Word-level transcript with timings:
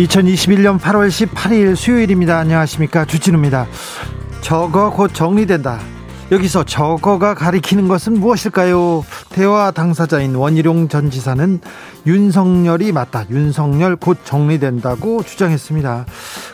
2021년 0.00 0.78
8월 0.78 1.08
18일 1.08 1.76
수요일입니다. 1.76 2.38
안녕하십니까. 2.38 3.04
주진우입니다. 3.04 3.66
저거 4.40 4.90
곧 4.90 5.12
정리된다. 5.12 5.78
여기서 6.30 6.64
저거가 6.64 7.34
가리키는 7.34 7.88
것은 7.88 8.18
무엇일까요? 8.18 9.04
대화 9.30 9.70
당사자인 9.72 10.36
원희룡 10.36 10.88
전 10.88 11.10
지사는 11.10 11.60
윤석열이 12.06 12.92
맞다. 12.92 13.26
윤석열 13.30 13.96
곧 13.96 14.18
정리된다고 14.24 15.22
주장했습니다. 15.22 16.06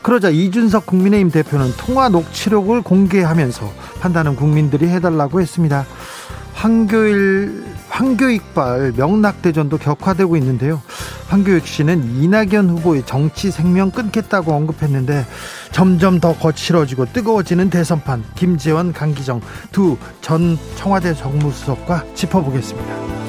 그러자 0.02 0.30
이준석 0.30 0.86
국민의힘 0.86 1.30
대표는 1.30 1.72
통화 1.76 2.08
녹취록을 2.08 2.82
공개하면서 2.82 3.70
판단은 4.00 4.34
국민들이 4.34 4.88
해달라고 4.88 5.40
했습니다. 5.40 5.84
황교일 6.54 7.64
황교익발 7.88 8.94
명락대전도 8.96 9.78
격화되고 9.78 10.36
있는데요. 10.38 10.82
황교익 11.28 11.66
씨는 11.66 12.22
이낙연 12.22 12.70
후보의 12.70 13.04
정치 13.04 13.50
생명 13.50 13.90
끊겠다고 13.90 14.52
언급했는데 14.52 15.26
점점 15.72 16.20
더 16.20 16.32
거칠어지고 16.34 17.06
뜨거워지는 17.12 17.70
대선판 17.70 18.24
김재원 18.34 18.92
강기정 18.92 19.40
두 19.72 19.96
전 20.20 20.58
청와대 20.76 21.14
정무수석과 21.14 22.04
짚어보겠습니다. 22.14 23.25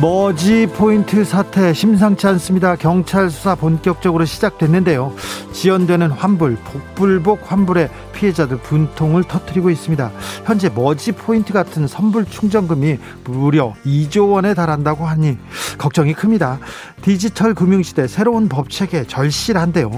머지 0.00 0.68
포인트 0.68 1.24
사태 1.24 1.74
심상치 1.74 2.28
않습니다. 2.28 2.76
경찰 2.76 3.30
수사 3.30 3.56
본격적으로 3.56 4.24
시작됐는데요. 4.26 5.12
지연되는 5.52 6.12
환불, 6.12 6.54
복불복 6.54 7.50
환불에 7.50 7.90
피해자들 8.12 8.58
분통을 8.58 9.24
터뜨리고 9.24 9.70
있습니다. 9.70 10.12
현재 10.44 10.70
머지 10.72 11.10
포인트 11.10 11.52
같은 11.52 11.88
선불 11.88 12.26
충전금이 12.26 12.98
무려 13.24 13.74
2조 13.84 14.30
원에 14.30 14.54
달한다고 14.54 15.04
하니 15.04 15.36
걱정이 15.78 16.14
큽니다. 16.14 16.60
디지털 17.02 17.54
금융시대 17.54 18.06
새로운 18.06 18.48
법 18.48 18.70
체계 18.70 19.04
절실한데요. 19.04 19.90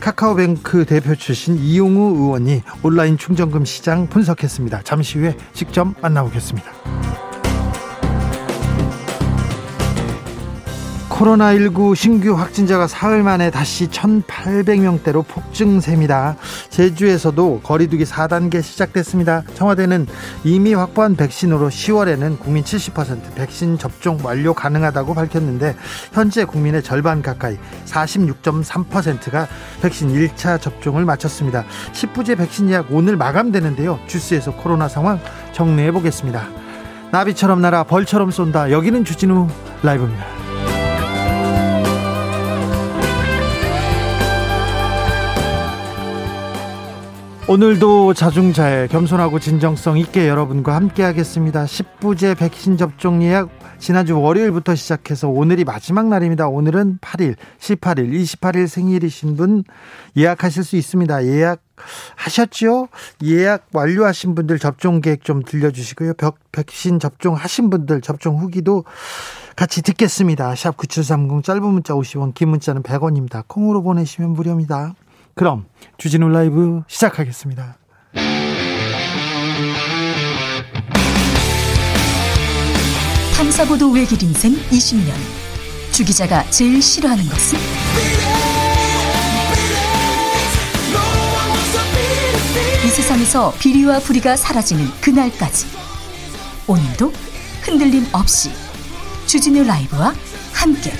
카카오뱅크 0.00 0.84
대표 0.84 1.14
출신 1.14 1.56
이용우 1.56 2.16
의원이 2.16 2.60
온라인 2.82 3.16
충전금 3.16 3.64
시장 3.64 4.06
분석했습니다. 4.06 4.82
잠시 4.82 5.18
후에 5.18 5.34
직접 5.54 5.88
만나보겠습니다. 6.02 7.25
코로나19 11.16 11.94
신규 11.94 12.34
확진자가 12.34 12.86
사흘 12.86 13.22
만에 13.22 13.50
다시 13.50 13.88
1,800명대로 13.88 15.26
폭증세입니다. 15.26 16.36
제주에서도 16.68 17.60
거리두기 17.62 18.04
4단계 18.04 18.62
시작됐습니다. 18.62 19.42
청와대는 19.54 20.06
이미 20.44 20.74
확보한 20.74 21.16
백신으로 21.16 21.70
10월에는 21.70 22.38
국민 22.38 22.64
70% 22.64 23.34
백신 23.34 23.78
접종 23.78 24.18
완료 24.22 24.52
가능하다고 24.52 25.14
밝혔는데 25.14 25.74
현재 26.12 26.44
국민의 26.44 26.82
절반 26.82 27.22
가까이 27.22 27.56
46.3%가 27.86 29.48
백신 29.80 30.12
1차 30.12 30.60
접종을 30.60 31.06
마쳤습니다. 31.06 31.64
10부제 31.94 32.36
백신 32.36 32.68
예약 32.68 32.88
오늘 32.90 33.16
마감되는데요. 33.16 34.00
주스에서 34.06 34.54
코로나 34.54 34.86
상황 34.86 35.18
정리해 35.52 35.92
보겠습니다. 35.92 36.46
나비처럼 37.10 37.62
날아 37.62 37.84
벌처럼 37.84 38.30
쏜다. 38.30 38.70
여기는 38.70 39.06
주진우 39.06 39.48
라이브입니다. 39.82 40.45
오늘도 47.48 48.12
자중자애 48.14 48.88
겸손하고 48.88 49.38
진정성 49.38 49.98
있게 49.98 50.28
여러분과 50.28 50.74
함께 50.74 51.04
하겠습니다. 51.04 51.64
10부제 51.64 52.36
백신 52.36 52.76
접종 52.76 53.22
예약 53.22 53.50
지난주 53.78 54.20
월요일부터 54.20 54.74
시작해서 54.74 55.28
오늘이 55.28 55.62
마지막 55.62 56.08
날입니다. 56.08 56.48
오늘은 56.48 56.98
8일, 57.00 57.36
18일, 57.60 58.12
28일 58.20 58.66
생일이신 58.66 59.36
분 59.36 59.62
예약하실 60.16 60.64
수 60.64 60.74
있습니다. 60.74 61.24
예약 61.26 61.60
하셨죠? 62.16 62.88
예약 63.22 63.68
완료하신 63.72 64.34
분들 64.34 64.58
접종 64.58 65.00
계획 65.00 65.22
좀 65.22 65.44
들려주시고요. 65.44 66.14
백신 66.50 66.98
접종하신 66.98 67.70
분들 67.70 68.00
접종 68.00 68.38
후기도 68.38 68.82
같이 69.54 69.82
듣겠습니다. 69.82 70.56
샵 70.56 70.76
9730 70.76 71.44
짧은 71.44 71.62
문자 71.62 71.94
50원, 71.94 72.34
긴 72.34 72.48
문자는 72.48 72.82
100원입니다. 72.82 73.44
콩으로 73.46 73.84
보내시면 73.84 74.30
무료입니다. 74.30 74.94
그럼 75.36 75.66
주진우 75.98 76.30
라이브 76.30 76.82
시작하겠습니다. 76.88 77.76
탐사보도 83.36 83.90
외길 83.90 84.22
인생 84.22 84.54
20년. 84.70 85.12
주 85.92 86.06
기자가 86.06 86.42
제일 86.48 86.80
싫어하는 86.80 87.22
것은? 87.28 87.58
이 92.86 92.88
세상에서 92.88 93.52
비리와 93.58 93.98
부리가 93.98 94.38
사라지는 94.38 94.86
그날까지. 95.02 95.66
오늘도 96.66 97.12
흔들림 97.60 98.06
없이 98.12 98.52
주진우 99.26 99.64
라이브와 99.64 100.14
함께. 100.54 100.92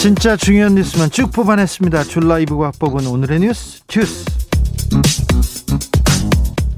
진짜 0.00 0.34
중요한 0.34 0.76
뉴스만 0.76 1.10
쭉 1.10 1.30
뽑아냈습니다. 1.30 2.04
줄라이브가 2.04 2.72
뽑은 2.78 3.06
오늘의 3.06 3.40
뉴스 3.40 3.86
주스. 3.86 4.24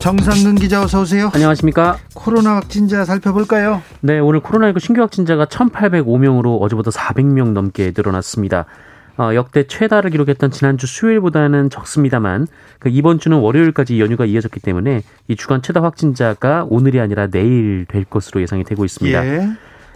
정상근 0.01 0.57
기자 0.57 0.83
어서 0.83 1.03
오세요. 1.03 1.31
안녕하십니까. 1.33 1.99
코로나 2.15 2.57
확진자 2.57 3.05
살펴볼까요? 3.05 3.81
네, 4.01 4.19
오늘 4.19 4.41
코로나19 4.41 4.81
신규 4.81 5.03
확진자가 5.03 5.45
1,805명으로 5.45 6.61
어제보다 6.61 6.91
400명 6.91 7.53
넘게 7.53 7.93
늘어났습니다. 7.97 8.67
어, 9.17 9.31
역대 9.37 9.69
최다를 9.69 10.11
기록했던 10.11 10.51
지난주 10.51 10.89
수요일보다는 10.89 11.71
적습니다만 11.71 12.49
그 12.81 12.89
이번 12.89 13.21
주는 13.21 13.39
월요일까지 13.39 14.01
연휴가 14.01 14.25
이어졌기 14.25 14.59
때문에 14.59 15.05
이 15.29 15.37
주간 15.37 15.63
최다 15.63 15.81
확진자가 15.81 16.67
오늘이 16.69 16.99
아니라 16.99 17.29
내일 17.29 17.87
될 17.87 18.03
것으로 18.03 18.43
예상이 18.43 18.65
되고 18.65 18.85
있습니다. 18.85 19.27
예. 19.27 19.49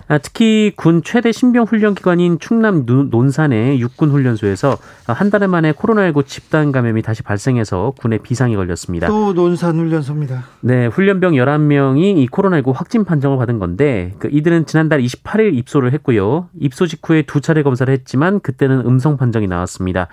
아, 0.08 0.18
특히 0.18 0.72
군 0.76 1.02
최대 1.02 1.32
신병 1.32 1.64
훈련 1.64 1.96
기관인 1.96 2.38
충남 2.38 2.84
논산의 2.86 3.80
육군 3.80 4.10
훈련소에서 4.10 4.78
한 5.06 5.30
달 5.30 5.48
만에 5.48 5.72
코로나19 5.72 6.24
집단 6.26 6.70
감염이 6.70 7.02
다시 7.02 7.24
발생해서 7.24 7.92
군에 7.98 8.18
비상이 8.18 8.54
걸렸습니다. 8.54 9.08
또 9.08 9.32
논산 9.32 9.76
훈련소입니다. 9.76 10.44
네, 10.60 10.86
훈련병 10.86 11.32
11명이 11.32 12.18
이 12.18 12.28
코로나19 12.28 12.72
확진 12.72 13.04
판정을 13.04 13.36
받은 13.38 13.58
건데 13.58 14.14
그 14.20 14.28
이들은 14.30 14.66
지난달 14.66 15.00
28일 15.00 15.54
입소를 15.56 15.92
했고요. 15.92 16.48
입소 16.60 16.86
직후에 16.86 17.22
두 17.22 17.40
차례 17.40 17.64
검사를 17.64 17.92
했지만 17.92 18.38
그때는 18.38 18.86
음성 18.86 19.16
판정이 19.16 19.48
나왔습니다. 19.48 20.06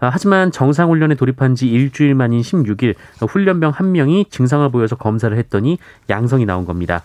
아, 0.00 0.08
하지만 0.12 0.50
정상훈련에 0.50 1.14
돌입한 1.14 1.54
지 1.54 1.68
일주일 1.68 2.14
만인 2.14 2.40
16일 2.40 2.94
훈련병 3.28 3.72
한 3.74 3.92
명이 3.92 4.26
증상을 4.30 4.68
보여서 4.70 4.96
검사를 4.96 5.36
했더니 5.36 5.78
양성이 6.08 6.46
나온 6.46 6.64
겁니다. 6.64 7.02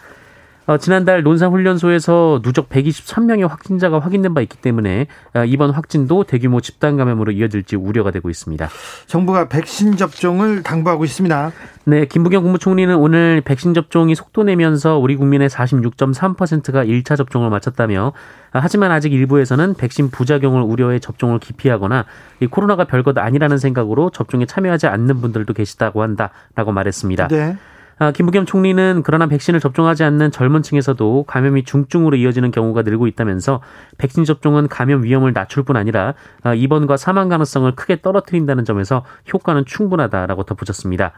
어, 0.69 0.77
지난달 0.77 1.23
논산훈련소에서 1.23 2.41
누적 2.43 2.69
123명의 2.69 3.47
확진자가 3.47 3.97
확인된 3.97 4.35
바 4.35 4.41
있기 4.41 4.55
때문에 4.57 5.07
어, 5.33 5.43
이번 5.43 5.71
확진도 5.71 6.23
대규모 6.23 6.61
집단 6.61 6.95
감염으로 6.95 7.31
이어질지 7.31 7.75
우려가 7.75 8.11
되고 8.11 8.29
있습니다. 8.29 8.69
정부가 9.07 9.49
백신 9.49 9.97
접종을 9.97 10.61
당부하고 10.61 11.05
있습니다. 11.05 11.51
네, 11.85 12.05
김부겸 12.05 12.43
국무총리는 12.43 12.95
오늘 12.95 13.41
백신 13.43 13.73
접종이 13.73 14.13
속도 14.13 14.43
내면서 14.43 14.99
우리 14.99 15.15
국민의 15.15 15.49
46.3%가 15.49 16.85
1차 16.85 17.17
접종을 17.17 17.49
마쳤다며 17.49 18.13
아, 18.51 18.59
하지만 18.61 18.91
아직 18.91 19.11
일부에서는 19.11 19.73
백신 19.73 20.11
부작용을 20.11 20.61
우려해 20.61 20.99
접종을 20.99 21.39
기피하거나 21.39 22.05
이 22.41 22.45
코로나가 22.45 22.83
별것 22.83 23.17
아니라는 23.17 23.57
생각으로 23.57 24.11
접종에 24.11 24.45
참여하지 24.45 24.85
않는 24.85 25.19
분들도 25.19 25.51
계시다고 25.51 26.03
한다라고 26.03 26.73
말했습니다. 26.73 27.27
네. 27.29 27.57
아, 27.99 28.11
김부겸 28.11 28.45
총리는 28.45 29.03
그러나 29.03 29.27
백신을 29.27 29.59
접종하지 29.59 30.05
않는 30.05 30.31
젊은 30.31 30.63
층에서도 30.63 31.25
감염이 31.27 31.63
중증으로 31.63 32.15
이어지는 32.15 32.51
경우가 32.51 32.81
늘고 32.83 33.07
있다면서 33.07 33.61
백신 33.97 34.23
접종은 34.23 34.69
감염 34.69 35.03
위험을 35.03 35.33
낮출 35.33 35.63
뿐 35.63 35.75
아니라 35.75 36.13
아, 36.41 36.53
입원과 36.53 36.95
사망 36.95 37.27
가능성을 37.27 37.69
크게 37.75 38.01
떨어뜨린다는 38.01 38.63
점에서 38.63 39.03
효과는 39.31 39.65
충분하다라고 39.65 40.43
덧붙였습니다. 40.43 41.11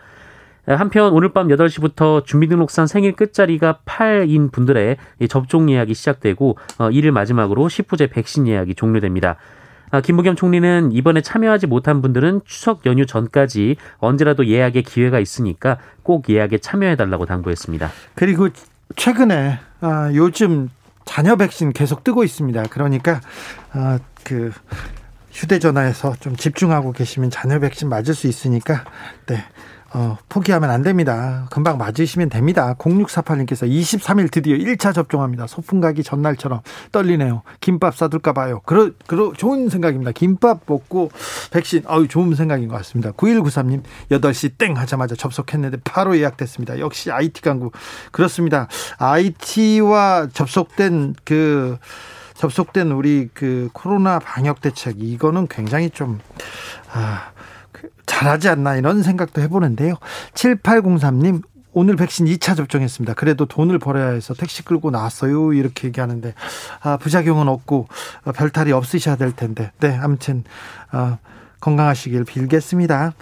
한편 0.68 1.12
오늘 1.14 1.30
밤 1.30 1.48
8시부터 1.48 2.24
준비등록상 2.26 2.86
생일 2.86 3.14
끝자리가 3.14 3.80
8인 3.86 4.52
분들의 4.52 4.98
접종 5.28 5.72
예약이 5.72 5.94
시작되고 5.94 6.58
어, 6.78 6.92
이를 6.92 7.12
마지막으로 7.12 7.68
10부제 7.68 8.12
백신 8.12 8.48
예약이 8.48 8.76
종료됩니다. 8.76 9.38
아, 9.92 10.02
김부겸 10.02 10.36
총리는 10.36 10.92
이번에 10.92 11.22
참여하지 11.22 11.68
못한 11.68 12.02
분들은 12.02 12.42
추석 12.46 12.86
연휴 12.86 13.06
전까지 13.06 13.76
언제라도 13.98 14.48
예약의 14.48 14.84
기회가 14.84 15.20
있으니까 15.20 15.78
꼭 16.02 16.30
예약에 16.30 16.58
참여해달라고 16.58 17.26
당부했습니다. 17.26 17.92
그리고 18.16 18.50
최근에 18.96 19.60
아, 19.82 20.12
요즘 20.14 20.70
자녀 21.06 21.36
백신 21.36 21.74
계속 21.74 22.04
뜨고 22.04 22.24
있습니다. 22.24 22.64
그러니까 22.70 23.20
아, 23.74 24.00
그 24.24 24.52
휴대전화에서 25.32 26.16
좀 26.20 26.36
집중하고 26.36 26.92
계시면 26.92 27.30
자녀 27.30 27.60
백신 27.60 27.90
맞을 27.90 28.14
수 28.14 28.28
있으니까 28.28 28.86
네 29.28 29.44
어, 29.94 30.18
포기하면 30.30 30.70
안 30.70 30.84
됩니다. 30.84 31.48
금방 31.52 31.78
맞으시면 31.78 32.30
됩니다. 32.30 32.76
0648님께서 32.78 33.70
23일 33.70 34.32
드디어 34.32 34.56
1차 34.56 34.94
접종합니다. 34.94 35.48
소풍 35.48 35.82
가기 35.82 36.04
전날처럼 36.04 36.62
떨리네요. 36.94 37.42
김밥 37.60 37.98
싸둘까 37.98 38.32
봐요. 38.32 38.62
그러, 38.66 38.92
그러, 39.06 39.34
좋은 39.34 39.68
생각입니다. 39.68 40.12
김밥 40.14 40.62
먹고 40.66 41.12
백신, 41.52 41.84
아유, 41.88 42.08
좋은 42.08 42.36
생각인 42.36 42.70
것 42.70 42.78
같습니다. 42.78 43.12
9193님, 43.12 43.84
8시 44.12 44.58
땡 44.58 44.78
하자마자 44.78 45.16
접속했는데 45.16 45.80
바로 45.84 46.18
예약됐습니다. 46.18 46.80
역시 46.80 47.12
IT 47.12 47.42
강구. 47.42 47.72
그렇습니다. 48.12 48.70
IT와 48.98 50.30
접속된 50.32 51.16
그, 51.26 51.78
접속된 52.36 52.92
우리 52.92 53.28
그 53.34 53.70
코로나 53.74 54.20
방역 54.20 54.62
대책, 54.62 55.02
이거는 55.02 55.48
굉장히 55.48 55.90
좀, 55.90 56.20
아, 56.94 57.32
잘하지 58.12 58.50
않나 58.50 58.76
이런 58.76 59.04
생각도 59.04 59.42
해보는데요. 59.42 59.96
7803님 60.34 61.42
오늘 61.74 61.96
백신 61.96 62.26
2차 62.26 62.58
접종했습니다. 62.58 63.14
그래도 63.14 63.46
돈을 63.46 63.80
벌어야 63.80 64.10
해서 64.10 64.34
택시 64.34 64.66
끌고 64.66 64.92
나왔어요. 64.92 65.54
이렇게 65.54 65.88
얘기하는데 65.88 66.34
아, 66.82 66.98
부작용은 66.98 67.48
없고 67.48 67.88
어, 68.26 68.32
별탈이 68.34 68.74
없으셔야 68.74 69.16
될 69.16 69.32
텐데. 69.32 69.72
네, 69.80 69.98
아무튼 70.02 70.44
어, 70.92 71.20
건강하시길 71.62 72.26
빌겠습니다. 72.26 73.14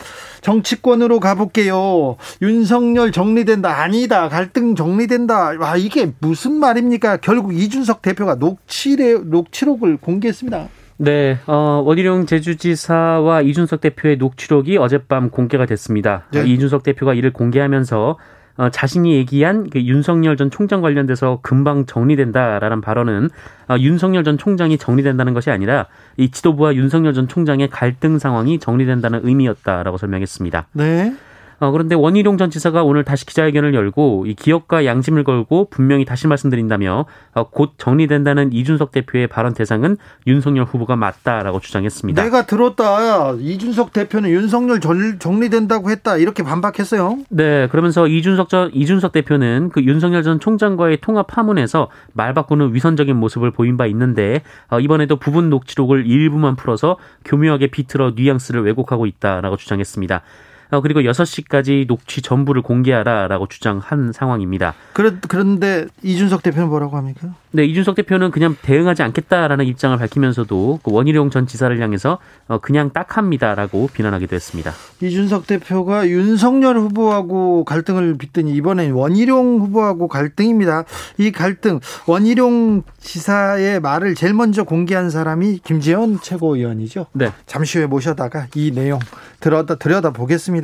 정치권으로 0.41 1.19
가볼게요. 1.19 2.15
윤석열 2.41 3.11
정리된다. 3.11 3.81
아니다. 3.81 4.27
갈등 4.27 4.75
정리된다. 4.75 5.57
와, 5.59 5.75
이게 5.75 6.13
무슨 6.19 6.53
말입니까? 6.53 7.17
결국 7.17 7.53
이준석 7.53 8.01
대표가 8.01 8.35
녹취래, 8.35 9.13
녹취록을 9.13 9.97
공개했습니다. 9.97 10.69
네, 11.01 11.39
어, 11.47 11.81
원희룡 11.85 12.25
제주지사와 12.25 13.41
이준석 13.41 13.79
대표의 13.79 14.17
녹취록이 14.17 14.77
어젯밤 14.77 15.29
공개가 15.29 15.65
됐습니다. 15.65 16.25
네. 16.31 16.45
이준석 16.45 16.83
대표가 16.83 17.13
이를 17.13 17.31
공개하면서 17.31 18.17
어, 18.57 18.69
자신이 18.69 19.13
얘기한 19.13 19.69
그 19.69 19.81
윤석열 19.81 20.35
전 20.35 20.51
총장 20.51 20.81
관련돼서 20.81 21.39
금방 21.41 21.85
정리된다라는 21.85 22.81
발언은 22.81 23.29
어, 23.69 23.77
윤석열 23.79 24.25
전 24.25 24.37
총장이 24.37 24.77
정리된다는 24.77 25.33
것이 25.33 25.49
아니라 25.49 25.87
이 26.17 26.31
지도부와 26.31 26.75
윤석열 26.75 27.13
전 27.13 27.29
총장의 27.29 27.69
갈등 27.69 28.19
상황이 28.19 28.59
정리된다는 28.59 29.21
의미였다라고 29.23 29.97
설명했습니다. 29.97 30.67
네. 30.73 31.15
어, 31.59 31.71
그런데 31.71 31.95
원희룡 31.95 32.37
전 32.37 32.49
지사가 32.49 32.83
오늘 32.83 33.03
다시 33.03 33.25
기자회견을 33.25 33.73
열고 33.73 34.25
이 34.27 34.33
기업과 34.33 34.85
양심을 34.85 35.23
걸고 35.23 35.69
분명히 35.69 36.05
다시 36.05 36.27
말씀드린다며 36.27 37.05
어, 37.33 37.49
곧 37.49 37.73
정리된다는 37.77 38.53
이준석 38.53 38.91
대표의 38.91 39.27
발언 39.27 39.53
대상은 39.53 39.97
윤석열 40.27 40.65
후보가 40.65 40.95
맞다라고 40.95 41.59
주장했습니다. 41.59 42.23
내가 42.23 42.45
들었다. 42.45 43.33
이준석 43.33 43.93
대표는 43.93 44.29
윤석열 44.29 44.79
정리된다고 44.79 45.89
했다. 45.89 46.17
이렇게 46.17 46.43
반박했어요. 46.43 47.17
네, 47.29 47.67
그러면서 47.67 48.07
이준석 48.07 48.49
전 48.49 48.71
이준석 48.73 49.11
대표는 49.11 49.69
그 49.73 49.83
윤석열 49.83 50.23
전 50.23 50.39
총장과의 50.39 50.99
통화 51.01 51.23
파문에서 51.23 51.89
말 52.13 52.33
바꾸는 52.33 52.73
위선적인 52.73 53.15
모습을 53.15 53.51
보인 53.51 53.77
바 53.77 53.85
있는데 53.87 54.43
어, 54.69 54.79
이번에도 54.79 55.17
부분 55.17 55.49
녹취록을 55.49 56.05
일부만 56.05 56.55
풀어서 56.55 56.97
교묘하게 57.25 57.67
비틀어 57.67 58.13
뉘앙스를 58.15 58.63
왜곡하고 58.63 59.05
있다라고 59.05 59.57
주장했습니다. 59.57 60.21
어, 60.71 60.81
그리고 60.81 61.01
6시까지 61.01 61.87
녹취 61.87 62.21
전부를 62.21 62.61
공개하라라고 62.61 63.47
주장한 63.47 64.11
상황입니다. 64.13 64.75
그런데 64.93 65.87
이준석 66.03 66.43
대표는 66.43 66.69
뭐라고 66.69 66.97
합니까? 66.97 67.33
네, 67.51 67.65
이준석 67.65 67.95
대표는 67.95 68.29
그냥 68.29 68.55
대응하지 68.61 69.01
않겠다라는 69.01 69.65
입장을 69.65 69.97
밝히면서도 69.97 70.81
그 70.83 70.91
원희룡 70.91 71.31
전 71.31 71.47
지사를 71.47 71.79
향해서 71.81 72.19
어, 72.47 72.59
그냥 72.59 72.91
딱합니다라고 72.93 73.89
비난하기도 73.91 74.35
했습니다. 74.35 74.71
이준석 75.01 75.47
대표가 75.47 76.07
윤석열 76.07 76.77
후보하고 76.77 77.63
갈등을 77.63 78.17
빚더니 78.19 78.53
이번엔 78.53 78.91
원희룡 78.91 79.59
후보하고 79.61 80.07
갈등입니다. 80.07 80.83
이 81.17 81.31
갈등 81.31 81.79
원희룡 82.05 82.83
지사의 82.99 83.79
말을 83.79 84.13
제일 84.13 84.33
먼저 84.33 84.63
공개한 84.63 85.09
사람이 85.09 85.61
김재원 85.63 86.19
최고위원이죠. 86.21 87.07
네. 87.13 87.31
잠시 87.47 87.79
후에 87.79 87.87
모셔다가 87.87 88.47
이 88.55 88.71
내용 88.71 88.99
들여다 89.39 89.75
들여다 89.75 90.11
보겠습니다. 90.11 90.58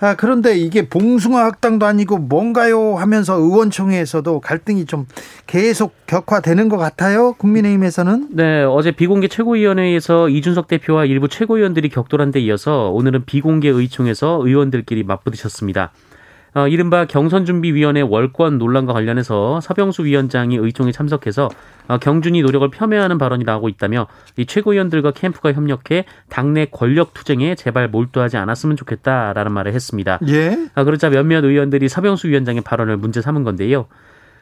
아, 0.00 0.14
그런데 0.16 0.56
이게 0.56 0.88
봉숭아 0.88 1.44
학당도 1.44 1.86
아니고 1.86 2.18
뭔가요 2.18 2.96
하면서 2.96 3.34
의원총회에서도 3.34 4.40
갈등이 4.40 4.86
좀 4.86 5.06
계속 5.46 5.94
격화되는 6.06 6.68
것 6.68 6.78
같아요. 6.78 7.34
국민의힘에서는. 7.34 8.28
네, 8.30 8.62
어제 8.62 8.92
비공개 8.92 9.28
최고위원회에서 9.28 10.28
이준석 10.28 10.68
대표와 10.68 11.04
일부 11.04 11.28
최고위원들이 11.28 11.90
격돌한 11.90 12.30
데 12.30 12.40
이어서 12.40 12.90
오늘은 12.90 13.24
비공개 13.26 13.68
의총에서 13.68 14.40
의원들끼리 14.42 15.02
맞부딪혔습니다. 15.04 15.92
어, 16.54 16.66
이른바 16.66 17.04
경선준비위원회 17.04 18.00
월권 18.00 18.58
논란과 18.58 18.92
관련해서 18.92 19.60
서병수 19.60 20.04
위원장이 20.04 20.56
의총에 20.56 20.92
참석해서 20.92 21.48
어, 21.88 21.98
경준이 21.98 22.42
노력을 22.42 22.68
폄훼하는 22.68 23.18
발언이 23.18 23.44
나오고 23.44 23.68
있다며 23.68 24.06
이 24.36 24.46
최고위원들과 24.46 25.12
캠프가 25.12 25.52
협력해 25.52 26.04
당내 26.28 26.66
권력 26.66 27.14
투쟁에 27.14 27.54
제발 27.54 27.88
몰두하지 27.88 28.36
않았으면 28.36 28.76
좋겠다라는 28.76 29.52
말을 29.52 29.72
했습니다. 29.74 30.18
예. 30.28 30.68
어, 30.74 30.84
그러자 30.84 31.10
몇몇 31.10 31.44
의원들이 31.44 31.88
서병수 31.88 32.28
위원장의 32.28 32.62
발언을 32.62 32.96
문제 32.96 33.20
삼은 33.20 33.44
건데요. 33.44 33.86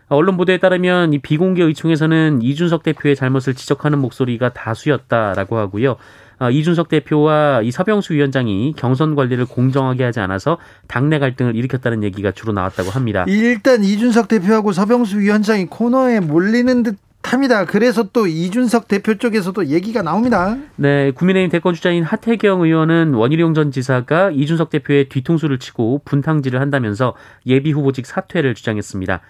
언론 0.08 0.38
보도에 0.38 0.56
따르면 0.56 1.12
이 1.12 1.19
비공개 1.19 1.62
의총에서는 1.62 2.40
이준석 2.40 2.83
대표의 2.83 3.14
잘못을 3.14 3.54
지적하는 3.54 3.99
목소리가 3.99 4.54
다수였다라고 4.54 5.59
하고요. 5.59 5.97
어, 6.40 6.50
이준석 6.50 6.88
대표와 6.88 7.62
이 7.62 7.71
서병수 7.71 8.14
위원장이 8.14 8.75
경선 8.76 9.14
관리를 9.14 9.47
공정하게 9.47 10.04
하지 10.04 10.21
않아서 10.21 10.59
당내 10.87 11.18
갈등을 11.18 11.57
일으켰다는 11.57 12.04
얘기가 12.04 12.33
주로 12.33 12.52
나왔다고 12.52 12.90
합니다. 12.90 13.25
일단 13.26 13.83
이준석 13.83 14.28
대표하고 14.28 14.73
서병수 14.73 15.18
위원장이 15.18 15.66
코너에 15.66 16.21
몰리는 16.21 16.83
듯 16.85 16.97
합니다. 17.25 17.64
그래서 17.66 18.04
또 18.12 18.26
이준석 18.26 18.88
대표 18.88 19.16
쪽에서도 19.16 19.66
얘기가 19.66 20.02
나옵니다. 20.02 20.57
네, 20.76 21.11
국민의힘 21.11 21.50
대권 21.50 21.75
주자인 21.75 22.02
하태경 22.02 22.62
의원은 22.62 23.12
원희룡 23.12 23.54
전 23.54 23.71
지사가 23.71 24.30
이준석 24.30 24.71
대표의 24.71 25.09
뒤통수를 25.09 25.59
치고 25.59 26.02
분탕질을 26.04 26.61
한다면서 26.61 27.14
예비 27.47 27.73
후보직 27.73 28.07
사퇴를 28.07 28.54
주장했습니다. 28.54 29.21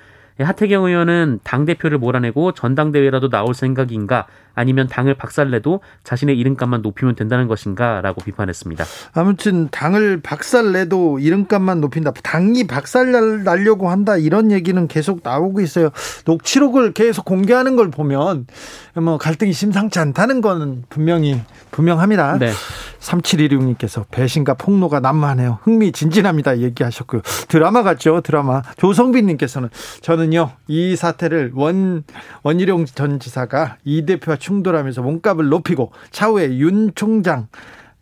예, 0.40 0.44
하태경 0.44 0.84
의원은 0.84 1.40
당대표를 1.42 1.98
몰아내고 1.98 2.52
전당대회라도 2.52 3.28
나올 3.30 3.54
생각인가 3.54 4.26
아니면 4.58 4.88
당을 4.88 5.14
박살내도 5.14 5.80
자신의 6.02 6.36
이름값만 6.36 6.82
높이면 6.82 7.14
된다는 7.14 7.46
것인가 7.46 8.00
라고 8.00 8.20
비판했습니다. 8.22 8.84
아무튼 9.12 9.68
당을 9.70 10.20
박살내도 10.20 11.20
이름값만 11.20 11.80
높인다. 11.80 12.10
당이 12.10 12.66
박살나려고 12.66 13.88
한다. 13.88 14.16
이런 14.16 14.50
얘기는 14.50 14.88
계속 14.88 15.20
나오고 15.22 15.60
있어요. 15.60 15.90
녹취록을 16.26 16.92
계속 16.92 17.24
공개하는 17.24 17.76
걸 17.76 17.88
보면 17.90 18.48
뭐 18.94 19.16
갈등이 19.16 19.52
심상치 19.52 20.00
않다는 20.00 20.40
건 20.40 20.82
분명히 20.88 21.40
분명합니다. 21.70 22.38
네. 22.38 22.50
3716님께서 22.98 24.04
배신과 24.10 24.54
폭로가 24.54 24.98
난무하네요. 24.98 25.60
흥미진진합니다. 25.62 26.58
얘기하셨고요. 26.58 27.22
드라마 27.46 27.84
같죠? 27.84 28.22
드라마. 28.22 28.62
조성빈님께서는 28.76 29.68
저는요, 30.00 30.50
이 30.66 30.96
사태를 30.96 31.52
원, 31.54 32.02
원희룡 32.42 32.86
전 32.86 33.20
지사가 33.20 33.76
이 33.84 34.04
대표와 34.04 34.36
충돌하면서 34.48 35.02
몸값을 35.02 35.48
높이고 35.48 35.92
차후에 36.10 36.56
윤 36.56 36.92
총장 36.94 37.48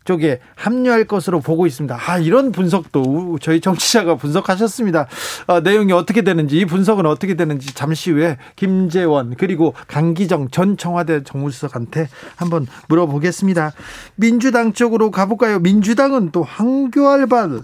쪽에 0.04 0.38
합류할 0.54 1.06
것으로 1.06 1.40
보고 1.40 1.66
있습니다. 1.66 1.98
아, 2.00 2.18
이런 2.18 2.52
분석도 2.52 3.40
저희 3.42 3.60
정치자가 3.60 4.14
분석하셨습니다. 4.14 5.08
아, 5.48 5.58
내용이 5.58 5.92
어떻게 5.92 6.22
되는지, 6.22 6.58
이 6.58 6.64
분석은 6.64 7.06
어떻게 7.06 7.34
되는지 7.34 7.74
잠시 7.74 8.12
후에 8.12 8.36
김재원 8.54 9.34
그리고 9.36 9.74
강기정 9.88 10.50
전 10.50 10.76
청와대 10.76 11.24
정무수석한테 11.24 12.08
한번 12.36 12.68
물어보겠습니다. 12.88 13.72
민주당 14.14 14.72
쪽으로 14.72 15.10
가볼까요? 15.10 15.58
민주당은 15.58 16.30
또 16.30 16.44
황교알발 16.44 17.62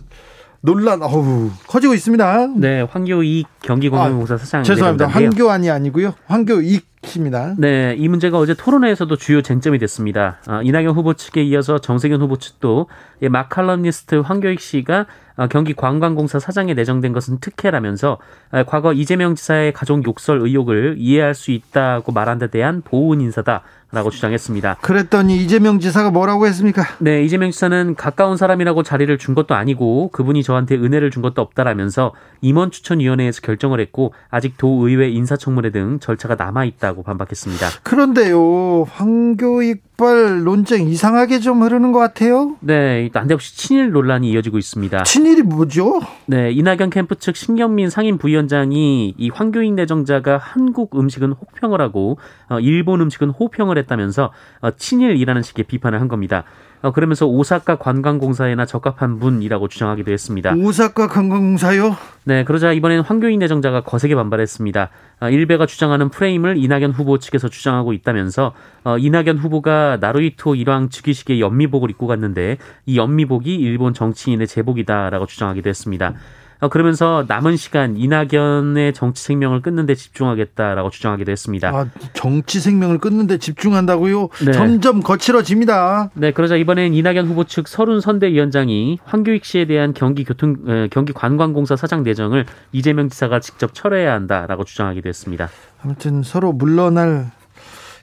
논란 0.62 1.00
어우 1.02 1.50
커지고 1.68 1.94
있습니다. 1.94 2.48
네, 2.56 2.82
황교익 2.82 3.46
경기공항공사 3.62 4.34
아, 4.34 4.38
사장 4.38 4.64
죄송합니다. 4.64 5.06
황교안이 5.06 5.70
아니고요. 5.70 6.14
황교익 6.26 6.91
입니다. 7.16 7.54
네, 7.58 7.94
이 7.98 8.08
문제가 8.08 8.38
어제 8.38 8.54
토론회에서도 8.54 9.14
주요 9.16 9.42
쟁점이 9.42 9.78
됐습니다. 9.78 10.38
아, 10.46 10.62
이낙연 10.62 10.94
후보 10.94 11.14
측에 11.14 11.42
이어서 11.42 11.78
정세균 11.78 12.20
후보 12.20 12.38
측도 12.38 12.86
마칼럼니스트 13.20 14.16
황교익 14.16 14.60
씨가 14.60 15.06
어, 15.36 15.46
경기 15.48 15.74
관광공사 15.74 16.38
사장에 16.38 16.74
내정된 16.74 17.12
것은 17.12 17.38
특혜라면서 17.40 18.18
어, 18.52 18.62
과거 18.66 18.92
이재명 18.92 19.34
지사의 19.34 19.72
가족 19.72 20.06
욕설 20.06 20.40
의혹을 20.40 20.96
이해할 20.98 21.34
수 21.34 21.50
있다고 21.50 22.12
말한 22.12 22.38
데 22.38 22.48
대한 22.48 22.82
보훈 22.82 23.20
인사다. 23.20 23.62
라고 23.94 24.08
주장했습니다. 24.08 24.78
그랬더니 24.80 25.36
이재명 25.44 25.78
지사가 25.78 26.10
뭐라고 26.10 26.46
했습니까? 26.46 26.82
네, 26.98 27.22
이재명 27.24 27.50
지사는 27.50 27.94
가까운 27.94 28.38
사람이라고 28.38 28.82
자리를 28.82 29.18
준 29.18 29.34
것도 29.34 29.54
아니고 29.54 30.08
그분이 30.12 30.42
저한테 30.42 30.76
은혜를 30.76 31.10
준 31.10 31.20
것도 31.20 31.42
없다라면서 31.42 32.14
임원 32.40 32.70
추천위원회에서 32.70 33.42
결정을 33.42 33.80
했고 33.80 34.14
아직 34.30 34.56
도의회 34.56 35.10
인사청문회 35.10 35.72
등 35.72 35.98
절차가 36.00 36.36
남아 36.36 36.64
있다고 36.64 36.91
반박했습니다. 37.00 37.66
그런데요, 37.82 38.82
황교 38.82 39.62
익발 39.62 40.44
논쟁 40.44 40.88
이상하게 40.88 41.38
좀 41.40 41.62
흐르는 41.62 41.92
것 41.92 41.98
같아요. 42.00 42.56
네, 42.60 43.08
난데없이 43.12 43.56
친일 43.56 43.92
논란이 43.92 44.30
이어지고 44.30 44.58
있습니다. 44.58 45.04
친일이 45.04 45.40
뭐죠? 45.40 46.00
네, 46.26 46.50
이낙연 46.52 46.90
캠프 46.90 47.14
측 47.14 47.36
신경민 47.36 47.88
상임 47.88 48.18
부위원장이 48.18 49.14
이 49.16 49.30
황교익 49.30 49.72
내정자가 49.72 50.36
한국 50.36 50.98
음식은 50.98 51.32
혹평을 51.32 51.80
하고 51.80 52.18
어, 52.50 52.60
일본 52.60 53.00
음식은 53.00 53.30
호평을 53.30 53.78
했다면서 53.78 54.32
어, 54.60 54.70
친일이라는 54.72 55.40
식의 55.40 55.64
비판을 55.64 56.00
한 56.00 56.08
겁니다. 56.08 56.44
어, 56.82 56.90
그러면서 56.90 57.26
오사카 57.26 57.76
관광공사에나 57.76 58.66
적합한 58.66 59.20
분이라고 59.20 59.68
주장하기도 59.68 60.12
했습니다. 60.12 60.54
오사카 60.54 61.06
관광공사요? 61.06 61.96
네, 62.24 62.44
그러자 62.44 62.72
이번엔 62.72 63.00
황교익 63.00 63.38
내정자가 63.38 63.82
거세게 63.82 64.14
반발했습니다. 64.14 64.90
어, 65.20 65.28
일베가 65.30 65.66
주장하는 65.66 66.08
프레임을 66.08 66.56
이낙연 66.56 66.90
후보 66.90 67.18
측에서 67.18 67.48
주장하고 67.48 67.92
있다면서 67.92 68.52
어, 68.84 68.98
이낙연 68.98 69.38
후보가 69.38 69.98
나루이토 70.00 70.56
일왕 70.56 70.88
즉위식에 70.88 71.38
연미복을 71.40 71.90
입고 71.90 72.08
갔는데 72.08 72.58
이 72.86 72.98
연미복이 72.98 73.54
일본 73.54 73.94
정치인의 73.94 74.46
제복이다라고 74.48 75.26
주장하기도 75.26 75.68
했습니다. 75.68 76.08
어, 76.08 76.41
그러면서 76.68 77.24
남은 77.26 77.56
시간 77.56 77.96
이낙연의 77.96 78.92
정치 78.94 79.24
생명을 79.24 79.62
끊는 79.62 79.86
데 79.86 79.94
집중하겠다라고 79.94 80.90
주장하기도 80.90 81.32
했습니다. 81.32 81.68
아, 81.68 81.86
정치 82.12 82.60
생명을 82.60 82.98
끊는 82.98 83.26
데 83.26 83.38
집중한다고요? 83.38 84.28
네. 84.44 84.52
점점 84.52 85.00
거칠어집니다. 85.00 86.10
네, 86.14 86.32
그러자 86.32 86.56
이번엔 86.56 86.94
이낙연 86.94 87.26
후보 87.26 87.44
측 87.44 87.66
서른 87.68 88.00
선대위원장이 88.00 88.98
황교익 89.04 89.44
씨에 89.44 89.64
대한 89.64 89.92
경기 89.94 90.24
교통 90.24 90.88
경기 90.90 91.12
관광공사 91.12 91.76
사장 91.76 92.02
내정을 92.02 92.46
이재명 92.72 93.08
지사가 93.08 93.40
직접 93.40 93.74
철회해야 93.74 94.12
한다라고 94.12 94.64
주장하기도 94.64 95.08
했습니다. 95.08 95.48
아무튼 95.82 96.22
서로 96.22 96.52
물러날 96.52 97.30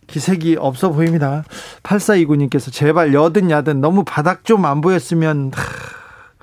기색이 0.08 0.58
없어 0.60 0.90
보입니다. 0.90 1.44
8429님께서 1.84 2.74
제발 2.74 3.14
여든 3.14 3.52
야든 3.52 3.80
너무 3.80 4.04
바닥 4.04 4.44
좀 4.44 4.66
안 4.66 4.82
보였으면 4.82 5.52
하... 5.54 5.99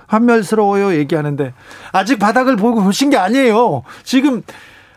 환멸스러워요 0.06 0.94
얘기하는데 0.94 1.52
아직 1.92 2.18
바닥을 2.18 2.56
보고 2.56 2.82
보신 2.82 3.10
게 3.10 3.16
아니에요. 3.16 3.82
지금 4.04 4.42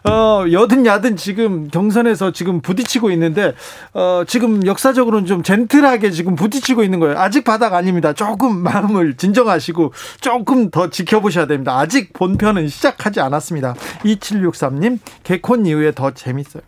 어, 0.04 0.46
여든 0.51 0.86
야든 0.86 1.18
지금 1.18 1.68
경선에서 1.68 2.32
지금 2.32 2.62
부딪히고 2.62 3.12
있는데, 3.12 3.54
어, 3.94 4.24
지금 4.28 4.66
역사적으로는 4.66 5.25
좀 5.25 5.44
젠틀하게 5.44 6.12
지금 6.12 6.36
부딪히고 6.36 6.84
있는 6.84 7.00
거예요. 7.00 7.20
아직 7.20 7.44
바닥 7.44 7.74
아닙니다. 7.74 8.13
조금 8.13 8.60
마음을 8.63 9.18
진정하시고 9.18 9.94
조금 10.22 10.72
더 10.72 10.89
지켜보셔야 10.89 11.48
됩니다. 11.48 11.78
아직 11.78 12.13
본편은 12.13 12.70
시작하지 12.70 13.20
않았습니다. 13.20 13.75
2763님, 14.06 15.00
개콘 15.24 15.66
이후에 15.66 15.92
더 15.92 16.12
재밌어요. 16.12 16.63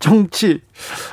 정치. 0.00 0.60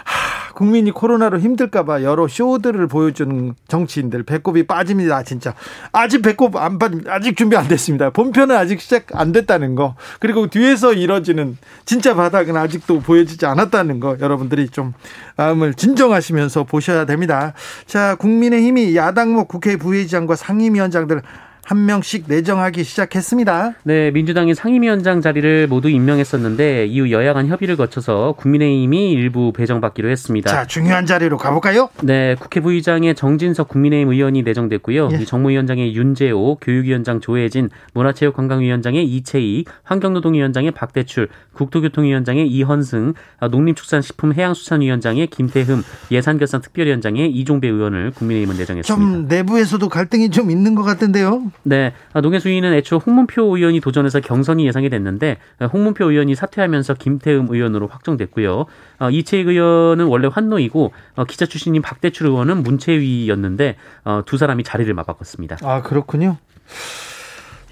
하, 0.06 0.47
국민이 0.58 0.90
코로나로 0.90 1.40
힘들까봐 1.40 2.02
여러 2.02 2.28
쇼들을 2.28 2.88
보여주는 2.88 3.54
정치인들 3.68 4.24
배꼽이 4.24 4.64
빠집니다. 4.64 5.22
진짜 5.22 5.54
아직 5.92 6.24
배꼽 6.24 6.56
안 6.56 6.80
빠집니다. 6.80 7.14
아직 7.14 7.38
준비 7.38 7.56
안 7.56 7.68
됐습니다. 7.68 8.10
본편은 8.10 8.56
아직 8.56 8.82
시작 8.82 9.06
안 9.14 9.32
됐다는 9.32 9.76
거 9.76 9.94
그리고 10.20 10.48
뒤에서 10.48 10.94
이뤄지는 10.94 11.60
진짜 11.86 12.16
바닥은 12.16 12.58
아직도 12.58 13.02
보여지지 13.02 13.46
않았다는 13.46 14.00
거 14.00 14.18
여러분들이 14.20 14.70
좀 14.70 14.96
마음을 15.36 15.76
진정하시면서 15.76 16.64
보셔야 16.64 17.06
됩니다. 17.06 17.54
자 17.86 18.16
국민의힘이 18.16 18.96
야당목 18.96 19.50
국회 19.50 19.78
부회의장과 19.78 20.36
상임위원장들 20.36 21.22
한 21.68 21.86
명씩 21.86 22.28
내정하기 22.30 22.86
시작했습니다. 22.86 23.74
네, 23.84 24.10
민주당이 24.12 24.56
상임위원장 24.56 25.20
자리를 25.20 25.68
모두 25.68 25.90
임명했었는데 25.90 26.86
이후 26.86 27.12
여야 27.12 27.34
간 27.34 27.48
협의를 27.48 27.76
거쳐서 27.76 28.36
국민의힘이 28.38 29.12
일부 29.12 29.52
배정받기로 29.52 30.10
했습니다. 30.10 30.50
자, 30.50 30.66
중요한 30.66 31.06
자리로 31.06 31.38
가볼까요? 31.38 31.90
네, 32.04 32.36
국회 32.40 32.62
부의장에 32.62 33.14
정진석 33.16 33.68
국민의힘 33.68 34.14
의원이 34.14 34.44
내정됐고요. 34.44 35.10
예. 35.12 35.26
정무위원장에 35.26 35.92
윤재호, 35.92 36.60
교육위원장 36.62 37.20
조혜진, 37.20 37.70
문화체육관광위원장에 37.94 39.02
이채희, 39.02 39.66
환경노동위원장에 39.84 40.72
박대출, 40.72 41.28
국토교통위원장에 41.54 42.46
이헌승, 42.46 43.14
농림축산식품해양수산위원장에 43.52 45.26
김태흠, 45.26 45.84
예산결산특별위원장에 46.12 47.26
이종배 47.26 47.68
의원을 47.68 48.12
국민의힘은 48.12 48.58
내정했습니다. 48.58 48.86
좀 48.88 49.28
내부에서도 49.28 49.90
갈등이 49.90 50.30
좀 50.30 50.50
있는 50.50 50.76
것 50.76 50.84
같은데요? 50.84 51.52
네, 51.64 51.94
아, 52.14 52.22
농해수위는 52.22 52.74
애초 52.74 52.98
홍문표 52.98 53.56
의원이 53.56 53.80
도전해서 53.80 54.20
경선이 54.20 54.66
예상이 54.68 54.90
됐는데 54.90 55.38
홍문표 55.74 56.10
의원이 56.12 56.36
사퇴하면서 56.36 56.96
김태흠 56.96 57.48
의원으로 57.50 57.88
확정됐고요. 57.88 58.66
어, 59.00 59.10
이채익 59.10 59.48
의원은 59.48 60.06
원래 60.06 60.28
환노이고 60.32 60.94
어, 61.16 61.24
기자 61.26 61.46
출신인 61.46 61.82
박대출 61.82 62.28
의원은 62.28 62.64
문채위였는데 62.64 63.76
어, 64.06 64.22
두 64.26 64.38
사람이 64.38 64.64
자리를 64.64 64.94
맞바꿨습니다. 64.94 65.58
아 65.64 65.82
그렇군요. 65.82 66.38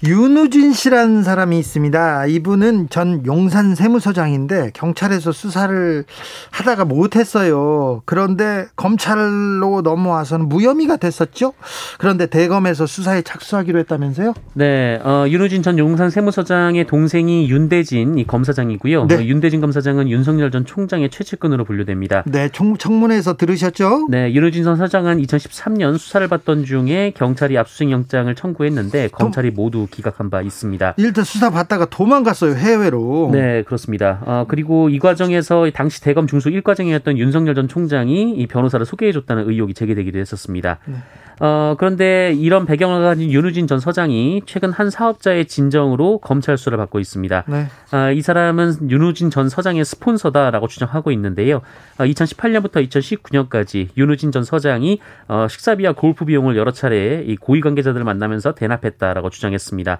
윤우진 0.06 0.72
씨라는 0.72 1.24
사람이 1.24 1.58
있습니다. 1.58 2.26
이분은 2.26 2.90
전 2.90 3.26
용산 3.26 3.74
세무서장인데 3.74 4.70
경찰에서 4.72 5.32
수사를 5.32 6.04
하다가 6.50 6.84
못했어요. 6.84 8.02
그런데 8.04 8.66
검찰로 8.76 9.80
넘어와서는 9.82 10.48
무혐의가 10.48 10.96
됐었죠. 10.96 11.54
그런데 11.98 12.26
대검에서 12.26 12.86
수사에 12.86 13.22
착수하기로 13.22 13.80
했다면서요? 13.80 14.34
네, 14.54 15.00
어, 15.02 15.24
윤우진 15.26 15.64
전 15.64 15.76
용산 15.76 16.10
세무서장의 16.10 16.86
동생이 16.86 17.50
윤대진 17.50 18.18
이 18.18 18.26
검사장이고요. 18.26 19.06
네. 19.08 19.16
어, 19.16 19.22
윤대진 19.22 19.60
검사장은 19.60 20.08
윤석열 20.08 20.52
전 20.52 20.64
총장의 20.64 21.10
최측근으로 21.10 21.64
분류됩니다. 21.64 22.22
네, 22.26 22.48
청, 22.50 22.76
청문회에서 22.76 23.36
들으셨죠? 23.36 24.06
네, 24.08 24.32
윤우진 24.32 24.62
전 24.62 24.76
사장은 24.76 25.20
2013년 25.22 25.98
수사를 25.98 26.28
받던 26.28 26.64
중에 26.64 27.12
경찰이 27.16 27.58
압수수색 27.58 27.90
영장을 27.90 28.32
청구했는데 28.36 29.08
검찰이 29.08 29.50
모두 29.50 29.88
기각한 29.96 30.30
바 30.30 30.42
있습니다. 30.42 30.94
일단 30.98 31.24
수사 31.24 31.50
받다가 31.50 31.86
도망갔어요 31.86 32.54
해외로. 32.54 33.30
네 33.32 33.62
그렇습니다. 33.62 34.20
어, 34.24 34.44
그리고 34.46 34.88
이 34.88 34.98
과정에서 34.98 35.68
당시 35.74 36.02
대검 36.02 36.26
중수 36.26 36.50
1과정이었던 36.50 37.16
윤석열 37.16 37.54
전 37.54 37.66
총장이 37.66 38.32
이 38.32 38.46
변호사를 38.46 38.84
소개해줬다는 38.84 39.48
의혹이 39.48 39.74
제기되기도 39.74 40.18
했었습니다. 40.18 40.78
네. 40.86 40.96
어, 41.38 41.74
그런데 41.78 42.32
이런 42.32 42.64
배경을 42.64 43.02
가진 43.02 43.30
윤우진 43.30 43.66
전 43.66 43.78
서장이 43.78 44.42
최근 44.46 44.72
한 44.72 44.88
사업자의 44.90 45.46
진정으로 45.46 46.18
검찰 46.18 46.56
수사를 46.56 46.76
받고 46.78 46.98
있습니다. 46.98 47.44
네. 47.46 47.66
어, 47.92 48.10
이 48.12 48.22
사람은 48.22 48.90
윤우진 48.90 49.30
전 49.30 49.48
서장의 49.48 49.84
스폰서다라고 49.84 50.66
주장하고 50.66 51.10
있는데요. 51.12 51.60
어, 51.98 52.04
2018년부터 52.04 52.86
2019년까지 52.88 53.88
윤우진 53.96 54.32
전 54.32 54.44
서장이 54.44 55.00
어, 55.28 55.46
식사비와 55.48 55.92
골프 55.92 56.24
비용을 56.24 56.56
여러 56.56 56.70
차례 56.70 57.22
이 57.26 57.36
고위 57.36 57.60
관계자들을 57.60 58.02
만나면서 58.04 58.54
대납했다라고 58.54 59.28
주장했습니다. 59.30 59.98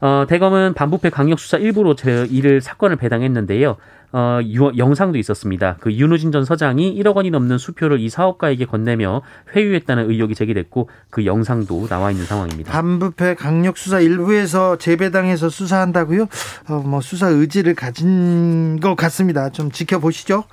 어, 0.00 0.26
대검은 0.28 0.74
반부패 0.74 1.10
강력수사 1.10 1.58
일부로 1.58 1.94
제 1.94 2.26
이를 2.30 2.60
사건을 2.60 2.96
배당했는데요. 2.96 3.76
어, 4.16 4.38
유, 4.44 4.70
영상도 4.76 5.18
있었습니다. 5.18 5.76
그 5.80 5.92
윤우진 5.92 6.30
전 6.30 6.44
서장이 6.44 6.96
1억 7.02 7.16
원이 7.16 7.30
넘는 7.30 7.58
수표를 7.58 7.98
이 7.98 8.08
사업가에게 8.08 8.64
건네며 8.64 9.22
회유했다는 9.56 10.08
의혹이 10.08 10.36
제기됐고 10.36 10.88
그 11.10 11.26
영상도 11.26 11.88
나와 11.88 12.12
있는 12.12 12.24
상황입니다. 12.24 12.70
반부패 12.70 13.34
강력 13.34 13.76
수사 13.76 13.98
일부에서 13.98 14.76
재배당해서 14.76 15.48
수사한다고요? 15.48 16.28
어, 16.68 16.74
뭐 16.86 17.00
수사 17.00 17.26
의지를 17.26 17.74
가진 17.74 18.78
것 18.78 18.94
같습니다. 18.94 19.50
좀 19.50 19.72
지켜보시죠. 19.72 20.44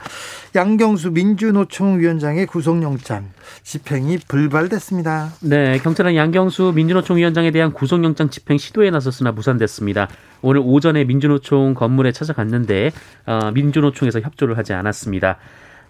양경수 0.56 1.12
민주노총 1.12 2.00
위원장의 2.00 2.48
구속영장 2.48 3.30
집행이 3.62 4.20
불발됐습니다. 4.27 5.34
네, 5.41 5.77
경찰은 5.77 6.15
양경수 6.15 6.74
민주노총 6.75 7.18
위원장에 7.18 7.51
대한 7.51 7.74
구속영장 7.74 8.32
집행 8.32 8.58
시도에 8.58 8.89
나섰으나 8.89 9.32
무산됐습니다. 9.32 10.08
오늘 10.41 10.62
오전에 10.63 11.03
민주노총 11.03 11.74
건물에 11.75 12.12
찾아갔는데 12.12 12.91
어, 13.27 13.50
민주노총에서 13.51 14.22
협조를 14.22 14.58
하지 14.58 14.74
않았습니다. 14.74 15.38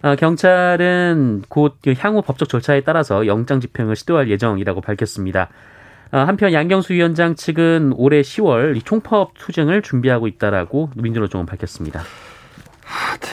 어, 0.02 0.16
경찰은 0.16 1.44
곧그 1.48 1.94
향후 1.98 2.22
법적 2.22 2.48
절차에 2.48 2.82
따라서 2.82 3.26
영장 3.26 3.60
집행을 3.60 3.96
시도할 3.96 4.28
예정이라고 4.30 4.80
밝혔습니다. 4.80 5.48
한편 6.12 6.52
양경수 6.52 6.92
위원장 6.92 7.34
측은 7.36 7.94
올해 7.96 8.20
10월 8.20 8.84
총파업 8.84 9.32
투쟁을 9.38 9.80
준비하고 9.80 10.26
있다라고 10.26 10.90
민주노총은 10.94 11.46
밝혔습니다. 11.46 12.00
아, 12.00 13.16
네. 13.16 13.28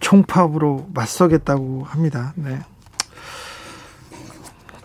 총파업으로 0.00 0.88
맞서겠다고 0.92 1.84
합니다. 1.84 2.32
네. 2.34 2.58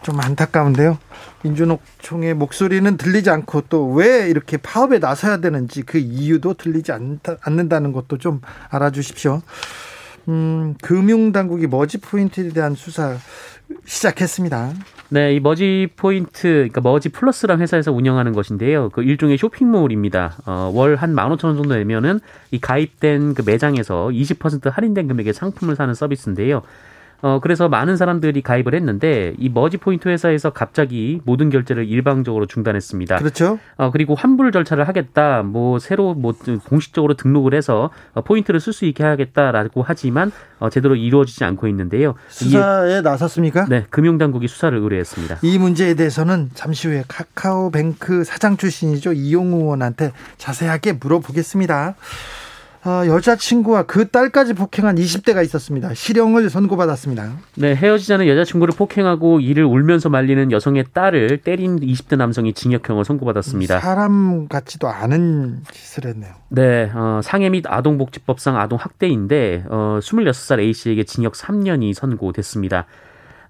좀 0.04 0.20
안타까운데요. 0.20 1.00
민주노총의 1.44 2.34
목소리는 2.34 2.98
들리지 2.98 3.30
않고 3.30 3.62
또 3.70 3.90
왜 4.00 4.30
이렇게 4.30 4.58
파업에 4.58 5.00
나서야 5.00 5.38
되는지 5.38 5.84
그 5.84 5.98
이유도 5.98 6.54
들리지 6.54 6.92
않다, 6.92 7.38
않는다는 7.42 7.92
것도 7.92 8.18
좀 8.18 8.42
알아주십시오. 8.70 9.42
음, 10.28 10.76
금융당국이 10.82 11.68
머지 11.68 11.98
포인트에 11.98 12.50
대한 12.50 12.76
수사 12.76 13.18
시작했습니다. 13.86 14.74
네, 15.10 15.34
이 15.36 15.40
머지 15.40 15.88
포인트, 15.96 16.48
그러니까 16.48 16.82
머지 16.82 17.10
플러스란 17.10 17.60
회사에서 17.62 17.92
운영하는 17.92 18.34
것인데요. 18.34 18.90
그 18.90 19.02
일종의 19.02 19.38
쇼핑몰입니다. 19.38 20.38
어, 20.46 20.72
월 20.74 20.98
한 20.98 21.16
15,000원 21.16 21.40
정도 21.40 21.76
내면은 21.76 22.20
이 22.52 22.60
가입된 22.60 23.34
그 23.34 23.44
매장에서 23.46 24.10
20% 24.10 24.72
할인된 24.72 25.08
금액의 25.08 25.34
상품을 25.34 25.76
사는 25.76 25.94
서비스인데요. 25.94 26.62
어, 27.22 27.40
그래서 27.42 27.68
많은 27.68 27.98
사람들이 27.98 28.42
가입을 28.42 28.74
했는데 28.74 29.34
이 29.38 29.50
머지 29.50 29.78
포인트 29.78 30.08
회사에서 30.08 30.52
갑자기 30.52 31.20
모든 31.26 31.50
결제를 31.50 31.88
일방적으로 31.88 32.46
중단했습니다. 32.46 33.18
그렇죠. 33.18 33.60
어, 33.78 33.92
그리고 33.92 34.16
환불 34.16 34.52
절차를 34.52 34.88
하겠다. 34.88 35.44
뭐 35.44 35.80
새로 35.80 36.14
뭐 36.14 36.34
공식적으로 36.66 37.16
등록을 37.16 37.54
해서 37.54 37.90
어, 38.14 38.22
포인트를 38.22 38.60
쓸 38.60 38.74
수 38.74 38.86
있게 38.86 39.04
하겠다라고 39.04 39.84
하지만 39.86 40.32
어, 40.60 40.70
제대로 40.70 40.96
이루어지지 40.96 41.44
않고 41.44 41.68
있는데요. 41.68 42.16
수사에 42.30 43.00
이, 43.00 43.02
나섰습니까? 43.02 43.66
네, 43.70 43.86
금융당국이 43.90 44.48
수사를 44.48 44.78
의뢰했습니다. 44.78 45.40
이 45.42 45.58
문제에 45.58 45.94
대해서는 45.94 46.52
잠시 46.54 46.88
후에 46.88 47.04
카카오뱅크 47.08 48.24
사장 48.24 48.58
출신이죠 48.58 49.14
이용우 49.14 49.62
의원한테 49.62 50.12
자세하게 50.38 50.94
물어보겠습니다. 50.94 51.96
어, 52.86 53.06
여자친구와 53.06 53.84
그 53.84 54.08
딸까지 54.08 54.54
폭행한 54.54 54.96
20대가 54.96 55.44
있었습니다. 55.44 55.94
실형을 55.94 56.50
선고받았습니다. 56.50 57.34
네, 57.56 57.76
헤어지자는 57.76 58.28
여자친구를 58.28 58.74
폭행하고 58.78 59.42
이를 59.42 59.66
울면서 59.66 60.10
말리는 60.10 60.52
여성의 60.52 60.86
딸을 60.94 61.40
때린 61.40 61.80
20대 61.80 62.16
남성이 62.16 62.54
징역형을 62.54 63.04
선고받았습니다. 63.04 63.80
사람 63.82 64.48
같지도 64.48 64.88
않은 64.88 65.64
짓을 65.74 66.06
했네요. 66.06 66.32
네, 66.50 66.90
어, 66.96 67.20
상해 67.22 67.50
및 67.50 67.66
아동복지법상 67.68 68.58
아동학대인데 68.58 69.66
어, 69.70 70.00
26살 70.02 70.60
A씨에게 70.60 71.04
징역 71.04 71.34
3년이 71.34 71.94
선고됐습니다. 71.94 72.86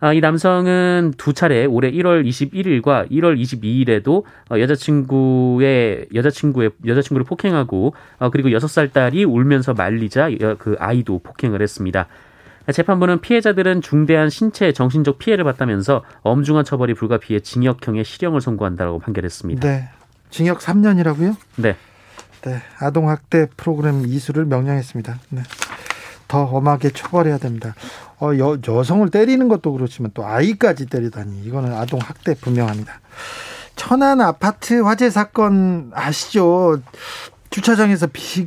아, 0.02 0.14
이 0.14 0.22
남성은 0.22 1.16
두 1.18 1.34
차례 1.34 1.66
올해 1.66 1.92
1월 1.92 2.26
21일과 2.26 3.10
1월 3.12 3.40
22일에도 3.40 4.24
어, 4.50 4.60
여자친구의 4.60 6.08
여자친구의 6.14 6.72
여자친구를 6.86 7.26
폭행하고 7.26 7.94
어, 8.20 8.30
그리고 8.30 8.50
6살 8.50 8.94
딸이 8.94 9.26
울면서 9.26 9.74
말리자 9.74 10.30
그 10.58 10.76
아이도 10.80 11.20
폭행을 11.20 11.62
했습니다. 11.62 12.08
재판부는 12.72 13.20
피해자들은 13.20 13.82
중대한 13.82 14.30
신체 14.30 14.72
정신적 14.72 15.18
피해를 15.18 15.44
봤다면서 15.44 16.04
엄중한 16.22 16.66
처벌이 16.66 16.94
불가피해 16.94 17.40
징역형의 17.40 18.06
실형을 18.06 18.42
선고한다고 18.42 19.00
판결했습니다. 19.00 19.68
네. 19.68 19.90
징역 20.30 20.60
3년이라고요? 20.60 21.36
네. 21.58 21.76
네. 22.44 22.62
아동 22.80 23.10
학대 23.10 23.48
프로그램 23.58 24.06
이수를 24.06 24.46
명령했습니다. 24.46 25.20
네. 25.30 25.42
더 26.30 26.44
엄하게 26.44 26.92
처벌해야 26.92 27.38
됩니다. 27.38 27.76
어, 28.22 28.32
여, 28.38 28.58
여성을 28.66 29.10
때리는 29.10 29.50
것도 29.50 29.74
그렇지만 29.74 30.12
또 30.14 30.26
아이까지 30.26 30.86
때리다니 30.86 31.42
이거는 31.44 31.74
아동 31.74 32.00
학대 32.02 32.36
분명합니다. 32.36 33.02
천안 33.76 34.22
아파트 34.22 34.82
화재 34.82 35.10
사건 35.10 35.92
아시죠? 35.94 36.80
주차장에서 37.50 38.08
비, 38.14 38.46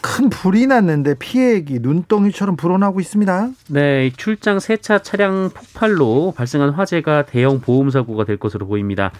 큰 0.00 0.28
불이 0.28 0.66
났는데 0.66 1.14
피해액이 1.14 1.78
눈덩이처럼 1.80 2.56
불어나고 2.56 3.00
있습니다. 3.00 3.50
네, 3.68 4.10
출장 4.16 4.60
세차 4.60 5.00
차량 5.00 5.50
폭발로 5.50 6.34
발생한 6.36 6.70
화재가 6.70 7.26
대형 7.26 7.60
보험 7.60 7.90
사고가 7.90 8.24
될 8.24 8.36
것으로 8.36 8.66
보입니다. 8.66 9.10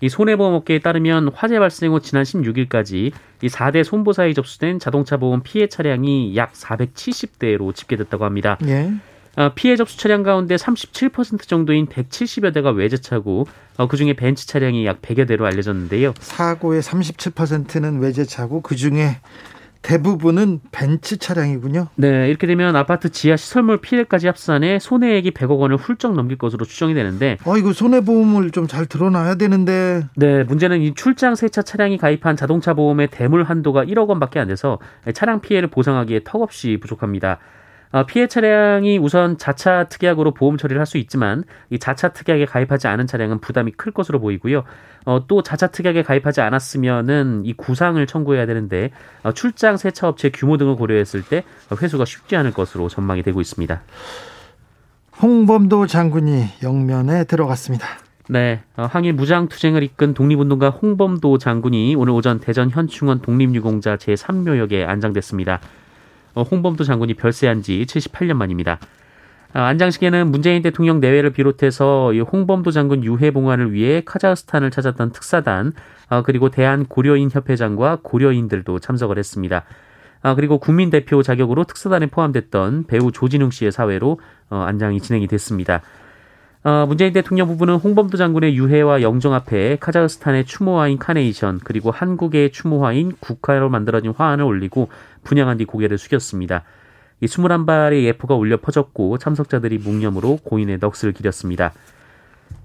이 0.00 0.08
손해보험업계에 0.08 0.80
따르면 0.80 1.30
화재 1.34 1.58
발생 1.58 1.92
후 1.92 2.00
지난 2.00 2.24
16일까지 2.24 3.12
이 3.42 3.46
4대 3.48 3.84
손보사에 3.84 4.32
접수된 4.32 4.78
자동차 4.78 5.16
보험 5.16 5.42
피해 5.42 5.68
차량이 5.68 6.36
약 6.36 6.52
470대로 6.52 7.74
집계됐다고 7.74 8.24
합니다. 8.24 8.58
예. 8.66 8.92
어, 9.36 9.52
피해 9.54 9.76
접수 9.76 9.98
차량 9.98 10.22
가운데 10.22 10.56
37% 10.56 11.46
정도인 11.46 11.86
170여 11.86 12.54
대가 12.54 12.70
외제차고 12.70 13.46
어, 13.76 13.86
그중에 13.86 14.14
벤츠 14.14 14.46
차량이 14.46 14.86
약 14.86 15.02
100여 15.02 15.28
대로 15.28 15.44
알려졌는데요. 15.46 16.14
사고의 16.18 16.80
37%는 16.80 18.00
외제차고 18.00 18.62
그중에 18.62 19.18
대부분은 19.86 20.58
벤츠 20.72 21.16
차량이군요. 21.16 21.86
네, 21.94 22.28
이렇게 22.28 22.48
되면 22.48 22.74
아파트 22.74 23.08
지하 23.08 23.36
시설물 23.36 23.80
피해까지 23.80 24.26
합산해 24.26 24.80
손해액이 24.80 25.30
100억 25.30 25.60
원을 25.60 25.76
훌쩍 25.76 26.12
넘길 26.14 26.36
것으로 26.38 26.64
추정이 26.64 26.92
되는데. 26.92 27.36
어, 27.44 27.56
이거 27.56 27.72
손해보험을 27.72 28.50
좀 28.50 28.66
잘 28.66 28.86
드러나야 28.86 29.36
되는데. 29.36 30.02
네, 30.16 30.42
문제는 30.42 30.80
이 30.80 30.92
출장 30.94 31.36
세차 31.36 31.62
차량이 31.62 31.98
가입한 31.98 32.34
자동차 32.34 32.74
보험의 32.74 33.10
대물 33.12 33.44
한도가 33.44 33.84
1억 33.84 34.08
원밖에 34.08 34.40
안 34.40 34.48
돼서 34.48 34.80
차량 35.14 35.40
피해를 35.40 35.68
보상하기에 35.68 36.22
턱없이 36.24 36.78
부족합니다. 36.80 37.38
어, 37.92 38.04
피해 38.04 38.26
차량이 38.26 38.98
우선 38.98 39.38
자차 39.38 39.84
특약으로 39.84 40.32
보험 40.34 40.56
처리를 40.56 40.80
할 40.80 40.86
수 40.86 40.98
있지만 40.98 41.44
이 41.70 41.78
자차 41.78 42.12
특약에 42.12 42.46
가입하지 42.46 42.86
않은 42.86 43.06
차량은 43.06 43.40
부담이 43.40 43.72
클 43.72 43.92
것으로 43.92 44.20
보이고요. 44.20 44.62
어, 45.04 45.26
또 45.26 45.42
자차 45.42 45.66
특약에 45.68 46.02
가입하지 46.02 46.40
않았으면은 46.40 47.42
이 47.44 47.52
구상을 47.54 48.04
청구해야 48.06 48.46
되는데 48.46 48.90
어, 49.22 49.32
출장 49.32 49.76
세차 49.76 50.08
업체 50.08 50.30
규모 50.30 50.56
등을 50.56 50.76
고려했을 50.76 51.22
때 51.22 51.44
회수가 51.80 52.04
쉽지 52.04 52.36
않을 52.36 52.52
것으로 52.52 52.88
전망이 52.88 53.22
되고 53.22 53.40
있습니다. 53.40 53.82
홍범도 55.22 55.86
장군이 55.86 56.46
영면에 56.62 57.24
들어갔습니다. 57.24 57.86
네, 58.28 58.62
항일 58.74 59.12
무장 59.12 59.48
투쟁을 59.48 59.82
이끈 59.84 60.12
독립운동가 60.12 60.70
홍범도 60.70 61.38
장군이 61.38 61.94
오늘 61.94 62.12
오전 62.12 62.40
대전 62.40 62.70
현충원 62.70 63.22
독립유공자 63.22 63.96
제3묘역에 63.96 64.86
안장됐습니다. 64.86 65.60
어, 66.36 66.42
홍범도 66.42 66.84
장군이 66.84 67.14
별세한 67.14 67.62
지 67.62 67.84
78년 67.88 68.34
만입니다. 68.34 68.78
아, 69.54 69.62
안장식에는 69.64 70.30
문재인 70.30 70.60
대통령 70.60 71.00
내외를 71.00 71.30
비롯해서 71.30 72.12
홍범도 72.12 72.72
장군 72.72 73.02
유해 73.04 73.30
봉환을 73.30 73.72
위해 73.72 74.02
카자흐스탄을 74.04 74.70
찾았던 74.70 75.12
특사단 75.12 75.72
아, 76.10 76.22
그리고 76.22 76.50
대한 76.50 76.84
고려인 76.84 77.30
협회장과 77.32 78.00
고려인들도 78.02 78.78
참석을 78.80 79.18
했습니다. 79.18 79.64
아, 80.20 80.34
그리고 80.34 80.58
국민 80.58 80.90
대표 80.90 81.22
자격으로 81.22 81.64
특사단에 81.64 82.06
포함됐던 82.06 82.84
배우 82.86 83.10
조진웅 83.10 83.50
씨의 83.50 83.72
사회로 83.72 84.20
어, 84.50 84.56
안장이 84.56 85.00
진행이 85.00 85.26
됐습니다. 85.28 85.80
어, 86.66 86.84
문재인 86.84 87.12
대통령 87.12 87.46
부부는 87.46 87.76
홍범도 87.76 88.16
장군의 88.16 88.56
유해와 88.56 89.00
영정 89.00 89.34
앞에 89.34 89.76
카자흐스탄의 89.78 90.46
추모화인 90.46 90.98
카네이션 90.98 91.60
그리고 91.62 91.92
한국의 91.92 92.50
추모화인 92.50 93.12
국화로 93.20 93.68
만들어진 93.68 94.10
화환을 94.10 94.44
올리고 94.44 94.88
분양한 95.22 95.58
뒤 95.58 95.64
고개를 95.64 95.96
숙였습니다. 95.96 96.64
이 97.20 97.26
21발의 97.26 98.02
예포가 98.06 98.34
울려 98.34 98.56
퍼졌고 98.56 99.18
참석자들이 99.18 99.78
묵념으로 99.78 100.40
고인의 100.42 100.78
넋을 100.80 101.12
기렸습니다. 101.12 101.72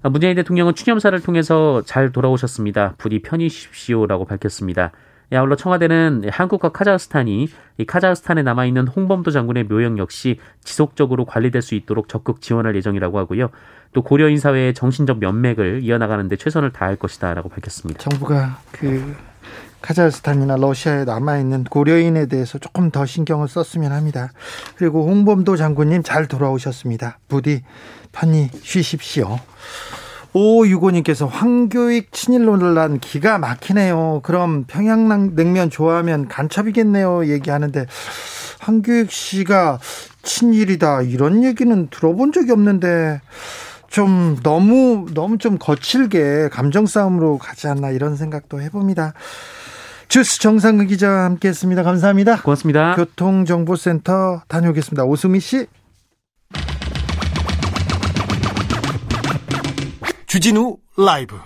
아, 0.02 0.08
문재인 0.08 0.34
대통령은 0.34 0.74
추념사를 0.74 1.20
통해서 1.20 1.82
잘 1.86 2.10
돌아오셨습니다. 2.10 2.94
부디 2.98 3.22
편히 3.22 3.48
쉬십시오라고 3.48 4.24
밝혔습니다. 4.24 4.90
아울러 5.36 5.56
청와대는 5.56 6.28
한국과 6.30 6.70
카자흐스탄이 6.70 7.48
이 7.78 7.84
카자흐스탄에 7.84 8.42
남아 8.42 8.66
있는 8.66 8.86
홍범도 8.86 9.30
장군의 9.30 9.64
묘역 9.64 9.98
역시 9.98 10.38
지속적으로 10.62 11.24
관리될 11.24 11.62
수 11.62 11.74
있도록 11.74 12.08
적극 12.08 12.40
지원할 12.40 12.76
예정이라고 12.76 13.18
하고요. 13.18 13.50
또 13.92 14.02
고려인 14.02 14.38
사회의 14.38 14.74
정신적 14.74 15.18
면맥을 15.18 15.82
이어나가는데 15.82 16.36
최선을 16.36 16.72
다할 16.72 16.96
것이다라고 16.96 17.48
밝혔습니다. 17.48 18.00
정부가 18.00 18.58
그 18.72 19.14
카자흐스탄이나 19.82 20.56
러시아에 20.56 21.04
남아 21.04 21.38
있는 21.38 21.64
고려인에 21.64 22.26
대해서 22.26 22.58
조금 22.58 22.90
더 22.90 23.04
신경을 23.04 23.48
썼으면 23.48 23.92
합니다. 23.92 24.30
그리고 24.76 25.06
홍범도 25.08 25.56
장군님 25.56 26.02
잘 26.02 26.26
돌아오셨습니다. 26.26 27.18
부디 27.28 27.62
편히 28.12 28.48
쉬십시오. 28.62 29.38
오유고님께서 30.34 31.26
황교익 31.26 32.12
친일 32.12 32.44
논란 32.44 32.98
기가 32.98 33.38
막히네요. 33.38 34.20
그럼 34.22 34.64
평양냉면 34.66 35.70
좋아하면 35.70 36.28
간첩이겠네요. 36.28 37.26
얘기하는데 37.26 37.86
황교익 38.60 39.10
씨가 39.10 39.78
친일이다 40.22 41.02
이런 41.02 41.44
얘기는 41.44 41.88
들어본 41.90 42.32
적이 42.32 42.52
없는데 42.52 43.20
좀 43.88 44.38
너무 44.42 45.06
너무 45.12 45.36
좀 45.38 45.58
거칠게 45.58 46.48
감정 46.50 46.86
싸움으로 46.86 47.38
가지 47.38 47.68
않나 47.68 47.90
이런 47.90 48.16
생각도 48.16 48.60
해봅니다. 48.62 49.12
주스 50.08 50.40
정상근 50.40 50.86
기자와 50.86 51.24
함께했습니다. 51.24 51.82
감사합니다. 51.82 52.42
고맙습니다. 52.42 52.94
교통정보센터 52.96 54.42
다녀오겠습니다. 54.48 55.04
오수미 55.04 55.40
씨. 55.40 55.66
주진우 60.32 60.78
라이브. 60.96 61.36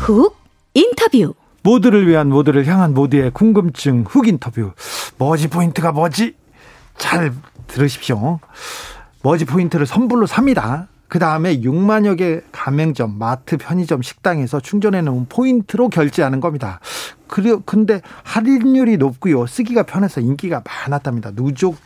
훅 0.00 0.36
인터뷰. 0.74 1.34
모두를 1.62 2.08
위한 2.08 2.28
모두를 2.28 2.66
향한 2.66 2.92
모두의 2.92 3.30
궁금증 3.30 4.04
훅 4.08 4.26
인터뷰. 4.26 4.72
머지 5.16 5.46
포인트가 5.46 5.92
뭐지? 5.92 6.34
잘 6.98 7.32
들으십시오. 7.68 8.40
머지 9.22 9.44
포인트를 9.44 9.86
선불로 9.86 10.26
삽니다. 10.26 10.88
그 11.08 11.18
다음에 11.18 11.60
6만여 11.60 12.18
개 12.18 12.40
가맹점, 12.52 13.18
마트, 13.18 13.56
편의점, 13.56 14.02
식당에서 14.02 14.60
충전해 14.60 15.02
놓은 15.02 15.26
포인트로 15.28 15.88
결제하는 15.88 16.40
겁니다. 16.40 16.80
그래, 17.28 17.56
근데 17.64 18.00
할인율이 18.22 18.96
높고요. 18.98 19.46
쓰기가 19.46 19.82
편해서 19.84 20.20
인기가 20.20 20.62
많았답니다. 20.64 21.32
누적, 21.32 21.76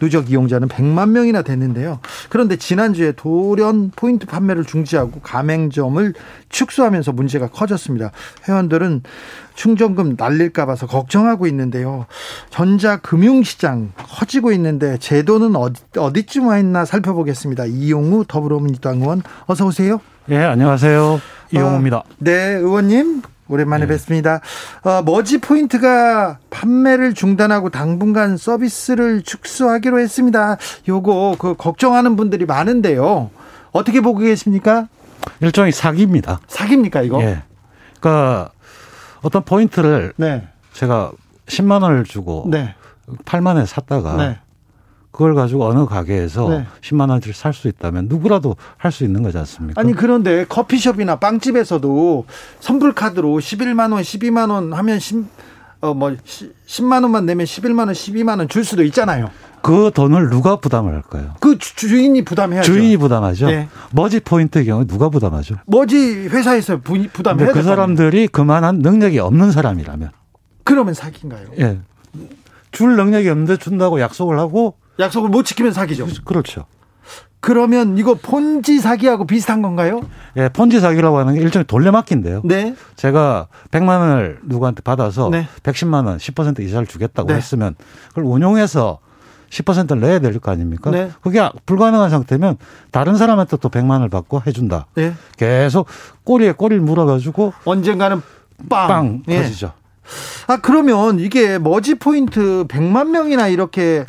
누적 0.00 0.30
이용자는 0.30 0.68
100만 0.68 1.10
명이나 1.10 1.42
됐는데요. 1.42 2.00
그런데 2.28 2.56
지난주에 2.56 3.12
돌연 3.12 3.92
포인트 3.96 4.26
판매를 4.26 4.64
중지하고 4.64 5.20
가맹점을 5.20 6.14
축소하면서 6.48 7.12
문제가 7.12 7.48
커졌습니다. 7.48 8.10
회원들은 8.48 9.02
충전금 9.54 10.16
날릴까 10.18 10.66
봐서 10.66 10.86
걱정하고 10.86 11.46
있는데요. 11.46 12.06
전자금융시장 12.50 13.92
커지고 13.96 14.52
있는데 14.52 14.98
제도는 14.98 15.56
어디, 15.56 15.82
어디쯤 15.96 16.46
와 16.46 16.58
있나 16.58 16.84
살펴보겠습니다. 16.84 17.64
이용우 17.66 18.26
더불어민주당 18.28 19.00
의원 19.00 19.22
어서 19.46 19.66
오세요. 19.66 20.00
예, 20.28 20.38
안녕하세요. 20.38 21.20
이용우입니다. 21.52 21.98
어, 21.98 22.02
네, 22.18 22.32
의원님 22.54 23.22
오랜만에 23.48 23.86
네. 23.86 23.92
뵙습니다. 23.92 24.40
어, 24.82 25.02
머지 25.02 25.38
포인트가 25.38 26.38
판매를 26.50 27.14
중단하고 27.14 27.70
당분간 27.70 28.36
서비스를 28.36 29.22
축소하기로 29.22 30.00
했습니다. 30.00 30.56
요거 30.88 31.36
그 31.38 31.54
걱정하는 31.54 32.16
분들이 32.16 32.44
많은데요. 32.46 33.30
어떻게 33.72 34.00
보고 34.00 34.20
계십니까? 34.20 34.88
일종의 35.40 35.72
사기입니다. 35.72 36.40
사기입니까 36.48 37.02
이거? 37.02 37.20
예. 37.22 37.42
그러니까 38.00 38.50
어떤 39.22 39.44
포인트를 39.44 40.12
네. 40.16 40.46
제가 40.72 41.12
10만 41.46 41.82
원을 41.82 42.04
주고 42.04 42.46
네. 42.48 42.74
8만 43.24 43.48
원에 43.48 43.66
샀다가 43.66 44.16
네. 44.16 44.38
그걸 45.16 45.34
가지고 45.34 45.64
어느 45.66 45.86
가게에서 45.86 46.48
네. 46.50 46.66
10만 46.82 47.08
원짜리 47.08 47.32
살수 47.32 47.68
있다면 47.68 48.06
누구라도 48.08 48.54
할 48.76 48.92
수 48.92 49.02
있는 49.02 49.22
거지 49.22 49.38
않습니까? 49.38 49.80
아니 49.80 49.94
그런데 49.94 50.44
커피숍이나 50.46 51.16
빵집에서도 51.16 52.26
선불 52.60 52.92
카드로 52.92 53.38
11만 53.38 53.92
원, 53.94 54.02
12만 54.02 54.50
원 54.50 54.74
하면 54.74 54.98
10, 54.98 55.24
어, 55.80 55.94
뭐 55.94 56.10
10만 56.66 57.02
원만 57.02 57.24
내면 57.24 57.46
11만 57.46 57.78
원, 57.80 57.88
12만 57.92 58.38
원 58.38 58.48
줄 58.48 58.62
수도 58.64 58.82
있잖아요. 58.84 59.30
그 59.62 59.90
돈을 59.94 60.28
누가 60.28 60.56
부담을 60.56 60.92
할까요? 60.94 61.32
그 61.40 61.56
주인이 61.58 62.22
부담해야죠. 62.22 62.70
주인이 62.70 62.98
부담하죠. 62.98 63.46
네. 63.46 63.68
머지 63.92 64.20
포인트의 64.20 64.66
경우 64.66 64.86
누가 64.86 65.08
부담하죠? 65.08 65.56
머지 65.66 66.28
회사에서 66.28 66.78
부담해야 66.78 67.52
그 67.52 67.62
사람들이 67.62 68.28
그만한 68.28 68.80
능력이 68.80 69.18
없는 69.18 69.50
사람이라면 69.50 70.10
그러면 70.62 70.92
사기인가요? 70.94 71.46
예. 71.58 71.78
줄 72.70 72.96
능력이 72.96 73.28
없는데 73.30 73.56
준다고 73.56 73.98
약속을 74.00 74.38
하고 74.38 74.74
약속을 74.98 75.28
못 75.28 75.44
지키면 75.44 75.72
사기죠. 75.72 76.06
그렇죠. 76.24 76.64
그러면 77.40 77.96
이거 77.98 78.14
폰지 78.14 78.80
사기하고 78.80 79.26
비슷한 79.26 79.62
건가요? 79.62 80.00
예, 80.36 80.48
폰지 80.48 80.80
사기라고 80.80 81.18
하는 81.18 81.34
게 81.34 81.40
일종의 81.40 81.66
돌려막기인데요. 81.66 82.42
네. 82.44 82.74
제가 82.96 83.46
100만 83.70 84.00
원을 84.00 84.40
누구한테 84.44 84.82
받아서 84.82 85.28
네. 85.30 85.46
110만 85.62 86.06
원, 86.06 86.16
10% 86.18 86.58
이자를 86.60 86.86
주겠다고 86.86 87.28
네. 87.28 87.34
했으면 87.36 87.76
그걸 88.08 88.24
운용해서 88.24 88.98
10%를 89.50 90.00
내야 90.00 90.18
될 90.18 90.40
거 90.40 90.50
아닙니까? 90.50 90.90
네. 90.90 91.10
그게 91.22 91.48
불가능한 91.66 92.10
상태면 92.10 92.56
다른 92.90 93.14
사람한테 93.16 93.58
또 93.58 93.68
100만 93.68 93.90
원을 93.90 94.08
받고 94.08 94.42
해준다. 94.44 94.86
네. 94.96 95.14
계속 95.36 95.86
꼬리에 96.24 96.50
꼬리를 96.52 96.82
물어가지고 96.82 97.52
언젠가는 97.64 98.22
빵, 98.68 98.88
빵 98.88 99.22
네. 99.26 99.42
터지죠. 99.42 99.72
아 100.48 100.56
그러면 100.56 101.20
이게 101.20 101.58
머지 101.58 101.94
포인트 101.96 102.64
100만 102.68 103.08
명이나 103.10 103.46
이렇게 103.48 104.04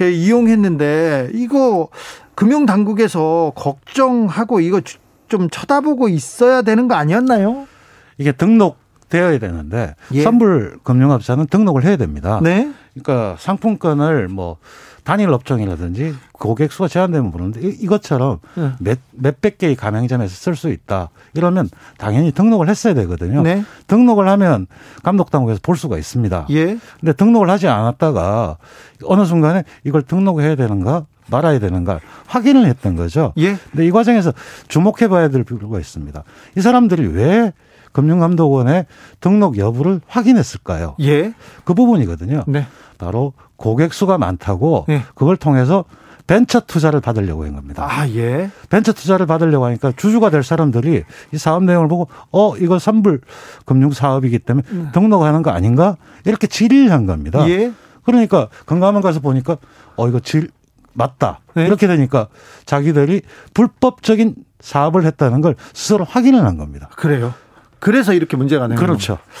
이용했는데 0.00 1.30
이거 1.34 1.88
금융 2.34 2.66
당국에서 2.66 3.52
걱정하고 3.54 4.60
이거 4.60 4.80
좀 5.28 5.48
쳐다보고 5.50 6.08
있어야 6.08 6.62
되는 6.62 6.88
거 6.88 6.94
아니었나요? 6.94 7.66
이게 8.18 8.32
등록되어야 8.32 9.38
되는데 9.38 9.94
예. 10.12 10.22
선불 10.22 10.78
금융업자는 10.82 11.46
등록을 11.46 11.84
해야 11.84 11.96
됩니다. 11.96 12.40
네. 12.42 12.70
그러니까 12.94 13.36
상품권을 13.38 14.28
뭐 14.28 14.58
단일 15.04 15.30
업종이라든지 15.30 16.14
고객 16.32 16.72
수가 16.72 16.88
제한되면 16.88 17.32
보는데 17.32 17.60
이것처럼 17.60 18.38
네. 18.54 18.72
몇, 18.78 18.98
몇백 19.10 19.58
개의 19.58 19.74
가맹점에서 19.74 20.34
쓸 20.34 20.54
수 20.54 20.70
있다. 20.70 21.10
이러면 21.34 21.68
당연히 21.98 22.30
등록을 22.30 22.68
했어야 22.68 22.94
되거든요. 22.94 23.42
네. 23.42 23.64
등록을 23.88 24.28
하면 24.28 24.66
감독당국에서 25.02 25.60
볼 25.62 25.76
수가 25.76 25.98
있습니다. 25.98 26.46
예. 26.50 26.78
근데 27.00 27.12
등록을 27.12 27.50
하지 27.50 27.68
않았다가 27.68 28.58
어느 29.04 29.24
순간에 29.24 29.64
이걸 29.84 30.02
등록해야 30.02 30.54
되는가 30.54 31.06
말아야 31.26 31.58
되는가 31.58 32.00
확인을 32.26 32.66
했던 32.66 32.94
거죠. 32.94 33.32
예. 33.38 33.56
근데 33.70 33.86
이 33.86 33.90
과정에서 33.90 34.32
주목해 34.68 35.08
봐야 35.08 35.28
될 35.28 35.44
필요가 35.44 35.78
있습니다. 35.78 36.22
이 36.56 36.60
사람들이 36.60 37.06
왜 37.08 37.52
금융감독원의 37.92 38.86
등록 39.20 39.58
여부를 39.58 40.00
확인했을까요? 40.06 40.96
예. 41.00 41.34
그 41.64 41.74
부분이거든요. 41.74 42.44
네. 42.46 42.66
바로 42.98 43.32
고객 43.56 43.92
수가 43.92 44.18
많다고 44.18 44.86
예. 44.88 45.02
그걸 45.14 45.36
통해서 45.36 45.84
벤처 46.26 46.60
투자를 46.60 47.00
받으려고 47.00 47.44
한 47.44 47.54
겁니다. 47.54 47.86
아, 47.88 48.08
예. 48.08 48.50
벤처 48.70 48.92
투자를 48.92 49.26
받으려고 49.26 49.64
하니까 49.66 49.92
주주가 49.96 50.30
될 50.30 50.42
사람들이 50.42 51.04
이 51.32 51.38
사업 51.38 51.64
내용을 51.64 51.88
보고 51.88 52.08
어, 52.30 52.56
이거 52.56 52.78
선불 52.78 53.20
금융 53.66 53.90
사업이기 53.90 54.38
때문에 54.38 54.66
음. 54.70 54.90
등록하는 54.92 55.42
거 55.42 55.50
아닌가? 55.50 55.96
이렇게 56.24 56.46
질의를 56.46 56.92
한 56.92 57.06
겁니다. 57.06 57.48
예. 57.48 57.72
그러니까 58.04 58.48
건강한 58.66 59.02
가서 59.02 59.20
보니까 59.20 59.56
어, 59.96 60.08
이거 60.08 60.20
질 60.20 60.48
맞다. 60.94 61.40
네. 61.54 61.66
이렇게 61.66 61.86
되니까 61.86 62.28
자기들이 62.66 63.22
불법적인 63.54 64.34
사업을 64.60 65.04
했다는 65.04 65.40
걸 65.40 65.56
스스로 65.72 66.04
확인을 66.04 66.44
한 66.44 66.56
겁니다. 66.56 66.88
그래요. 66.96 67.34
그래서 67.82 68.12
이렇게 68.12 68.36
문제가 68.36 68.68
되는 68.68 68.76
그렇죠. 68.76 69.16
겁니다. 69.16 69.32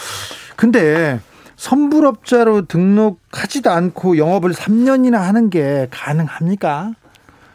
근데 0.56 1.20
선불업자로 1.54 2.66
등록하지도 2.66 3.70
않고 3.70 4.18
영업을 4.18 4.52
3년이나 4.52 5.18
하는 5.18 5.48
게 5.48 5.86
가능합니까? 5.92 6.90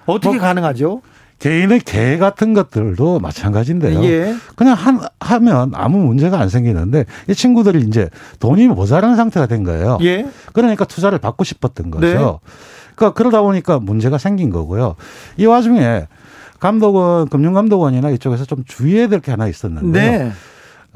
어떻게 0.06 0.38
뭐, 0.38 0.40
가능하죠? 0.40 1.02
개인의 1.40 1.82
개 1.82 2.18
같은 2.18 2.54
것들도 2.54 3.20
마찬가지인데요. 3.20 4.02
예. 4.06 4.34
그냥 4.56 4.76
한, 4.76 5.02
하면 5.20 5.72
아무 5.76 5.98
문제가 5.98 6.40
안 6.40 6.48
생기는데 6.48 7.04
이 7.28 7.36
친구들이 7.36 7.82
이제 7.82 8.10
돈이 8.40 8.70
모자라는 8.70 9.18
상태가 9.18 9.46
된 9.46 9.66
거예요. 9.66 9.98
예. 10.04 10.26
그러니까 10.54 10.86
투자를 10.86 11.18
받고 11.20 11.44
싶었던 11.44 11.92
거죠. 11.92 12.08
네. 12.08 12.16
그러니까 12.96 13.14
그러다 13.14 13.42
보니까 13.42 13.78
문제가 13.80 14.18
생긴 14.18 14.52
거고요. 14.52 14.96
이 15.36 15.46
와중에 15.46 16.08
감독원, 16.62 17.28
금융감독원이나 17.28 18.10
이쪽에서 18.12 18.46
좀 18.46 18.64
주의해야 18.66 19.10
될 19.10 19.20
게 19.20 19.32
하나 19.32 19.48
있었는데요. 19.50 19.92
네. 19.92 20.32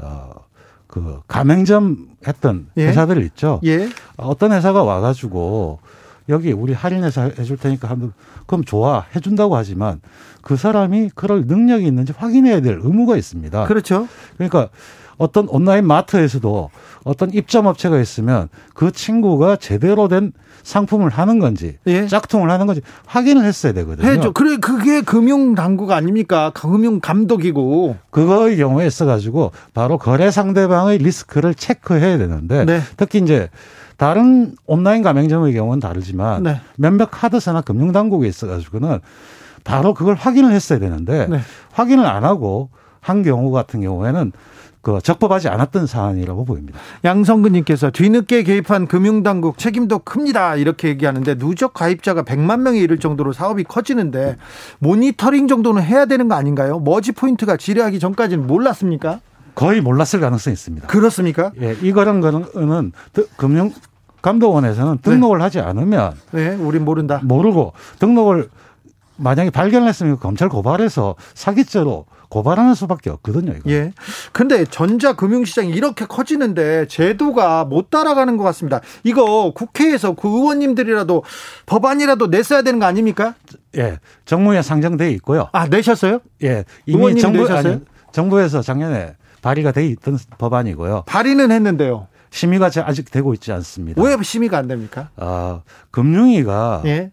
어, 0.02 0.34
그 0.88 1.22
가맹점 1.28 2.10
했던 2.28 2.68
예. 2.78 2.88
회사들 2.88 3.24
있죠. 3.24 3.60
예. 3.64 3.90
어떤 4.18 4.52
회사가 4.52 4.84
와가지고 4.84 5.80
여기 6.30 6.52
우리 6.52 6.74
할인해서 6.74 7.32
해줄 7.40 7.58
테니까 7.58 7.90
한번 7.90 8.14
그럼 8.46 8.64
좋아 8.64 9.06
해준다고 9.16 9.56
하지만 9.56 10.02
그 10.42 10.56
사람이 10.56 11.12
그럴 11.16 11.46
능력이 11.46 11.86
있는지 11.86 12.14
확인해야 12.16 12.62
될 12.62 12.80
의무가 12.82 13.18
있습니다. 13.18 13.66
그렇죠. 13.66 14.08
그러니까 14.38 14.70
어떤 15.22 15.48
온라인 15.50 15.86
마트에서도 15.86 16.72
어떤 17.04 17.32
입점 17.32 17.68
업체가 17.68 18.00
있으면 18.00 18.50
그 18.74 18.92
친구가 18.92 19.58
제대로 19.58 20.08
된 20.08 20.34
상품을 20.64 21.10
하는 21.10 21.38
건지 21.38 21.78
예. 21.86 22.08
짝퉁을 22.08 22.50
하는 22.50 22.66
건지 22.66 22.82
확인을 23.06 23.46
했어야 23.46 23.72
되거든요. 23.74 24.08
해죠. 24.08 24.32
그래 24.32 24.58
그게 24.58 25.02
금융 25.02 25.54
당국 25.54 25.92
아닙니까? 25.92 26.52
금융 26.56 27.00
감독이고. 27.00 27.98
그거의 28.10 28.58
경우에 28.58 28.88
있어 28.88 29.06
가지고 29.06 29.52
바로 29.76 30.00
거래 30.00 30.32
상대방의 30.32 30.98
리스크를 30.98 31.54
체크해야 31.54 32.18
되는데 32.18 32.66
네. 32.66 32.82
특히 32.98 33.20
이제 33.20 33.50
다른 33.98 34.56
온라인 34.66 35.04
가맹점의 35.04 35.54
경우는 35.54 35.80
다르지만 35.80 36.42
네. 36.42 36.62
몇몇 36.78 37.10
카드사나 37.12 37.62
금융 37.62 37.92
당국에 37.92 38.28
있어 38.28 38.48
가지고는 38.48 39.00
바로 39.64 39.94
그걸 39.94 40.16
확인을 40.16 40.52
했어야 40.52 40.80
되는데 40.80 41.28
네. 41.28 41.40
확인을 41.74 42.08
안 42.08 42.24
하고 42.24 42.70
한 43.00 43.22
경우 43.22 43.52
같은 43.52 43.82
경우에는 43.82 44.32
그 44.82 45.00
적법하지 45.02 45.48
않았던 45.48 45.86
사안이라고 45.86 46.46
보입니다. 46.46 46.80
양성근님께서 47.04 47.92
뒤늦게 47.92 48.44
개입한 48.44 48.88
금융당국 48.88 49.58
책임도 49.58 50.00
큽니다. 50.00 50.56
이렇게 50.56 50.88
얘기하는데 50.90 51.36
누적 51.36 51.74
가입자가 51.74 52.24
100만 52.24 52.62
명에 52.62 52.80
이를 52.80 52.98
정도로 52.98 53.32
사업이 53.32 53.64
커지는데 53.64 54.38
모니터링 54.80 55.48
정도는 55.48 55.84
해야 55.84 56.06
되는 56.06 56.28
거 56.28 56.36
아닌가요? 56.36 56.80
머지 56.80 57.12
포인트가 57.12 57.58
지뢰하기 57.58 58.00
전까지는 58.00 58.48
몰랐습니까? 58.48 59.20
거의 59.54 59.82
몰랐을 59.82 60.20
가능성이 60.20 60.54
있습니다. 60.54 60.88
그렇습니까? 60.88 61.52
예, 61.62 61.76
이거란 61.82 62.22
거는 62.22 62.92
금융 63.38 63.72
감독원에서는 64.22 65.00
등록을 65.00 65.40
네. 65.40 65.44
하지 65.44 65.60
않으면 65.60 66.14
네, 66.32 66.56
우린 66.56 66.86
모른다. 66.86 67.20
모르고 67.24 67.74
등록을 68.00 68.50
만약에 69.18 69.50
발견했으면 69.52 70.20
검찰 70.20 70.50
고발해서 70.50 71.16
사기죄로 71.34 72.06
고발하는 72.32 72.76
수밖에 72.76 73.10
없거든요. 73.10 73.52
이거. 73.52 73.70
예. 73.70 73.92
근데 74.32 74.64
전자금융시장이 74.64 75.70
이렇게 75.70 76.06
커지는데 76.06 76.88
제도가 76.88 77.66
못 77.66 77.90
따라가는 77.90 78.38
것 78.38 78.44
같습니다. 78.46 78.80
이거 79.04 79.52
국회에서 79.54 80.14
그 80.14 80.30
의원님들이라도 80.30 81.24
법안이라도 81.66 82.28
냈어야 82.28 82.62
되는 82.62 82.80
거 82.80 82.86
아닙니까? 82.86 83.36
예. 83.78 84.00
정무에 84.26 84.62
상정돼 84.62 85.12
있고요. 85.12 85.50
아 85.52 85.68
내셨어요? 85.68 86.22
예. 86.44 86.64
이미 86.86 87.20
정부 87.20 87.40
내셨어요? 87.40 87.74
아니, 87.74 87.82
정부에서 88.14 88.62
작년에 88.62 89.16
발의가 89.42 89.74
돼 89.74 89.86
있던 89.88 90.18
법안이고요. 90.38 91.04
발의는 91.08 91.52
했는데요. 91.52 92.08
심의가 92.30 92.72
아직 92.86 93.12
되고 93.12 93.34
있지 93.34 93.52
않습니다. 93.52 94.02
왜 94.02 94.16
심의가 94.24 94.58
안 94.58 94.70
됩니까? 94.70 95.10
아, 95.18 95.64
금융위가 95.92 96.84
예. 96.86 97.12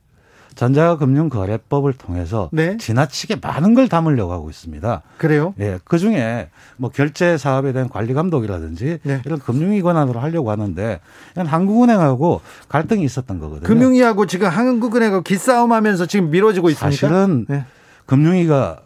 전자금융거래법을 0.59 1.93
통해서 1.93 2.51
네. 2.53 2.77
지나치게 2.79 3.37
많은 3.41 3.75
걸 3.75 3.89
담으려고 3.89 4.33
하고 4.33 4.51
있습니다. 4.51 5.03
그래요? 5.17 5.55
예, 5.61 5.79
그 5.85 5.99
중에 5.99 6.49
뭐 6.77 6.91
결제 6.91 7.39
사업에 7.39 7.73
대한 7.73 7.89
관리 7.89 8.13
감독이라든지 8.13 8.99
네. 9.05 9.23
이런 9.25 9.39
금융위 9.39 9.83
권한으로 9.83 10.19
하려고 10.19 10.51
하는데 10.51 10.99
한국은행하고 11.37 12.41
갈등이 12.69 13.05
있었던 13.05 13.39
거거든요. 13.39 13.69
금융위하고 13.69 14.27
지금 14.27 14.49
한국은행하고 14.49 15.23
기싸움하면서 15.23 16.07
지금 16.07 16.31
미뤄지고 16.31 16.71
있습니까? 16.71 16.91
사실은 16.91 17.47
네. 17.49 17.65
금융위가 18.07 18.81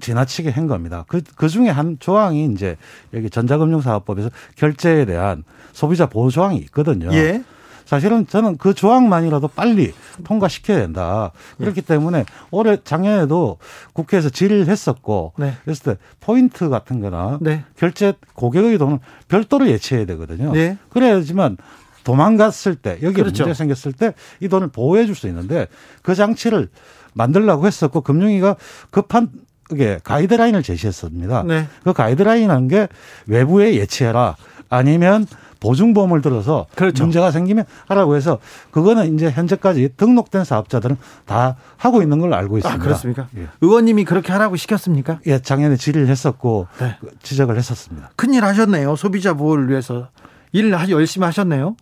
지나치게 0.00 0.48
한 0.48 0.68
겁니다. 0.68 1.04
그, 1.06 1.20
그 1.36 1.50
중에 1.50 1.68
한 1.68 1.98
조항이 2.00 2.46
이제 2.54 2.78
여기 3.12 3.28
전자금융사업법에서 3.28 4.30
결제에 4.56 5.04
대한 5.04 5.44
소비자 5.74 6.06
보호 6.06 6.30
조항이 6.30 6.56
있거든요. 6.60 7.12
예. 7.12 7.42
사실은 7.84 8.26
저는 8.26 8.56
그 8.58 8.74
조항만이라도 8.74 9.48
빨리 9.48 9.92
통과시켜야 10.24 10.78
된다. 10.78 11.32
그렇기 11.58 11.82
때문에 11.82 12.24
올해 12.50 12.78
작년에도 12.82 13.58
국회에서 13.92 14.30
질의를 14.30 14.68
했었고 14.68 15.32
네. 15.38 15.54
그랬을 15.64 15.94
때 15.94 15.98
포인트 16.20 16.68
같은 16.68 17.00
거나 17.00 17.38
네. 17.40 17.64
결제 17.76 18.14
고객의 18.34 18.78
돈을 18.78 18.98
별도로 19.28 19.68
예치해야 19.68 20.06
되거든요. 20.06 20.52
네. 20.52 20.78
그래야지만 20.90 21.56
도망갔을 22.04 22.76
때 22.76 22.92
여기에 23.02 23.22
그렇죠. 23.24 23.44
문제 23.44 23.54
생겼을 23.54 23.92
때 23.92 24.12
이 24.40 24.48
돈을 24.48 24.68
보호해 24.68 25.06
줄 25.06 25.14
수 25.14 25.26
있는데 25.28 25.66
그 26.02 26.14
장치를 26.14 26.68
만들라고 27.12 27.66
했었고 27.66 28.00
금융위가 28.02 28.56
급한 28.90 29.28
이게 29.72 30.00
가이드라인을 30.02 30.62
제시했습니다. 30.62 31.44
네. 31.44 31.66
그 31.84 31.92
가이드라인 31.92 32.50
한 32.50 32.68
게 32.68 32.88
외부에 33.26 33.74
예치해라 33.74 34.36
아니면 34.68 35.26
보증보험을 35.60 36.22
들어서 36.22 36.66
그렇죠. 36.74 37.04
문제가 37.04 37.30
생기면 37.30 37.64
하라고 37.88 38.16
해서 38.16 38.38
그거는 38.70 39.14
이제 39.14 39.30
현재까지 39.30 39.90
등록된 39.96 40.44
사업자들은 40.44 40.96
다 41.26 41.56
하고 41.76 42.02
있는 42.02 42.18
걸로 42.18 42.34
알고 42.34 42.56
아, 42.56 42.58
있습니다. 42.58 42.82
아, 42.82 42.84
그렇습니까? 42.84 43.28
예. 43.36 43.48
의원님이 43.60 44.04
그렇게 44.04 44.32
하라고 44.32 44.56
시켰습니까? 44.56 45.20
예, 45.26 45.38
작년에 45.38 45.76
질의를 45.76 46.08
했었고 46.08 46.66
네. 46.78 46.96
지적을 47.22 47.56
했었습니다. 47.56 48.10
큰일 48.16 48.44
하셨네요. 48.44 48.96
소비자 48.96 49.34
보호를 49.34 49.68
위해서 49.68 50.08
일 50.52 50.72
열심히 50.90 51.24
하셨네요. 51.26 51.76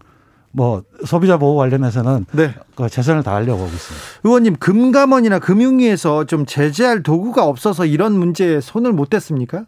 뭐 0.50 0.82
소비자 1.04 1.36
보호 1.36 1.56
관련해서는 1.56 2.26
네. 2.32 2.54
그 2.74 2.88
최선을 2.88 3.22
다하려고 3.22 3.62
하고 3.62 3.72
있습니다. 3.72 4.06
의원님 4.24 4.56
금감원이나 4.56 5.38
금융위에서 5.38 6.24
좀 6.24 6.46
제재할 6.46 7.02
도구가 7.02 7.44
없어서 7.44 7.86
이런 7.86 8.18
문제에 8.18 8.60
손을 8.60 8.92
못 8.92 9.10
댔습니까? 9.10 9.66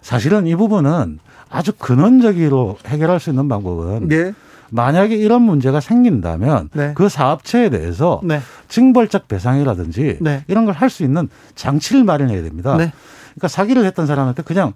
사실은 0.00 0.46
이 0.46 0.54
부분은 0.54 1.18
아주 1.50 1.72
근원적으로 1.72 2.78
해결할 2.86 3.20
수 3.20 3.30
있는 3.30 3.48
방법은 3.48 4.08
네. 4.08 4.32
만약에 4.70 5.14
이런 5.14 5.42
문제가 5.42 5.80
생긴다면 5.80 6.70
네. 6.72 6.92
그 6.96 7.08
사업체에 7.08 7.70
대해서 7.70 8.20
네. 8.24 8.40
징벌적 8.68 9.28
배상이라든지 9.28 10.18
네. 10.20 10.44
이런 10.48 10.64
걸 10.64 10.74
할 10.74 10.90
수 10.90 11.04
있는 11.04 11.28
장치를 11.54 12.04
마련해야 12.04 12.42
됩니다. 12.42 12.76
네. 12.76 12.92
그러니까 13.34 13.48
사기를 13.48 13.84
했던 13.84 14.06
사람한테 14.06 14.42
그냥 14.42 14.72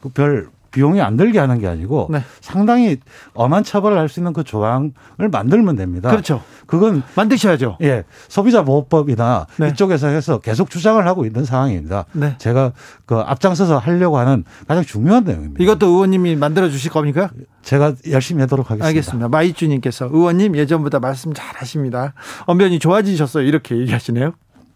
그 0.00 0.08
별 0.10 0.48
비용이 0.74 1.00
안 1.00 1.16
들게 1.16 1.38
하는 1.38 1.60
게 1.60 1.68
아니고 1.68 2.08
네. 2.10 2.22
상당히 2.40 2.98
엄한 3.32 3.62
처벌을 3.62 3.96
할 3.96 4.08
수 4.08 4.20
있는 4.20 4.32
그 4.32 4.42
조항을 4.44 4.92
만들면 5.30 5.76
됩니다. 5.76 6.10
그렇죠. 6.10 6.42
그건 6.66 7.02
만드셔야죠. 7.16 7.78
예, 7.82 8.04
소비자 8.28 8.62
보호법이나 8.64 9.46
네. 9.56 9.68
이쪽에서 9.68 10.08
해서 10.08 10.38
계속 10.38 10.68
주장을 10.70 11.04
하고 11.06 11.24
있는 11.24 11.44
상황입니다. 11.44 12.04
네. 12.12 12.34
제가 12.38 12.72
그 13.06 13.16
앞장서서 13.16 13.78
하려고 13.78 14.18
하는 14.18 14.44
가장 14.68 14.84
중요한 14.84 15.24
내용입니다. 15.24 15.62
이것도 15.62 15.86
의원님이 15.86 16.36
만들어 16.36 16.68
주실 16.68 16.90
겁니까? 16.90 17.30
제가 17.62 17.94
열심히 18.10 18.40
하도록 18.42 18.64
하겠습니다. 18.66 18.86
알겠습니다. 18.88 19.28
마이주님께서 19.28 20.10
의원님 20.12 20.56
예전보다 20.56 20.98
말씀 20.98 21.32
잘 21.32 21.46
하십니다. 21.56 22.12
언변이 22.46 22.78
좋아지셨어요. 22.78 23.44
이렇게 23.46 23.76
얘기하시네요. 23.76 24.32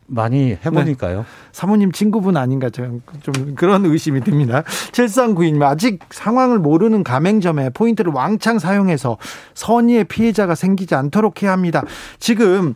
많이 0.09 0.57
해보니까요. 0.65 1.19
네. 1.19 1.25
사모님 1.53 1.93
친구분 1.93 2.37
아닌가 2.37 2.71
좀 2.71 3.03
그런 3.55 3.87
의심이 3.87 4.21
듭니다. 4.23 4.63
7392님 4.93 5.63
아직 5.63 6.01
상황을 6.11 6.59
모르는 6.59 7.05
가맹점에 7.05 7.71
포인트를 7.71 8.13
왕창 8.13 8.59
사용해서 8.59 9.19
선의의 9.55 10.05
피해자가 10.05 10.55
생기지 10.55 10.95
않도록 10.95 11.43
해야 11.43 11.53
합니다. 11.53 11.85
지금 12.19 12.75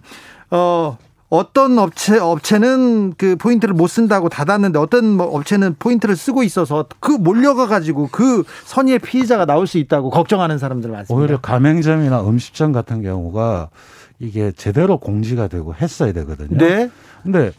어 0.51 0.99
어떤 1.31 1.79
업체 1.79 2.19
업체는 2.19 3.15
그 3.17 3.37
포인트를 3.37 3.75
못 3.75 3.87
쓴다고 3.87 4.29
닫았는데 4.29 4.79
어떤 4.79 5.07
뭐 5.07 5.27
업체는 5.29 5.77
포인트를 5.79 6.15
쓰고 6.15 6.43
있어서 6.43 6.85
그 7.01 7.11
몰려가 7.11 7.67
가지고 7.67 8.11
그 8.13 8.45
선의의 8.67 8.99
피해자가 8.99 9.47
나올 9.47 9.67
수 9.67 9.79
있다고 9.79 10.11
걱정하는 10.11 10.59
사람들 10.59 10.91
많습니다. 10.91 11.15
오히려 11.15 11.41
가맹점이나 11.41 12.21
음식점 12.29 12.73
같은 12.73 13.03
경우가 13.03 13.71
이게 14.19 14.53
제대로 14.53 14.99
공지가 14.99 15.49
되고 15.49 15.75
했어야 15.75 16.13
되거든요. 16.13 16.59
네. 16.59 16.91
근데 17.23 17.53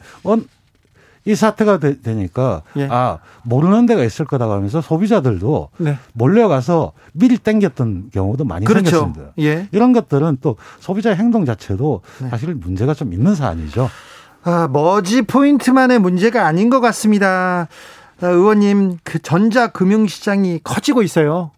이 1.26 1.36
사태가 1.36 1.80
되, 1.80 1.96
니까 2.06 2.64
예. 2.76 2.88
아 2.92 3.20
모르는 3.44 3.86
데가 3.86 4.04
있을 4.04 4.26
거다 4.26 4.50
하면서 4.50 4.82
소비자들도 4.82 5.70
네. 5.78 5.98
몰려가서 6.14 6.92
미리 7.14 7.38
땡겼던 7.38 8.10
경우도 8.14 8.44
많이 8.44 8.66
그렇죠. 8.66 8.90
생겼습니다. 8.90 9.34
예. 9.40 9.70
이런 9.72 9.94
것들은 9.94 10.40
또 10.42 10.58
소비자의 10.80 11.16
행동 11.16 11.46
자체도 11.46 12.02
네. 12.24 12.30
사실 12.30 12.54
문제가 12.56 12.94
좀 12.94 13.14
있는 13.14 13.36
사안이죠. 13.36 13.90
아, 14.44 14.68
머지 14.68 15.22
포인트만의 15.22 16.00
문제가 16.00 16.46
아닌 16.46 16.70
것 16.70 16.82
같습니다. 16.82 17.70
아, 18.22 18.28
의원님 18.28 18.98
그 19.06 19.20
전자 19.20 19.68
금융 19.68 20.08
시장이 20.08 20.60
커지고 20.64 21.04
있어요. 21.04 21.52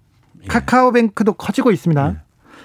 예. 0.43 0.47
카카오뱅크도 0.47 1.33
커지고 1.33 1.71
있습니다. 1.71 2.09
예. 2.09 2.17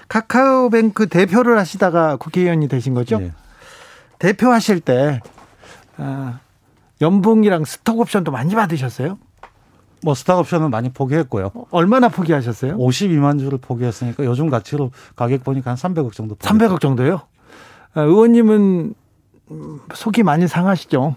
카카오뱅크 0.07 1.07
대표를 1.07 1.57
하시다가 1.57 2.17
국회의원이 2.17 2.67
되신 2.67 2.93
거죠? 2.93 3.19
예. 4.23 4.27
대표하실 4.27 4.79
때 4.81 5.19
아, 5.97 6.39
연봉이랑 7.01 7.65
스톡 7.65 7.99
옵션도 7.99 8.31
많이 8.31 8.55
받으셨어요? 8.55 9.17
뭐 10.03 10.15
스톡 10.15 10.39
옵션은 10.39 10.69
많이 10.71 10.89
포기했고요. 10.89 11.51
얼마나 11.69 12.09
포기하셨어요? 12.09 12.77
52만 12.77 13.39
주를 13.39 13.57
포기했으니까 13.59 14.25
요즘 14.25 14.49
가치로 14.49 14.91
가격 15.15 15.43
보니까 15.43 15.71
한 15.71 15.77
300억 15.77 16.13
정도. 16.13 16.35
포기했어요. 16.35 16.69
300억 16.69 16.79
정도요? 16.79 17.21
아, 17.93 18.01
의원님은 18.01 18.93
속이 19.93 20.23
많이 20.23 20.47
상하시죠? 20.47 21.15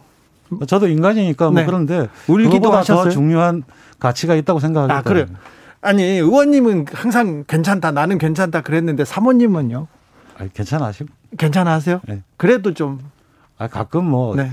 저도 0.66 0.88
인간이니까 0.88 1.50
뭐 1.50 1.60
네. 1.60 1.66
그런데 1.66 2.08
울기도 2.28 2.72
하셨어요? 2.72 3.04
더 3.04 3.10
중요한 3.10 3.64
가치가 3.98 4.34
있다고 4.34 4.60
생각하기 4.60 4.92
아, 4.92 5.02
그래요. 5.02 5.26
아니 5.80 6.02
의원님은 6.02 6.86
항상 6.92 7.44
괜찮다 7.46 7.90
나는 7.92 8.18
괜찮다 8.18 8.62
그랬는데 8.62 9.04
사모님은요? 9.04 9.86
아니, 10.38 10.52
괜찮아시고 10.52 11.08
괜찮아하세요? 11.38 12.00
네. 12.08 12.22
그래도 12.36 12.74
좀 12.74 13.00
아, 13.58 13.68
가끔 13.68 14.04
뭐 14.04 14.34
네. 14.36 14.50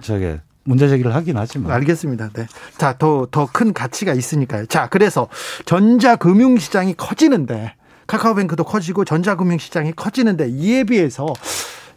저게 0.00 0.40
문제 0.64 0.88
제기를 0.88 1.14
하긴 1.14 1.36
하지만. 1.38 1.72
알겠습니다. 1.72 2.28
네. 2.34 2.46
자, 2.76 2.96
더, 2.98 3.26
더 3.30 3.46
큰 3.46 3.72
가치가 3.72 4.12
있으니까요. 4.12 4.66
자, 4.66 4.88
그래서 4.88 5.28
전자금융시장이 5.64 6.94
커지는데, 6.94 7.74
카카오뱅크도 8.06 8.64
커지고 8.64 9.04
전자금융시장이 9.06 9.92
커지는데, 9.92 10.48
이에 10.50 10.84
비해서 10.84 11.26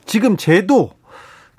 지금 0.06 0.38
제도, 0.38 0.92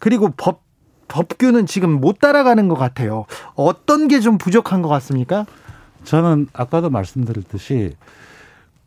그리고 0.00 0.30
법, 0.36 0.62
법규는 1.08 1.66
지금 1.66 1.90
못 2.00 2.18
따라가는 2.18 2.68
것 2.68 2.76
같아요. 2.76 3.26
어떤 3.54 4.08
게 4.08 4.20
좀 4.20 4.38
부족한 4.38 4.80
것 4.80 4.88
같습니까? 4.88 5.44
저는 6.04 6.48
아까도 6.54 6.88
말씀드렸듯이 6.88 7.94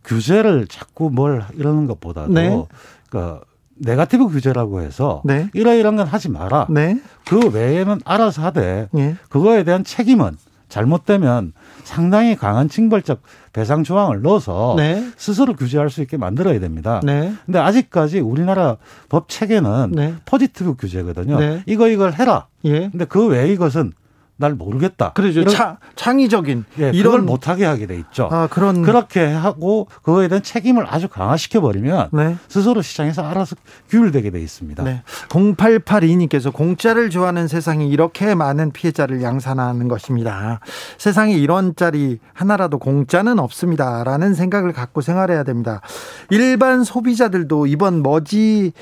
규제를 0.05 0.67
자꾸 0.67 1.09
뭘 1.09 1.43
이러는 1.55 1.87
것보다도 1.87 2.33
네. 2.33 2.65
그러니까 3.09 3.41
네가티브 3.77 4.29
규제라고 4.29 4.81
해서 4.81 5.21
네. 5.25 5.49
이러이러한 5.53 5.97
건 5.97 6.07
하지 6.07 6.29
마라. 6.29 6.67
네. 6.69 7.01
그 7.27 7.49
외에는 7.49 8.01
알아서 8.05 8.43
하되 8.43 8.87
네. 8.91 9.15
그거에 9.29 9.63
대한 9.63 9.83
책임은 9.83 10.37
잘못되면 10.69 11.53
상당히 11.83 12.35
강한 12.35 12.67
징벌적 12.69 13.21
배상 13.53 13.83
조항을 13.83 14.21
넣어서 14.21 14.73
네. 14.77 15.09
스스로 15.15 15.53
규제할 15.55 15.89
수 15.89 16.01
있게 16.01 16.17
만들어야 16.17 16.59
됩니다. 16.59 17.01
네. 17.03 17.33
근데 17.45 17.59
아직까지 17.59 18.19
우리나라 18.19 18.77
법 19.07 19.29
체계는 19.29 19.91
네. 19.91 20.15
포지티브 20.25 20.75
규제거든요. 20.75 21.39
네. 21.39 21.63
이거 21.65 21.87
이걸 21.87 22.13
해라. 22.13 22.47
예. 22.65 22.89
근데 22.89 23.05
그 23.05 23.27
외의 23.27 23.55
것은 23.57 23.93
날 24.37 24.53
모르겠다. 24.53 25.13
그러죠. 25.13 25.45
차, 25.45 25.77
창의적인 25.95 26.65
예, 26.79 26.91
이런 26.93 27.25
못하게 27.25 27.63
하게 27.63 27.87
돼 27.87 27.97
있죠. 27.99 28.27
아, 28.31 28.47
그런 28.47 28.81
그렇게 28.81 29.25
하고 29.25 29.87
그거에 30.03 30.27
대한 30.27 30.43
책임을 30.43 30.85
아주 30.89 31.07
강화시켜 31.07 31.61
버리면 31.61 32.09
네. 32.11 32.35
스스로 32.49 32.81
시장에서 32.81 33.23
알아서 33.23 33.55
규율되게 33.89 34.31
돼 34.31 34.41
있습니다. 34.41 34.83
네. 34.83 35.03
0882님께서 35.29 36.51
공짜를 36.51 37.09
좋아하는 37.09 37.47
세상이 37.47 37.87
이렇게 37.87 38.35
많은 38.35 38.71
피해자를 38.71 39.23
양산하는 39.23 39.87
것입니다. 39.87 40.59
세상에 40.97 41.33
이런 41.33 41.73
짤이 41.73 42.19
하나라도 42.33 42.77
공짜는 42.77 43.39
없습니다라는 43.39 44.33
생각을 44.33 44.73
갖고 44.73 44.99
생활해야 44.99 45.43
됩니다. 45.43 45.79
일반 46.29 46.83
소비자들도 46.83 47.67
이번 47.67 48.03
머지 48.03 48.73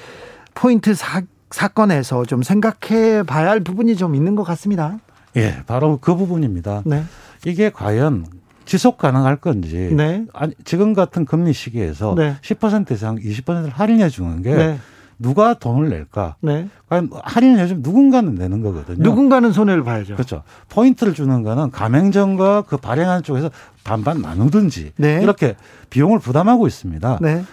포인트 0.55 0.95
사, 0.95 1.21
사건에서 1.51 2.25
좀 2.25 2.41
생각해 2.41 3.21
봐야 3.21 3.51
할 3.51 3.59
부분이 3.59 3.95
좀 3.95 4.15
있는 4.15 4.35
것 4.35 4.43
같습니다. 4.43 4.97
예, 5.35 5.57
바로 5.65 5.97
그 6.01 6.15
부분입니다. 6.15 6.83
네. 6.85 7.03
이게 7.45 7.69
과연 7.69 8.25
지속 8.65 8.97
가능할 8.97 9.37
건지 9.37 9.91
네. 9.95 10.25
아니, 10.33 10.53
지금 10.63 10.93
같은 10.93 11.25
금리 11.25 11.53
시기에서 11.53 12.15
네. 12.15 12.37
10% 12.41 12.91
이상 12.91 13.17
20%를 13.17 13.69
할인해 13.69 14.09
주는 14.09 14.41
게 14.41 14.55
네. 14.55 14.79
누가 15.19 15.53
돈을 15.53 15.89
낼까? 15.89 16.35
네. 16.41 16.67
과연 16.89 17.09
할인해 17.23 17.67
주면 17.67 17.83
누군가는 17.83 18.33
내는 18.35 18.61
거거든요. 18.61 19.01
누군가는 19.03 19.51
손해를 19.51 19.83
봐야죠. 19.83 20.15
그렇죠. 20.15 20.43
포인트를 20.69 21.13
주는 21.13 21.43
거는 21.43 21.71
가맹점과 21.71 22.63
그 22.63 22.77
발행하는 22.77 23.23
쪽에서 23.23 23.49
반반 23.83 24.21
나누든지 24.21 24.93
네. 24.95 25.21
이렇게 25.21 25.55
비용을 25.89 26.19
부담하고 26.19 26.67
있습니다. 26.67 27.19
네. 27.21 27.43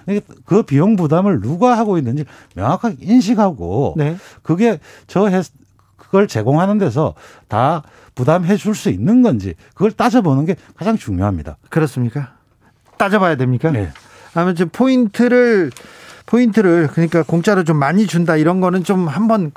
그 0.45 0.63
비용 0.63 0.97
부담을 0.97 1.41
누가 1.41 1.77
하고 1.77 1.99
있는지 1.99 2.25
명확하게 2.55 2.97
인식하고 3.01 3.95
네. 3.97 4.17
그게 4.43 4.79
저 5.07 5.29
그걸 6.11 6.27
제공하는 6.27 6.79
데서 6.79 7.15
다 7.49 7.83
부담해 8.15 8.57
줄 8.57 8.75
수 8.75 8.91
있는 8.91 9.23
건지 9.23 9.55
그걸 9.75 9.93
따져보는 9.93 10.45
게 10.45 10.57
가장 10.77 10.97
중요합니다. 10.97 11.57
그렇습니까? 11.69 12.33
따져봐야 12.99 13.37
됩니까? 13.37 13.71
네. 13.71 13.91
아무튼 14.35 14.69
포인트를 14.69 15.71
포인트를 16.27 16.89
그러니까 16.89 17.23
공짜로 17.23 17.65
좀 17.65 17.77
많이 17.77 18.07
준다 18.07 18.37
이런 18.37 18.61
거는 18.61 18.85
좀 18.85 19.09
한번 19.09 19.51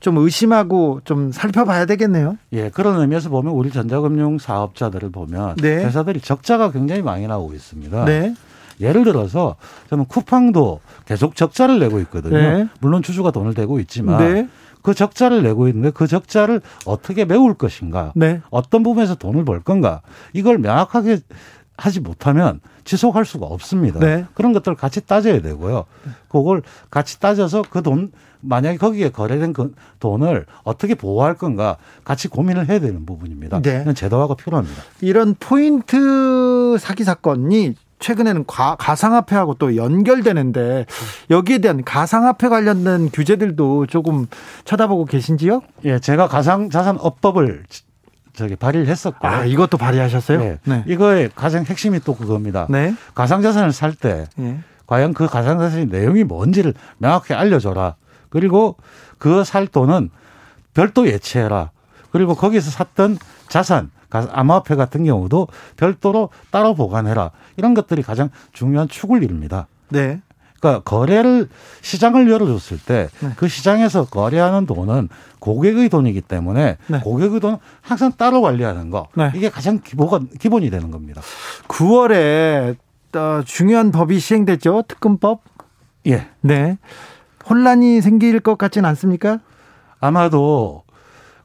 좀 0.00 0.16
의심하고 0.18 1.02
좀 1.04 1.30
살펴봐야 1.30 1.86
되겠네요. 1.86 2.36
예, 2.52 2.70
그런 2.70 3.00
의미에서 3.00 3.28
보면 3.28 3.52
우리 3.52 3.70
전자금융 3.70 4.38
사업자들을 4.38 5.10
보면 5.10 5.56
네. 5.56 5.84
회사들이 5.84 6.20
적자가 6.20 6.72
굉장히 6.72 7.02
많이 7.02 7.26
나오고 7.26 7.54
있습니다. 7.54 8.04
네. 8.06 8.34
예를 8.80 9.04
들어서 9.04 9.56
저는 9.88 10.04
쿠팡도 10.06 10.80
계속 11.06 11.36
적자를 11.36 11.78
내고 11.78 11.98
있거든요. 12.00 12.36
네. 12.36 12.68
물론 12.80 13.02
주주가 13.02 13.30
돈을 13.30 13.54
대고 13.54 13.78
있지만 13.80 14.18
네. 14.18 14.48
그 14.86 14.94
적자를 14.94 15.42
내고 15.42 15.66
있는데 15.66 15.90
그 15.90 16.06
적자를 16.06 16.60
어떻게 16.84 17.24
메울 17.24 17.54
것인가, 17.54 18.12
네. 18.14 18.40
어떤 18.50 18.84
부분에서 18.84 19.16
돈을 19.16 19.44
벌 19.44 19.58
건가, 19.58 20.00
이걸 20.32 20.58
명확하게 20.58 21.18
하지 21.76 21.98
못하면 21.98 22.60
지속할 22.84 23.24
수가 23.24 23.46
없습니다. 23.46 23.98
네. 23.98 24.26
그런 24.34 24.52
것들을 24.52 24.76
같이 24.76 25.04
따져야 25.04 25.42
되고요. 25.42 25.86
그걸 26.28 26.62
같이 26.88 27.18
따져서 27.18 27.64
그 27.68 27.82
돈, 27.82 28.12
만약에 28.42 28.78
거기에 28.78 29.10
거래된 29.10 29.54
그 29.54 29.74
돈을 29.98 30.46
어떻게 30.62 30.94
보호할 30.94 31.34
건가 31.34 31.78
같이 32.04 32.28
고민을 32.28 32.68
해야 32.68 32.78
되는 32.78 33.04
부분입니다. 33.04 33.62
네. 33.62 33.92
제도화가 33.92 34.36
필요합니다. 34.36 34.84
이런 35.00 35.34
포인트 35.34 36.76
사기 36.78 37.02
사건이 37.02 37.74
최근에는 37.98 38.44
가, 38.46 38.76
가상화폐하고 38.76 39.54
또 39.54 39.76
연결되는데 39.76 40.86
여기에 41.30 41.58
대한 41.58 41.82
가상화폐 41.82 42.48
관련된 42.48 43.10
규제들도 43.10 43.86
조금 43.86 44.26
쳐다보고 44.64 45.06
계신지요? 45.06 45.62
예, 45.84 45.98
제가 45.98 46.28
가상자산업법을 46.28 47.64
저기 48.34 48.54
발의를 48.54 48.86
했었고. 48.88 49.26
아, 49.26 49.44
이것도 49.44 49.78
발의하셨어요? 49.78 50.38
네. 50.38 50.58
네. 50.64 50.84
이거의 50.86 51.30
가장 51.34 51.64
핵심이 51.64 52.00
또 52.00 52.14
그겁니다. 52.14 52.66
네. 52.68 52.94
가상자산을 53.14 53.72
살때 53.72 54.26
네. 54.36 54.58
과연 54.86 55.14
그 55.14 55.26
가상자산의 55.26 55.86
내용이 55.86 56.22
뭔지를 56.24 56.74
명확히 56.98 57.32
알려줘라. 57.32 57.94
그리고 58.28 58.76
그 59.18 59.42
살 59.44 59.66
돈은 59.66 60.10
별도 60.74 61.08
예치해라. 61.08 61.70
그리고 62.10 62.34
거기서 62.34 62.70
샀던 62.70 63.18
자산, 63.48 63.90
암호화폐 64.30 64.74
같은 64.76 65.04
경우도 65.04 65.48
별도로 65.76 66.30
따로 66.50 66.74
보관해라. 66.74 67.30
이런 67.56 67.74
것들이 67.74 68.02
가장 68.02 68.30
중요한 68.52 68.88
축을 68.88 69.22
이룹니다. 69.22 69.66
네. 69.88 70.20
그러니까 70.60 70.82
거래를 70.82 71.48
시장을 71.82 72.30
열어줬을 72.30 72.78
때그 72.78 73.26
네. 73.26 73.32
그 73.36 73.48
시장에서 73.48 74.06
거래하는 74.06 74.66
돈은 74.66 75.08
고객의 75.38 75.88
돈이기 75.88 76.22
때문에 76.22 76.78
네. 76.86 77.00
고객의 77.00 77.40
돈은 77.40 77.58
항상 77.82 78.12
따로 78.16 78.40
관리하는 78.40 78.90
거 78.90 79.08
네. 79.14 79.30
이게 79.34 79.50
가장 79.50 79.80
기본 79.84 80.28
기본이 80.28 80.70
되는 80.70 80.90
겁니다. 80.90 81.20
9월에 81.68 82.76
중요한 83.44 83.92
법이 83.92 84.18
시행됐죠 84.18 84.84
특검법. 84.88 85.42
예. 86.06 86.28
네. 86.40 86.78
혼란이 87.48 88.00
생길 88.00 88.40
것 88.40 88.58
같지는 88.58 88.88
않습니까? 88.90 89.40
아마도 90.00 90.84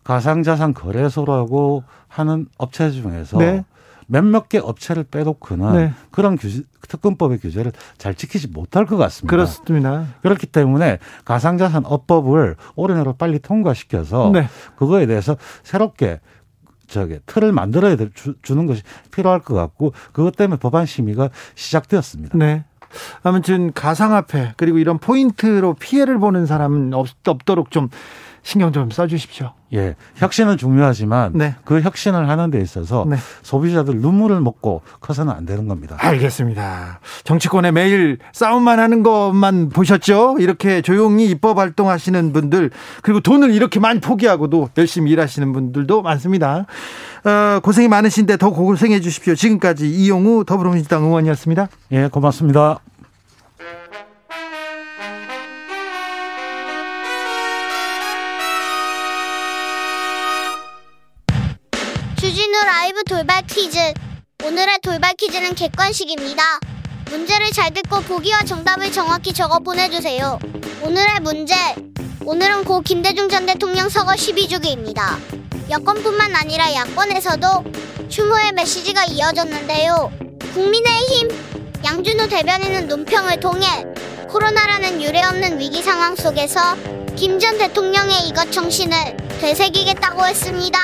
가상자산 0.04 0.74
거래소라고 0.74 1.84
하는 2.12 2.45
업체 2.58 2.91
중에서 2.91 3.38
네. 3.38 3.63
몇몇 4.06 4.50
개 4.50 4.58
업체를 4.58 5.06
빼놓고는 5.06 5.74
네. 5.74 5.93
그런 6.12 6.38
규제, 6.38 6.63
특검법의 6.89 7.39
규제를 7.39 7.71
잘 7.97 8.13
지키지 8.13 8.50
못할 8.50 8.86
것 8.86 8.97
같습니다. 8.97 9.32
그렇습니다. 9.32 10.06
그렇기 10.21 10.47
때문에 10.47 11.00
가상자산 11.24 11.86
업법을 11.86 12.58
올해 12.76 12.95
내로 12.95 13.13
빨리 13.13 13.39
통과시켜서 13.39 14.32
네. 14.34 14.47
그거에 14.76 15.06
대해서 15.06 15.38
새롭게 15.63 16.19
저기 16.88 17.19
틀을 17.26 17.54
만들어야 17.54 17.95
될, 17.95 18.12
주, 18.13 18.36
는 18.54 18.65
것이 18.65 18.82
필요할 19.12 19.39
것 19.39 19.54
같고 19.54 19.93
그것 20.12 20.36
때문에 20.36 20.60
법안 20.60 20.86
심의가 20.86 21.30
시작되었습니다. 21.56 22.38
네. 22.38 22.65
아무튼 23.24 23.71
가상화폐 23.71 24.56
그리고 24.58 24.78
이런 24.78 24.97
포인트로 24.97 25.76
피해를 25.76 26.19
보는 26.19 26.45
사람은 26.45 26.93
없, 26.93 27.08
없도록 27.26 27.71
좀 27.71 27.88
신경 28.44 28.72
좀 28.72 28.90
써주십시오. 28.90 29.52
예, 29.74 29.96
혁신은 30.16 30.58
중요하지만 30.58 31.32
네. 31.34 31.56
그 31.64 31.80
혁신을 31.82 32.28
하는 32.28 32.52
데 32.52 32.60
있어서 32.60 33.06
네. 33.08 33.16
소비자들 33.42 33.96
눈물을 33.96 34.42
먹고 34.42 34.82
커서는 35.00 35.32
안 35.32 35.46
되는 35.46 35.68
겁니다. 35.68 35.96
알겠습니다. 36.00 37.00
정치권에 37.24 37.72
매일 37.72 38.18
싸움만 38.34 38.80
하는 38.80 39.04
것만 39.04 39.70
보셨죠? 39.70 40.38
이렇게 40.40 40.82
조용히 40.82 41.30
입법 41.30 41.60
활동하시는 41.60 42.34
분들 42.34 42.72
그리고 43.02 43.22
돈을 43.22 43.52
이렇게 43.52 43.80
많이 43.80 44.02
포기하고도 44.02 44.70
열심히 44.78 45.12
일하시는 45.12 45.54
분들도 45.54 46.02
많습니다. 46.02 46.66
어, 47.24 47.60
고생이 47.62 47.88
많으신데 47.88 48.38
더 48.38 48.50
고생해 48.50 49.00
주십시오. 49.00 49.36
지금까지 49.36 49.90
이용우 49.90 50.44
더불어민주당 50.46 51.04
의원이었습니다. 51.04 51.70
예, 51.92 52.08
고맙습니다. 52.08 52.80
돌발 63.12 63.45
퀴즈. 63.45 63.78
오늘의 64.45 64.80
돌발 64.82 65.13
퀴즈는 65.15 65.54
객관식입니다. 65.54 66.62
문제를 67.10 67.52
잘 67.52 67.74
듣고 67.74 68.00
보기와 68.04 68.41
정답을 68.45 68.89
정확히 68.93 69.34
적어 69.34 69.60
보내주세요. 69.60 70.39
오늘의 70.82 71.19
문제. 71.19 71.54
오늘은 72.24 72.63
고 72.63 72.80
김대중 72.80 73.28
전 73.28 73.45
대통령 73.45 73.89
서거 73.89 74.13
12주기입니다. 74.13 75.17
여권뿐만 75.69 76.38
아니라 76.38 76.74
야권에서도 76.74 77.65
추모의 78.08 78.54
메시지가 78.54 79.04
이어졌는데요. 79.04 80.10
국민의힘 80.54 81.28
양준호 81.84 82.30
대변인은 82.30 82.88
논평을 82.88 83.41
통해 83.41 83.67
코로나라는 84.30 85.02
유례없는 85.02 85.60
위기 85.60 85.84
상황 85.84 86.15
속에서 86.15 86.78
김 87.17 87.39
전 87.39 87.58
대통령의 87.58 88.30
이것 88.30 88.54
정신을 88.54 89.17
되새기겠다고 89.41 90.26
했습니다. 90.26 90.80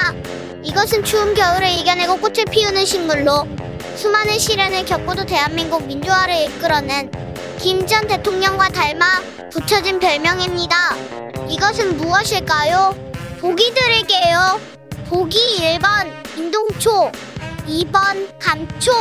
이것은 0.64 1.04
추운 1.04 1.34
겨울을 1.34 1.70
이겨내고 1.70 2.18
꽃을 2.18 2.46
피우는 2.52 2.86
식물로 2.86 3.48
수많은 3.96 4.38
시련을 4.38 4.86
겪고도 4.86 5.26
대한민국 5.26 5.86
민주화를 5.86 6.36
이끌어낸 6.44 7.12
김 7.60 7.88
전 7.88 8.06
대통령과 8.08 8.70
닮아 8.70 9.22
붙여진 9.52 10.00
별명입니다. 10.00 10.96
이것은 11.50 11.98
무엇일까요? 11.98 12.94
보기 13.40 13.74
드릴게요. 13.74 14.60
보기 15.10 15.38
1번 15.80 16.12
인동초, 16.38 17.12
2번 17.68 18.28
감초. 18.40 18.92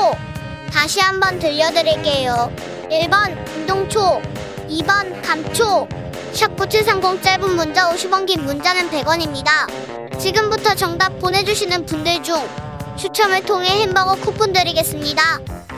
다시 0.72 1.00
한번 1.00 1.38
들려드릴게요. 1.38 2.50
1번 2.90 3.56
인동초, 3.56 4.22
2번 4.70 5.22
감초. 5.22 5.88
샵9730 6.32 7.22
짧은 7.22 7.56
문자 7.56 7.90
50원 7.90 8.26
긴 8.26 8.44
문자는 8.44 8.90
100원입니다. 8.90 10.05
지금부터 10.18 10.74
정답 10.74 11.18
보내주시는 11.18 11.86
분들 11.86 12.22
중 12.22 12.36
추첨을 12.96 13.44
통해 13.44 13.68
햄버거 13.82 14.14
쿠폰 14.14 14.52
드리겠습니다. 14.52 15.22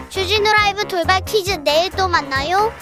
주진우 0.08 0.44
라이브 0.44 0.86
돌발 0.86 1.20
퀴즈 1.24 1.50
내일 1.64 1.90
또 1.90 2.08
만나요. 2.08 2.72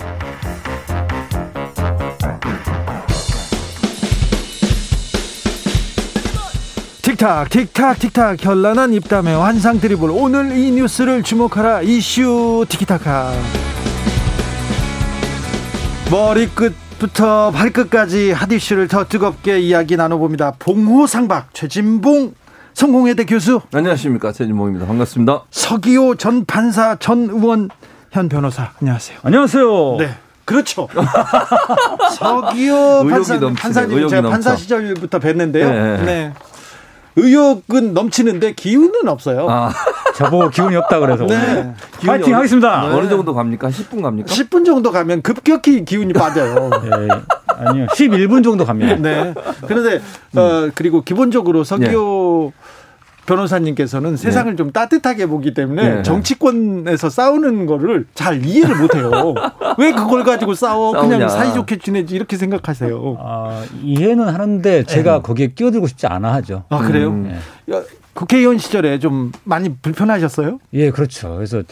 틱탁 7.03 7.49
틱탁 7.49 7.99
틱탁 7.99 8.45
현란한 8.45 8.93
입담의 8.93 9.35
환상 9.37 9.81
드리블 9.81 10.11
오늘 10.11 10.57
이 10.57 10.71
뉴스를 10.73 11.23
주목하라 11.23 11.83
이슈 11.83 12.67
티키타카 12.69 13.33
머리끝 16.11 16.86
부터 16.99 17.51
발끝까지 17.51 18.33
핫이슈를 18.33 18.89
더 18.89 19.05
뜨겁게 19.05 19.59
이야기 19.61 19.97
나눠봅니다. 19.97 20.53
봉호상박 20.59 21.53
최진봉 21.53 22.35
성공회대 22.73 23.25
교수. 23.27 23.61
안녕하십니까. 23.73 24.33
최진봉입니다. 24.33 24.87
반갑습니다. 24.87 25.45
서기호 25.51 26.15
전 26.17 26.45
판사 26.45 26.97
전 26.97 27.29
의원 27.31 27.69
현 28.11 28.29
변호사. 28.29 28.73
안녕하세요. 28.81 29.19
안녕하세요. 29.23 29.97
네 29.99 30.15
그렇죠. 30.47 30.89
서기호 32.17 33.05
판사, 33.09 33.39
판사님 33.41 34.09
제가 34.09 34.31
판사 34.31 34.57
시절부터 34.57 35.19
뵀는데요. 35.19 35.71
네. 35.71 36.05
네. 36.05 36.33
의욕은 37.17 37.95
넘치는데 37.95 38.53
기운은 38.53 39.09
없어요. 39.09 39.49
아. 39.49 39.73
저보고 40.15 40.51
기운이 40.51 40.77
없다 40.77 40.99
그래서 41.01 41.27
네. 41.27 41.75
파이팅 42.07 42.35
어, 42.35 42.39
하겠습니다. 42.39 42.89
네. 42.89 42.95
어느 42.95 43.09
정도 43.09 43.35
갑니까? 43.35 43.69
10분 43.69 44.03
갑니까? 44.03 44.29
10분 44.29 44.65
정도 44.65 44.91
가면 44.91 45.23
급격히 45.23 45.85
기운이 45.85 46.13
빠져요. 46.13 46.71
네. 46.83 47.09
아니요. 47.49 47.87
11분 47.87 48.45
정도 48.45 48.65
갑니다. 48.65 48.97
네. 48.97 49.35
그런데 49.67 50.01
어 50.37 50.71
그리고 50.75 51.03
기본적으로 51.03 51.65
서기호 51.65 52.53
네. 52.55 52.66
변호사님께서는 53.27 54.13
네. 54.13 54.17
세상을 54.17 54.53
네. 54.53 54.57
좀 54.57 54.73
따뜻하게 54.73 55.27
보기 55.27 55.53
때문에 55.55 55.97
네. 55.97 56.03
정치권에서 56.03 57.11
싸우는 57.11 57.67
거를 57.67 58.07
잘 58.15 58.45
이해를 58.45 58.77
못해요. 58.77 59.35
왜 59.79 59.93
그걸 59.93 60.25
가지고 60.25 60.55
싸워? 60.55 60.93
싸우냐. 60.93 61.09
그냥 61.17 61.29
사이좋게 61.29 61.79
지내지 61.79 62.15
이렇게 62.15 62.37
생각하세요. 62.37 63.17
아, 63.21 63.65
이해는 63.83 64.29
하는데 64.29 64.85
제가 64.85 65.17
네. 65.17 65.23
거기에 65.23 65.47
끼어들고 65.49 65.87
싶지 65.89 66.07
않아 66.07 66.33
하죠. 66.35 66.65
아 66.69 66.79
그래요? 66.79 67.09
음. 67.09 67.39
네. 68.17 68.21
국회의원 68.21 68.59
시절에 68.59 68.99
좀 68.99 69.31
많이 69.45 69.75
불편하셨어요? 69.77 70.59
예, 70.73 70.91
그렇죠. 70.91 71.35
그래서 71.35 71.63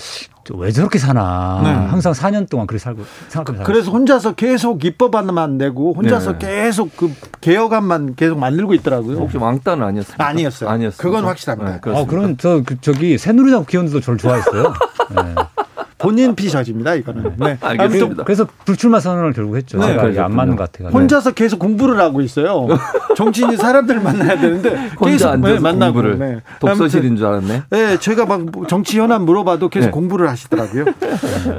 왜 0.53 0.71
저렇게 0.71 0.99
사나 0.99 1.61
네. 1.63 1.71
항상 1.71 2.13
4년 2.13 2.49
동안 2.49 2.67
그렇게 2.67 2.83
살고 2.83 3.03
생각하면서 3.29 3.65
그래서 3.65 3.91
혼자서 3.91 4.35
계속 4.35 4.85
입법안만 4.85 5.57
내고 5.57 5.95
혼자서 5.95 6.39
네. 6.39 6.65
계속 6.65 6.95
그 6.97 7.11
개혁안만 7.41 8.15
계속 8.15 8.39
만들고 8.39 8.75
있더라고요. 8.75 9.17
혹시 9.17 9.39
왕따는 9.39 9.87
아니었어요? 9.87 10.17
아니었어요. 10.19 10.69
아니었어요. 10.69 10.99
그건 10.99 11.25
확실합니다. 11.25 11.81
네, 11.81 11.99
아, 11.99 12.05
그럼 12.05 12.37
저 12.37 12.63
그, 12.65 12.79
저기 12.81 13.17
새누리당 13.17 13.61
국회의원들도 13.61 14.01
저를 14.01 14.19
좋아했어요. 14.19 14.75
네. 16.05 16.11
본인 16.11 16.35
피셔집니다 16.35 16.95
이거는. 16.95 17.35
네. 17.39 17.57
알겠습니다. 17.63 18.25
그래서 18.25 18.47
불출마 18.65 19.01
선언을 19.01 19.33
결국 19.33 19.57
했죠. 19.57 19.79
네. 19.79 19.95
제가 19.95 20.27
안 20.27 20.35
맞는 20.35 20.57
것 20.57 20.71
같아요. 20.71 20.89
혼자서 20.89 21.33
계속 21.33 21.59
공부를 21.59 21.99
하고 21.99 22.21
있어요. 22.21 22.67
정치인이 23.17 23.57
사람들을 23.57 24.01
만나야 24.01 24.41
되는데 24.41 24.91
계속 25.03 25.37
네, 25.37 25.59
만나고. 25.59 26.03
네. 26.03 26.41
독서실인 26.61 27.17
줄 27.17 27.27
알았네. 27.27 27.63
네, 27.71 27.99
제가 27.99 28.27
막 28.27 28.41
정치 28.69 28.99
현안 28.99 29.23
물어봐도 29.23 29.69
계속 29.69 29.87
네. 29.87 29.91
공부를 29.91 30.29
하시더라고요. 30.29 30.85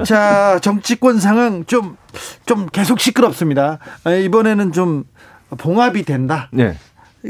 자, 0.04 0.58
정치권 0.60 1.18
상황 1.18 1.64
좀좀 1.64 2.66
계속 2.72 3.00
시끄럽습니다. 3.00 3.78
아, 4.04 4.12
이번에는 4.12 4.72
좀 4.72 5.04
봉합이 5.56 6.04
된다. 6.04 6.48
네. 6.52 6.76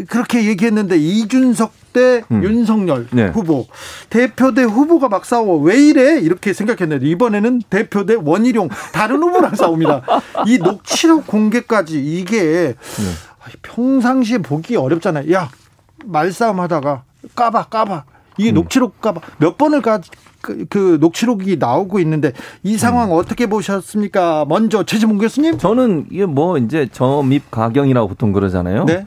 그렇게 0.08 0.44
얘기했는데 0.46 0.96
이준석 0.96 1.72
대 1.97 2.22
음. 2.30 2.44
윤석열 2.44 3.07
네. 3.11 3.28
후보 3.28 3.66
대표 4.11 4.53
대 4.53 4.64
후보가 4.64 5.09
막 5.09 5.24
싸워 5.24 5.57
왜 5.57 5.80
이래 5.80 6.20
이렇게 6.20 6.53
생각했는데 6.53 7.07
이번에는 7.07 7.62
대표 7.70 8.05
대 8.05 8.14
원희룡 8.22 8.68
다른 8.92 9.22
후보랑 9.22 9.55
싸웁니다. 9.57 10.03
이 10.47 10.59
녹취록 10.59 11.26
공개까지 11.26 11.99
이게 12.05 12.74
네. 12.74 12.74
평상시에 13.62 14.38
보기 14.38 14.76
어렵잖아요. 14.76 15.32
야 15.32 15.49
말싸움 16.05 16.61
하다가 16.61 17.05
까봐 17.34 17.64
까봐 17.64 18.05
이게 18.36 18.53
음. 18.53 18.55
녹취록 18.57 19.01
까봐 19.01 19.22
몇 19.38 19.57
번을 19.57 19.80
까. 19.80 20.01
그, 20.42 20.64
그 20.68 20.99
녹취록이 21.01 21.57
나오고 21.57 21.99
있는데 22.01 22.30
이 22.62 22.78
상황 22.78 23.11
음. 23.11 23.16
어떻게 23.16 23.47
보셨습니까? 23.47 24.44
먼저 24.47 24.84
최지봉 24.84 25.18
교수님. 25.18 25.59
저는 25.59 26.07
이게 26.11 26.24
뭐 26.24 26.57
이제 26.59 26.86
점입 26.92 27.51
가경이라고 27.51 28.07
보통 28.07 28.32
그러잖아요. 28.32 28.84
네. 28.84 29.07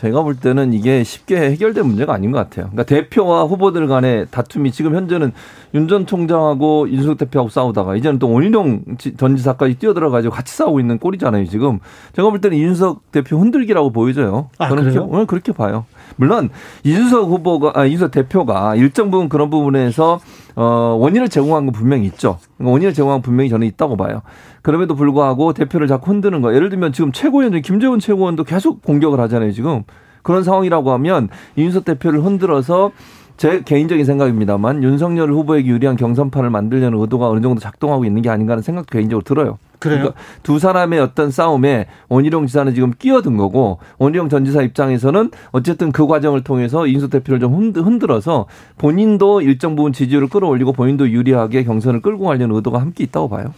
제가 0.00 0.22
볼 0.22 0.34
때는 0.34 0.72
이게 0.72 1.04
쉽게 1.04 1.36
해결될 1.36 1.84
문제가 1.84 2.14
아닌 2.14 2.30
것 2.30 2.38
같아요. 2.38 2.70
그러니까 2.70 2.84
대표와 2.84 3.44
후보들 3.44 3.86
간의 3.86 4.28
다툼이 4.30 4.72
지금 4.72 4.94
현재는 4.96 5.32
윤 5.74 5.88
전 5.88 6.06
총장하고 6.06 6.88
윤석 6.88 7.18
대표하고 7.18 7.50
싸우다가 7.50 7.96
이제는 7.96 8.18
또 8.18 8.30
원희룡 8.32 8.82
전 9.18 9.36
지사까지 9.36 9.74
뛰어들어가지고 9.74 10.32
같이 10.32 10.56
싸우고 10.56 10.80
있는 10.80 10.98
꼴이잖아요, 10.98 11.46
지금. 11.46 11.80
제가 12.14 12.30
볼 12.30 12.40
때는 12.40 12.56
윤석 12.58 13.10
대표 13.12 13.38
흔들기라고 13.38 13.90
보여져요. 13.90 14.48
아, 14.58 14.68
저는 14.68 14.84
그래요? 14.84 15.06
오늘 15.10 15.26
그렇게 15.26 15.52
봐요. 15.52 15.84
물론 16.16 16.50
이준석 16.84 17.28
후보가 17.28 17.72
아, 17.74 17.84
이준석 17.84 18.10
대표가 18.10 18.74
일정 18.76 19.10
부분 19.10 19.28
그런 19.28 19.50
부분에서 19.50 20.20
어, 20.56 20.64
원인을 20.98 21.28
제공한 21.28 21.66
건 21.66 21.72
분명히 21.72 22.06
있죠. 22.06 22.38
그러니까 22.56 22.72
원인을 22.72 22.94
제공한 22.94 23.16
건 23.16 23.22
분명히 23.22 23.50
저는 23.50 23.66
있다고 23.66 23.96
봐요. 23.96 24.22
그럼에도 24.62 24.94
불구하고 24.94 25.52
대표를 25.52 25.86
자꾸 25.86 26.10
흔드는 26.10 26.42
거. 26.42 26.54
예를 26.54 26.68
들면 26.68 26.92
지금 26.92 27.12
최고위원 27.12 27.52
중 27.52 27.62
김재원 27.62 28.00
최고원도 28.00 28.44
계속 28.44 28.82
공격을 28.82 29.20
하잖아요. 29.20 29.52
지금 29.52 29.84
그런 30.22 30.44
상황이라고 30.44 30.92
하면 30.92 31.28
이준석 31.56 31.84
대표를 31.84 32.24
흔들어서 32.24 32.92
제 33.36 33.62
개인적인 33.62 34.04
생각입니다만 34.04 34.82
윤석열 34.82 35.32
후보에게 35.32 35.66
유리한 35.66 35.96
경선판을 35.96 36.50
만들려는 36.50 36.98
의도가 37.00 37.28
어느 37.28 37.40
정도 37.40 37.58
작동하고 37.58 38.04
있는 38.04 38.20
게 38.20 38.28
아닌가 38.28 38.52
하는 38.52 38.62
생각도 38.62 38.90
개인적으로 38.90 39.24
들어요. 39.24 39.56
그래요? 39.80 39.98
그러니까 39.98 40.20
두 40.44 40.58
사람의 40.60 41.00
어떤 41.00 41.30
싸움에 41.32 41.86
원희룡 42.08 42.46
지사는 42.46 42.72
지금 42.74 42.92
끼어든 42.96 43.36
거고 43.36 43.78
원희룡 43.98 44.28
전 44.28 44.44
지사 44.44 44.62
입장에서는 44.62 45.30
어쨌든 45.50 45.90
그 45.90 46.06
과정을 46.06 46.44
통해서 46.44 46.86
이준석 46.86 47.10
대표를 47.10 47.40
좀 47.40 47.54
흔들어서 47.74 48.46
본인도 48.78 49.40
일정 49.40 49.74
부분 49.74 49.92
지지율을 49.92 50.28
끌어올리고 50.28 50.72
본인도 50.72 51.10
유리하게 51.10 51.64
경선을 51.64 52.02
끌고 52.02 52.26
가려는 52.26 52.54
의도가 52.54 52.80
함께 52.80 53.02
있다고 53.04 53.28
봐요. 53.28 53.52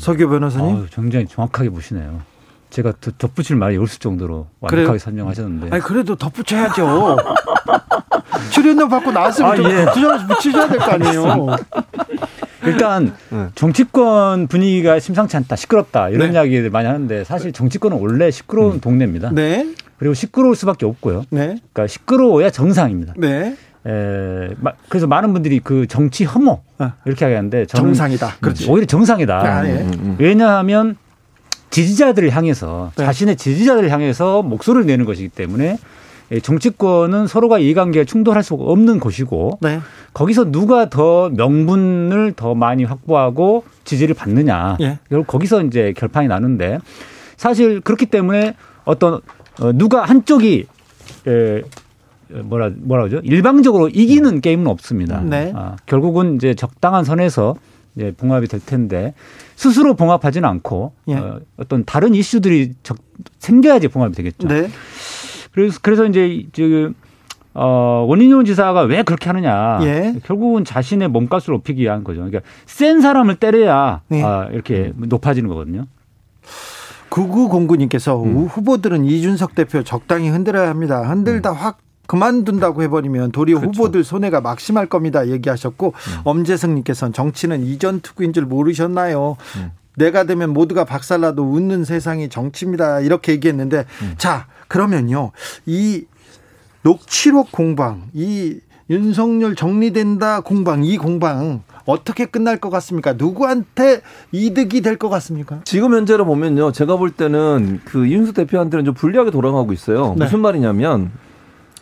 서교 0.00 0.28
변호사님? 0.28 0.76
어, 0.76 0.84
굉장히 0.90 1.26
정확하게 1.26 1.70
보시네요. 1.70 2.20
제가 2.70 2.92
덧붙일 3.18 3.56
말이 3.56 3.76
없을 3.76 4.00
정도로 4.00 4.48
완벽하게 4.60 4.84
그래요? 4.86 4.98
설명하셨는데. 4.98 5.68
아니 5.70 5.82
그래도 5.82 6.16
덧붙여야죠. 6.16 7.16
출연료 8.52 8.88
받고 8.88 9.12
나왔으면 9.12 9.50
아, 9.50 9.56
좀 9.56 9.66
예. 9.70 9.84
붙이셔야 10.28 10.68
될 10.68 10.78
거 10.78 10.84
아니에요. 10.92 11.46
일단 12.66 13.14
네. 13.30 13.46
정치권 13.54 14.46
분위기가 14.46 14.98
심상치 14.98 15.36
않다, 15.36 15.56
시끄럽다 15.56 16.08
이런 16.08 16.28
네. 16.28 16.34
이야기를 16.34 16.70
많이 16.70 16.86
하는데 16.86 17.24
사실 17.24 17.52
정치권은 17.52 17.98
원래 17.98 18.30
시끄러운 18.30 18.74
음. 18.74 18.80
동네입니다. 18.80 19.30
네. 19.32 19.74
그리고 19.98 20.14
시끄러울 20.14 20.56
수밖에 20.56 20.86
없고요. 20.86 21.24
네. 21.30 21.58
그러니까 21.72 21.86
시끄러워야 21.86 22.50
정상입니다. 22.50 23.14
네. 23.16 23.56
에, 23.86 24.48
그래서 24.88 25.06
많은 25.06 25.32
분들이 25.32 25.60
그 25.60 25.86
정치 25.86 26.24
혐오 26.24 26.60
아. 26.78 26.94
이렇게 27.04 27.24
하겠는데 27.24 27.66
정상이다. 27.66 28.36
그렇지. 28.40 28.68
오히려 28.68 28.86
정상이다. 28.86 29.38
아, 29.38 29.62
네. 29.62 29.82
음, 29.82 29.92
음. 29.92 30.16
왜냐하면 30.18 30.96
지지자들을 31.70 32.30
향해서 32.30 32.92
네. 32.96 33.04
자신의 33.04 33.36
지지자들을 33.36 33.90
향해서 33.90 34.42
목소리를 34.42 34.86
내는 34.86 35.04
것이기 35.04 35.28
때문에 35.28 35.78
정치권은 36.42 37.26
서로가 37.26 37.58
이해관계가 37.58 38.04
충돌할 38.04 38.42
수 38.42 38.54
없는 38.54 38.98
곳이고 39.00 39.58
네. 39.60 39.80
거기서 40.12 40.50
누가 40.50 40.90
더 40.90 41.30
명분을 41.30 42.32
더 42.32 42.54
많이 42.54 42.84
확보하고 42.84 43.64
지지를 43.84 44.14
받느냐 44.14 44.76
예. 44.80 44.98
거기서 45.26 45.62
이제 45.62 45.92
결판이 45.96 46.26
나는데 46.28 46.78
사실 47.36 47.80
그렇기 47.80 48.06
때문에 48.06 48.56
어떤 48.84 49.20
어, 49.60 49.72
누가 49.72 50.02
한쪽이 50.02 50.66
에, 51.28 51.62
뭐라 52.28 52.70
뭐라 52.76 53.04
그러죠 53.04 53.20
일방적으로 53.24 53.88
이기는 53.88 54.40
게임은 54.40 54.66
없습니다. 54.66 55.20
네. 55.20 55.52
아, 55.54 55.76
결국은 55.86 56.36
이제 56.36 56.54
적당한 56.54 57.04
선에서 57.04 57.54
이제 57.94 58.12
봉합이 58.16 58.48
될 58.48 58.60
텐데 58.60 59.14
스스로 59.54 59.94
봉합하지는 59.94 60.48
않고 60.48 60.92
예. 61.08 61.14
어, 61.14 61.40
어떤 61.56 61.84
다른 61.84 62.14
이슈들이 62.14 62.74
적, 62.82 62.98
생겨야지 63.38 63.88
봉합이 63.88 64.14
되겠죠. 64.14 64.48
네. 64.48 64.68
그래서 65.56 65.78
그래서 65.80 66.04
이제 66.04 66.44
지금 66.52 66.94
어, 67.54 68.04
원인용 68.06 68.44
지사가 68.44 68.82
왜 68.82 69.02
그렇게 69.02 69.30
하느냐. 69.30 69.78
예. 69.80 70.14
결국은 70.24 70.66
자신의 70.66 71.08
몸값을 71.08 71.52
높이기 71.52 71.82
위한 71.82 72.04
거죠. 72.04 72.20
그러니까 72.20 72.40
센 72.66 73.00
사람을 73.00 73.36
때려야 73.36 74.02
네. 74.08 74.22
아, 74.22 74.48
이렇게 74.52 74.92
높아지는 74.94 75.48
거거든요. 75.48 75.86
구구공구님께서 77.08 78.22
음. 78.22 78.44
후보들은 78.44 79.06
이준석 79.06 79.54
대표 79.54 79.82
적당히 79.82 80.28
흔들어야 80.28 80.68
합니다. 80.68 81.00
흔들다 81.08 81.52
음. 81.52 81.56
확 81.56 81.78
그만둔다고 82.06 82.82
해버리면 82.82 83.32
도리어 83.32 83.58
그렇죠. 83.58 83.80
후보들 83.80 84.04
손해가 84.04 84.42
막심할 84.42 84.86
겁니다. 84.86 85.26
얘기하셨고 85.26 85.94
음. 85.96 86.20
엄재승님께서는 86.24 87.14
정치는 87.14 87.64
이전 87.64 88.00
투구인 88.00 88.34
줄 88.34 88.44
모르셨나요? 88.44 89.38
음. 89.56 89.70
내가 89.96 90.24
되면 90.24 90.50
모두가 90.52 90.84
박살나도 90.84 91.42
웃는 91.42 91.84
세상이 91.84 92.28
정치입니다. 92.28 93.00
이렇게 93.00 93.32
얘기했는데 93.32 93.86
음. 94.02 94.14
자 94.18 94.46
그러면요 94.68 95.32
이 95.64 96.04
녹취록 96.82 97.50
공방 97.50 98.04
이 98.12 98.60
윤석열 98.88 99.56
정리된다 99.56 100.40
공방 100.42 100.84
이 100.84 100.96
공방 100.96 101.62
어떻게 101.86 102.26
끝날 102.26 102.58
것 102.58 102.70
같습니까? 102.70 103.14
누구한테 103.14 104.00
이득이 104.32 104.80
될 104.82 104.96
것 104.96 105.08
같습니까? 105.08 105.60
지금 105.64 105.94
현재로 105.94 106.24
보면요. 106.24 106.70
제가 106.72 106.96
볼 106.96 107.10
때는 107.10 107.80
그 107.84 108.06
이윤수 108.06 108.32
대표한테는 108.34 108.84
좀 108.84 108.94
불리하게 108.94 109.30
돌아가고 109.32 109.72
있어요. 109.72 110.14
네. 110.16 110.24
무슨 110.24 110.40
말이냐면 110.40 111.10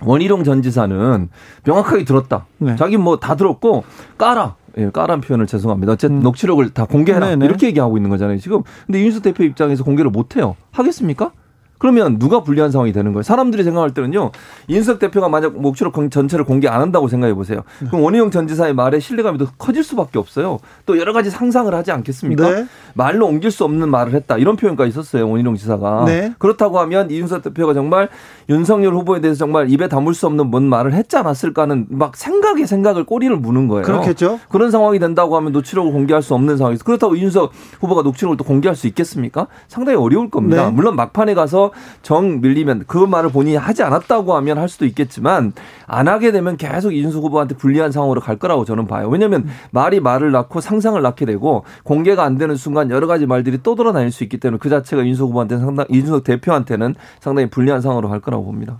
원희룡 0.02 0.44
전 0.44 0.62
지사는 0.62 1.28
명확하게 1.64 2.04
들었다. 2.04 2.46
네. 2.58 2.76
자기 2.76 2.96
뭐 2.96 3.18
다 3.18 3.34
들었고 3.36 3.84
까라. 4.16 4.56
예, 4.78 4.90
까란 4.90 5.20
표현을 5.20 5.46
죄송합니다. 5.46 5.92
어쨌든 5.92 6.18
음. 6.18 6.22
녹취록을 6.22 6.70
다 6.70 6.84
공개해라. 6.84 7.28
네네. 7.28 7.46
이렇게 7.46 7.66
얘기하고 7.68 7.96
있는 7.96 8.10
거잖아요. 8.10 8.38
지금 8.38 8.62
근데 8.86 9.00
이준석 9.00 9.22
대표 9.22 9.44
입장에서 9.44 9.84
공개를 9.84 10.10
못 10.10 10.36
해요. 10.36 10.56
하겠습니까? 10.72 11.32
그러면 11.78 12.18
누가 12.18 12.42
불리한 12.42 12.70
상황이 12.70 12.92
되는 12.92 13.12
거예요? 13.12 13.22
사람들이 13.22 13.64
생각할 13.64 13.92
때는요. 13.92 14.30
인석 14.68 14.98
대표가 14.98 15.28
만약 15.28 15.60
목초록 15.60 15.94
전체를 16.10 16.44
공개 16.44 16.68
안 16.68 16.80
한다고 16.80 17.08
생각해 17.08 17.34
보세요. 17.34 17.62
네. 17.80 17.88
그럼 17.88 18.02
원희룡 18.04 18.30
전 18.30 18.46
지사의 18.46 18.74
말에 18.74 19.00
신뢰감이 19.00 19.38
더 19.38 19.46
커질 19.58 19.84
수밖에 19.84 20.18
없어요. 20.18 20.58
또 20.86 20.98
여러 20.98 21.12
가지 21.12 21.30
상상을 21.30 21.72
하지 21.74 21.92
않겠습니까? 21.92 22.50
네. 22.50 22.66
말로 22.94 23.26
옮길 23.26 23.50
수 23.50 23.64
없는 23.64 23.88
말을 23.88 24.14
했다. 24.14 24.36
이런 24.38 24.56
표현까지 24.56 24.90
있었어요. 24.90 25.28
원희룡 25.28 25.56
지사가. 25.56 26.04
네. 26.06 26.34
그렇다고 26.38 26.78
하면 26.80 27.10
이준석 27.10 27.42
대표가 27.42 27.74
정말 27.74 28.08
윤석열 28.48 28.94
후보에 28.94 29.20
대해서 29.20 29.38
정말 29.38 29.70
입에 29.70 29.88
담을 29.88 30.14
수 30.14 30.26
없는 30.26 30.46
뭔 30.46 30.64
말을 30.64 30.94
했지 30.94 31.16
않았을까는 31.16 31.86
막 31.90 32.16
생각에 32.16 32.66
생각을 32.66 33.04
꼬리를 33.04 33.34
무는 33.36 33.68
거예요. 33.68 33.84
그렇겠죠. 33.84 34.40
그런 34.48 34.70
상황이 34.70 34.98
된다고 34.98 35.36
하면 35.36 35.52
녹취록을 35.52 35.92
공개할 35.92 36.22
수 36.22 36.34
없는 36.34 36.56
상황에서 36.56 36.84
그렇다고 36.84 37.16
이준석 37.16 37.52
후보가 37.80 38.02
녹취록을 38.02 38.36
또 38.36 38.44
공개할 38.44 38.76
수 38.76 38.86
있겠습니까? 38.86 39.46
상당히 39.68 39.98
어려울 39.98 40.30
겁니다. 40.30 40.66
네. 40.66 40.70
물론 40.70 40.96
막판에 40.96 41.34
가서 41.34 41.63
정 42.02 42.40
밀리면 42.40 42.84
그 42.86 42.98
말을 42.98 43.30
본인이 43.30 43.56
하지 43.56 43.82
않았다고 43.82 44.34
하면 44.36 44.58
할 44.58 44.68
수도 44.68 44.86
있겠지만 44.86 45.52
안 45.86 46.08
하게 46.08 46.32
되면 46.32 46.56
계속 46.56 46.92
이준석 46.92 47.22
후보한테 47.22 47.56
불리한 47.56 47.92
상황으로 47.92 48.20
갈 48.20 48.36
거라고 48.36 48.64
저는 48.64 48.86
봐요. 48.86 49.08
왜냐하면 49.08 49.42
음. 49.42 49.50
말이 49.70 50.00
말을 50.00 50.32
낳고 50.32 50.60
상상을 50.60 51.00
낳게 51.00 51.26
되고 51.26 51.64
공개가 51.82 52.24
안 52.24 52.38
되는 52.38 52.56
순간 52.56 52.90
여러 52.90 53.06
가지 53.06 53.26
말들이 53.26 53.62
떠돌아다닐 53.62 54.10
수 54.10 54.22
있기 54.24 54.38
때문에 54.38 54.58
그 54.58 54.68
자체가 54.68 55.02
이준석 55.02 55.28
후보한테 55.28 55.58
상당 55.58 55.86
이준석 55.88 56.24
대표한테는 56.24 56.94
상당히 57.20 57.50
불리한 57.50 57.80
상황으로 57.80 58.08
갈 58.08 58.20
거라고 58.20 58.44
봅니다. 58.44 58.78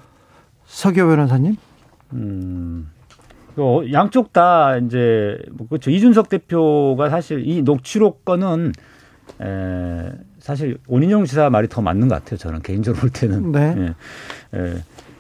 서교 0.66 1.07
변호사님. 1.07 1.57
음. 2.14 2.91
어, 3.57 3.82
양쪽 3.93 4.32
다 4.32 4.76
이제 4.78 5.39
뭐 5.53 5.66
그렇죠. 5.68 5.91
이준석 5.91 6.28
대표가 6.28 7.09
사실 7.09 7.47
이 7.47 7.62
녹취록 7.62 8.24
건은 8.24 8.72
에, 9.41 10.11
사실 10.45 10.76
원인용 10.88 11.24
지사 11.24 11.49
말이 11.49 11.68
더 11.70 11.80
맞는 11.80 12.07
것 12.09 12.16
같아요. 12.16 12.36
저는 12.36 12.61
개인적으로 12.61 13.01
볼 13.01 13.09
때는. 13.09 13.51
네. 13.51 13.74
예. 13.78 14.59
예. 14.59 14.74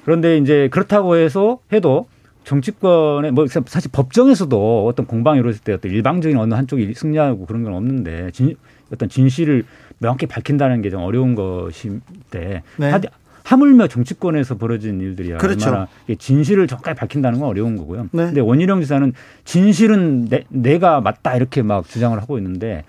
그런데 0.04 0.36
이제 0.36 0.68
그렇다고 0.70 1.16
해서 1.16 1.60
해도 1.72 2.06
정치권에 2.44 3.30
뭐 3.30 3.46
사실 3.46 3.90
법정에서도 3.90 4.86
어떤 4.86 5.06
공방이 5.06 5.38
이루어질 5.38 5.62
때 5.62 5.72
어떤 5.72 5.90
일방적인 5.92 6.36
어느 6.36 6.52
한쪽이 6.52 6.92
승리하고 6.92 7.46
그런 7.46 7.62
건 7.62 7.72
없는데 7.72 8.32
진, 8.32 8.54
어떤 8.92 9.08
진실을 9.08 9.64
명확히 9.98 10.26
밝힌다는 10.26 10.82
게 10.82 10.90
좀 10.90 11.00
어려운 11.00 11.34
것인데 11.34 12.62
네. 12.76 13.00
하물며 13.44 13.86
정치권에서 13.88 14.58
벌어진 14.58 15.00
일들이야. 15.00 15.38
그렇죠. 15.38 15.68
얼마나 15.70 15.88
진실을 16.18 16.66
정확하게 16.66 16.96
밝힌다는 16.96 17.38
건 17.40 17.48
어려운 17.48 17.78
거고요. 17.78 18.08
네. 18.12 18.26
근데 18.26 18.42
원희룡 18.42 18.82
지사는 18.82 19.10
진실은 19.44 20.26
내, 20.28 20.44
내가 20.50 21.00
맞다 21.00 21.34
이렇게 21.34 21.62
막 21.62 21.88
주장을 21.88 22.20
하고 22.20 22.36
있는데 22.36 22.84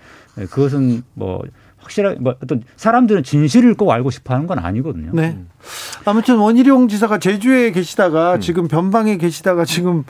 그것은 0.50 1.02
뭐 1.14 1.42
확실하게 1.86 2.20
뭐 2.20 2.36
어떤 2.42 2.62
사람들은 2.76 3.22
진실을 3.22 3.74
꼭 3.74 3.90
알고 3.90 4.10
싶어 4.10 4.34
하는 4.34 4.46
건 4.46 4.58
아니거든요. 4.58 5.10
네. 5.14 5.38
음. 5.66 6.02
아무튼 6.04 6.36
원희룡 6.36 6.88
지사가 6.88 7.18
제주에 7.18 7.72
계시다가 7.72 8.34
음. 8.34 8.40
지금 8.40 8.68
변방에 8.68 9.16
계시다가 9.16 9.64
지금 9.64 10.04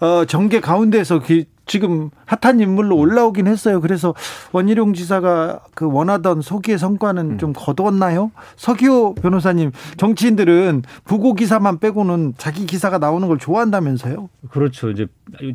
어 0.00 0.24
정계 0.24 0.60
가운데에서 0.60 1.20
지금 1.70 2.10
핫한 2.26 2.58
인물로 2.58 2.96
올라오긴 2.96 3.46
했어요. 3.46 3.80
그래서 3.80 4.12
원희룡 4.50 4.92
지사가 4.92 5.60
그 5.74 5.88
원하던 5.88 6.42
소기의 6.42 6.78
성과는 6.78 7.30
음. 7.32 7.38
좀 7.38 7.52
거두었나요? 7.52 8.32
서기호 8.56 9.14
변호사님, 9.14 9.70
정치인들은 9.96 10.82
부고 11.04 11.34
기사만 11.34 11.78
빼고는 11.78 12.34
자기 12.38 12.66
기사가 12.66 12.98
나오는 12.98 13.28
걸 13.28 13.38
좋아한다면서요? 13.38 14.28
그렇죠. 14.50 14.90
이제 14.90 15.06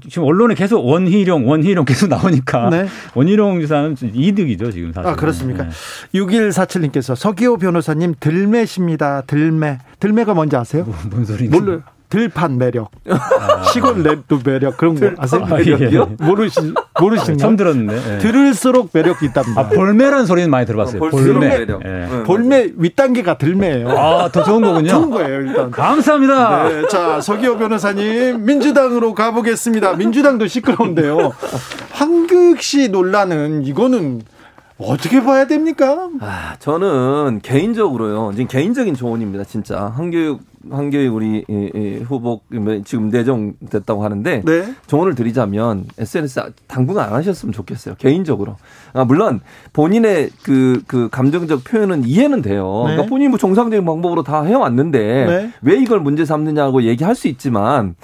지금 0.10 0.24
언론에 0.24 0.56
계속 0.56 0.86
원희룡, 0.86 1.50
원희룡 1.50 1.84
계속 1.84 2.08
나오니까 2.08 2.70
네. 2.70 2.88
원희룡 3.14 3.60
지사는 3.60 3.98
이득이죠, 4.14 4.72
지금 4.72 4.94
사실. 4.94 5.10
아, 5.10 5.16
그렇습니까? 5.16 5.66
네. 5.66 5.70
6147님께서 6.14 7.16
서기호 7.16 7.58
변호사님 7.58 8.16
들매십니다. 8.22 9.24
들 9.28 9.45
매. 9.52 9.80
들매가 10.00 10.34
뭔지 10.34 10.56
아세요? 10.56 10.84
뭐, 10.86 10.96
뭔 11.10 11.26
소리인지. 11.26 11.58
몰라요. 11.60 11.82
들판 12.08 12.60
매력, 12.60 12.92
아. 13.10 13.64
시골 13.64 13.96
랩도 14.04 14.46
매력 14.48 14.78
그런 14.78 14.94
거 14.98 15.10
아세요? 15.18 15.42
아, 15.44 15.56
매력이요? 15.56 16.18
모르시 16.20 16.74
모르시나요? 17.00 17.38
처음 17.38 17.56
들었는데 17.56 18.14
예. 18.14 18.18
들을수록 18.20 18.92
매력이 18.94 19.26
있답니다. 19.26 19.60
아, 19.60 19.68
볼매라는 19.70 20.28
소리는 20.28 20.50
많이 20.50 20.68
들어봤어요. 20.68 21.02
어, 21.04 21.10
볼매. 21.10 21.48
매력. 21.50 21.82
예. 21.84 22.24
볼매 22.24 22.70
윗단계가 22.78 23.40
들매예요. 23.40 23.90
아, 23.90 24.30
더 24.32 24.44
좋은 24.44 24.62
거군요. 24.62 24.88
좋은 24.88 25.10
거예요, 25.10 25.42
일단. 25.42 25.72
감사합니다. 25.72 26.70
네, 26.70 26.88
자, 26.88 27.20
서기호 27.20 27.58
변호사님 27.58 28.46
민주당으로 28.46 29.16
가보겠습니다. 29.16 29.94
민주당도 29.94 30.46
시끄러운데요. 30.46 31.34
황교익 31.92 32.62
씨 32.62 32.90
논란은 32.90 33.64
이거는 33.66 34.22
어떻게 34.78 35.24
봐야 35.24 35.48
됩니까? 35.48 36.10
아, 36.20 36.56
저는 36.60 37.40
개인적으로요. 37.42 38.32
지금 38.34 38.48
개인적인 38.48 38.96
조언입니다, 38.96 39.46
진짜. 39.46 39.86
한교육 39.96 40.42
한교육 40.70 41.16
우리 41.16 41.46
후보 42.06 42.42
지금 42.86 43.10
내정됐다고 43.10 44.04
하는데 44.04 44.42
네. 44.44 44.74
조언을 44.88 45.16
드리자면 45.16 45.86
SNS 45.98 46.54
당분간 46.68 47.10
안 47.10 47.14
하셨으면 47.14 47.54
좋겠어요. 47.54 47.96
개인적으로. 48.00 48.56
아, 48.94 49.06
물론 49.06 49.42
본인의 49.74 50.32
그, 50.44 50.82
그 50.88 51.10
감정적 51.10 51.64
표현은 51.64 52.06
이해는 52.06 52.42
돼요. 52.42 52.84
네. 52.88 52.94
그러니까 52.94 53.10
본인이 53.10 53.30
뭐 53.30 53.38
정상적인 53.38 53.86
방법으로 53.86 54.24
다 54.24 54.44
해왔는데 54.44 55.26
네. 55.26 55.52
왜 55.62 55.76
이걸 55.76 56.00
문제 56.00 56.26
삼느냐고 56.26 56.84
얘기할 56.84 57.16
수 57.16 57.28
있지만 57.28 57.96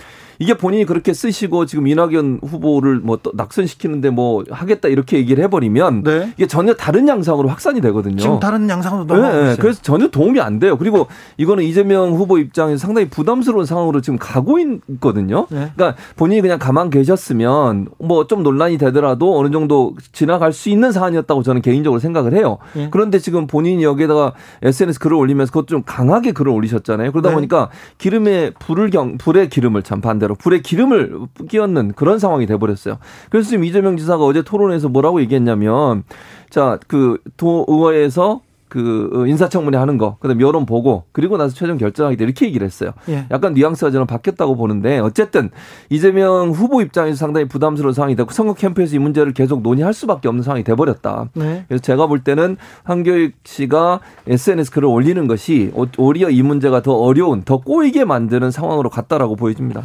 이게 0.41 0.55
본인이 0.55 0.85
그렇게 0.85 1.13
쓰시고 1.13 1.67
지금 1.67 1.87
이낙연 1.87 2.39
후보를 2.43 2.99
뭐 2.99 3.19
낙선시키는데 3.33 4.09
뭐 4.09 4.43
하겠다 4.49 4.87
이렇게 4.87 5.17
얘기를 5.17 5.43
해버리면 5.43 6.03
네. 6.03 6.33
이게 6.35 6.47
전혀 6.47 6.73
다른 6.73 7.07
양상으로 7.07 7.47
확산이 7.47 7.79
되거든요. 7.81 8.17
지금 8.17 8.39
다른 8.39 8.67
양상으로 8.67 9.05
넘어가고 9.05 9.37
네, 9.37 9.49
네. 9.49 9.55
그래서 9.59 9.81
전혀 9.83 10.07
도움이 10.07 10.41
안 10.41 10.57
돼요. 10.57 10.77
그리고 10.77 11.05
이거는 11.37 11.63
이재명 11.63 12.13
후보 12.13 12.39
입장에서 12.39 12.77
상당히 12.79 13.07
부담스러운 13.07 13.67
상황으로 13.67 14.01
지금 14.01 14.17
가고 14.17 14.57
있거든요. 14.59 15.45
네. 15.51 15.71
그러니까 15.75 15.95
본인이 16.15 16.41
그냥 16.41 16.57
가만 16.57 16.89
계셨으면 16.89 17.89
뭐 17.99 18.25
좀 18.31 18.43
논란이 18.43 18.77
되더라도 18.77 19.37
어느 19.37 19.51
정도 19.51 19.93
지나갈 20.13 20.53
수 20.53 20.69
있는 20.69 20.93
사안이었다고 20.93 21.43
저는 21.43 21.61
개인적으로 21.61 21.99
생각을 21.99 22.33
해요. 22.33 22.59
네. 22.73 22.87
그런데 22.89 23.19
지금 23.19 23.45
본인이 23.45 23.83
여기에다가 23.83 24.31
SNS 24.61 24.99
글을 24.99 25.17
올리면서 25.17 25.51
그것도 25.51 25.65
좀 25.65 25.83
강하게 25.85 26.31
글을 26.31 26.49
올리셨잖아요. 26.49 27.11
그러다 27.11 27.27
네. 27.27 27.35
보니까 27.35 27.69
기름에 27.97 28.51
불을 28.57 28.89
경 28.89 29.17
불의 29.17 29.49
기름을 29.49 29.83
참 29.83 29.99
반대로 29.99 30.30
대로 30.31 30.35
불에 30.35 30.61
기름을 30.61 31.19
끼얹는 31.49 31.93
그런 31.93 32.19
상황이 32.19 32.45
돼버렸어요. 32.45 32.97
그래서 33.29 33.49
지금 33.49 33.63
이재명 33.63 33.97
지사가 33.97 34.23
어제 34.23 34.41
토론에서 34.41 34.89
뭐라고 34.89 35.21
얘기했냐면 35.21 36.03
자그 36.49 37.17
도의회에서 37.37 38.41
그 38.71 39.25
인사청문회 39.27 39.77
하는 39.77 39.97
거, 39.97 40.15
그다음 40.21 40.39
여론 40.39 40.65
보고 40.65 41.03
그리고 41.11 41.35
나서 41.35 41.53
최종 41.53 41.77
결정하겠다 41.77 42.23
이렇게 42.23 42.45
얘기를 42.45 42.65
했어요. 42.65 42.91
예. 43.09 43.25
약간 43.29 43.53
뉘앙스가 43.53 43.91
저는 43.91 44.07
바뀌었다고 44.07 44.55
보는데 44.55 44.97
어쨌든 44.99 45.49
이재명 45.89 46.51
후보 46.51 46.81
입장에서 46.81 47.17
상당히 47.17 47.49
부담스러운 47.49 47.93
상황이 47.93 48.15
되고 48.15 48.31
선거 48.31 48.53
캠프에서 48.53 48.95
이 48.95 48.99
문제를 48.99 49.33
계속 49.33 49.61
논의할 49.61 49.93
수밖에 49.93 50.29
없는 50.29 50.43
상황이 50.43 50.63
돼버렸다. 50.63 51.31
네. 51.33 51.65
그래서 51.67 51.81
제가 51.81 52.07
볼 52.07 52.23
때는 52.23 52.55
한교익 52.83 53.35
씨가 53.43 53.99
SNS 54.27 54.71
글을 54.71 54.87
올리는 54.87 55.27
것이 55.27 55.73
오히려 55.97 56.29
이 56.29 56.41
문제가 56.41 56.81
더 56.81 56.93
어려운, 56.93 57.41
더 57.41 57.57
꼬이게 57.57 58.05
만드는 58.05 58.51
상황으로 58.51 58.89
갔다라고 58.89 59.35
보여집니다. 59.35 59.83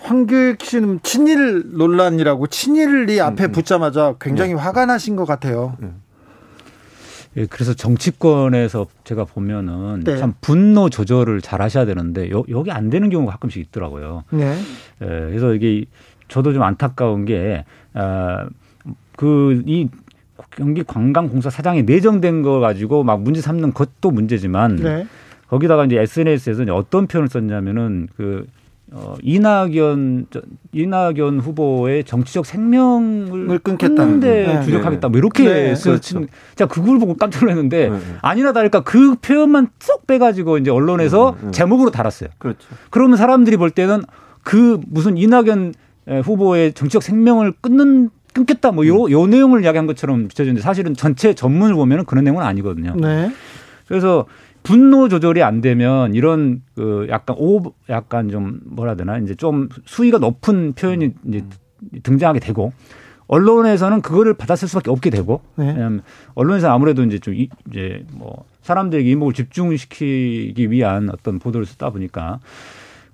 황교익 0.00 0.62
씨는 0.62 1.00
친일 1.02 1.64
논란이라고 1.72 2.46
친일이 2.46 3.20
앞에 3.20 3.44
음, 3.44 3.48
음. 3.48 3.52
붙자마자 3.52 4.14
굉장히 4.20 4.54
네. 4.54 4.60
화가 4.60 4.86
나신 4.86 5.16
것 5.16 5.24
같아요. 5.24 5.76
네. 5.80 5.90
예, 7.36 7.46
그래서 7.46 7.74
정치권에서 7.74 8.86
제가 9.04 9.24
보면은 9.24 10.00
네. 10.04 10.16
참 10.16 10.34
분노 10.40 10.88
조절을 10.88 11.42
잘 11.42 11.60
하셔야 11.60 11.84
되는데 11.84 12.30
여, 12.30 12.44
여기 12.48 12.70
안 12.70 12.88
되는 12.88 13.10
경우가 13.10 13.32
가끔씩 13.32 13.60
있더라고요. 13.66 14.24
네. 14.30 14.56
예, 15.02 15.06
그래서 15.06 15.54
이게 15.54 15.84
저도 16.28 16.52
좀 16.52 16.62
안타까운 16.62 17.24
게, 17.24 17.64
아, 17.94 18.48
그, 19.16 19.62
이 19.66 19.88
경기 20.50 20.82
관광공사 20.82 21.50
사장이 21.50 21.82
내정된 21.82 22.42
거 22.42 22.60
가지고 22.60 23.04
막 23.04 23.22
문제 23.22 23.40
삼는 23.40 23.74
것도 23.74 24.10
문제지만 24.10 24.76
네. 24.76 25.06
거기다가 25.48 25.84
이제 25.84 25.98
SNS에서 25.98 26.64
어떤 26.74 27.06
표현을 27.06 27.28
썼냐면은 27.28 28.08
그 28.16 28.46
어, 28.92 29.16
이낙연 29.20 30.26
이낙연 30.72 31.40
후보의 31.40 32.04
정치적 32.04 32.46
생명을 32.46 33.58
끊겠다는데 33.58 34.46
네. 34.46 34.62
주력하겠다. 34.62 35.08
뭐 35.08 35.18
이렇게 35.18 35.44
네. 35.44 35.74
그렇죠. 35.74 36.24
자 36.54 36.66
그걸 36.66 36.98
보고 36.98 37.14
깜짝 37.14 37.40
놀랐는데 37.40 37.88
네. 37.88 37.98
아니나 38.22 38.52
다를까 38.52 38.84
그 38.84 39.16
표현만 39.16 39.68
쏙 39.80 40.06
빼가지고 40.06 40.58
이제 40.58 40.70
언론에서 40.70 41.36
네. 41.40 41.46
네. 41.46 41.50
제목으로 41.50 41.90
달았어요. 41.90 42.30
그렇죠. 42.38 42.68
그러면 42.90 43.16
사람들이 43.16 43.56
볼 43.56 43.70
때는 43.70 44.02
그 44.44 44.80
무슨 44.86 45.16
이낙연 45.16 45.74
후보의 46.22 46.72
정치적 46.74 47.02
생명을 47.02 47.54
끊는 47.60 48.10
끊겠다 48.32 48.70
뭐요 48.70 49.10
요 49.10 49.26
내용을 49.26 49.64
이야기한 49.64 49.86
것처럼 49.86 50.28
비춰지는데 50.28 50.60
사실은 50.60 50.94
전체 50.94 51.34
전문을 51.34 51.74
보면 51.74 52.00
은 52.00 52.04
그런 52.04 52.22
내용은 52.22 52.44
아니거든요. 52.44 52.94
네. 52.94 53.32
그래서 53.88 54.26
분노 54.66 55.08
조절이 55.08 55.44
안 55.44 55.60
되면 55.60 56.12
이런 56.14 56.62
그 56.74 57.06
약간 57.08 57.36
오 57.38 57.72
약간 57.88 58.28
좀 58.28 58.58
뭐라 58.64 58.96
되나 58.96 59.18
이제 59.18 59.36
좀 59.36 59.68
수위가 59.84 60.18
높은 60.18 60.72
표현이 60.72 61.12
이제 61.28 61.44
등장하게 62.02 62.40
되고 62.40 62.72
언론에서는 63.28 64.02
그거를 64.02 64.34
받아쓸 64.34 64.66
수밖에 64.68 64.90
없게 64.90 65.10
되고 65.10 65.40
네. 65.54 65.68
왜냐하면 65.68 66.02
언론에서 66.34 66.72
아무래도 66.72 67.04
이제 67.04 67.20
좀 67.20 67.34
이제 67.34 68.04
뭐 68.12 68.44
사람들에게 68.62 69.08
이목을 69.08 69.34
집중시키기 69.34 70.70
위한 70.72 71.10
어떤 71.10 71.38
보도를 71.38 71.64
쓰다 71.64 71.90
보니까 71.90 72.40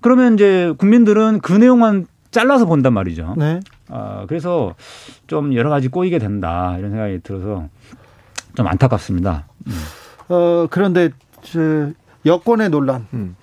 그러면 0.01 0.33
이제 0.33 0.73
국민들은 0.77 1.39
그 1.41 1.53
내용만 1.53 2.07
잘라서 2.31 2.65
본단 2.65 2.93
말이죠. 2.93 3.35
네. 3.37 3.59
아, 3.89 4.25
그래서 4.27 4.73
좀 5.27 5.53
여러 5.53 5.69
가지 5.69 5.87
꼬이게 5.87 6.17
된다 6.17 6.75
이런 6.79 6.89
생각이 6.89 7.19
들어서 7.21 7.69
좀 8.55 8.67
안타깝습니다. 8.67 9.47
음. 9.67 9.73
어, 10.29 10.67
그런데 10.69 11.09
저 11.09 11.32
여권의 12.25 12.69
논란, 12.69 13.07
음. 13.13 13.35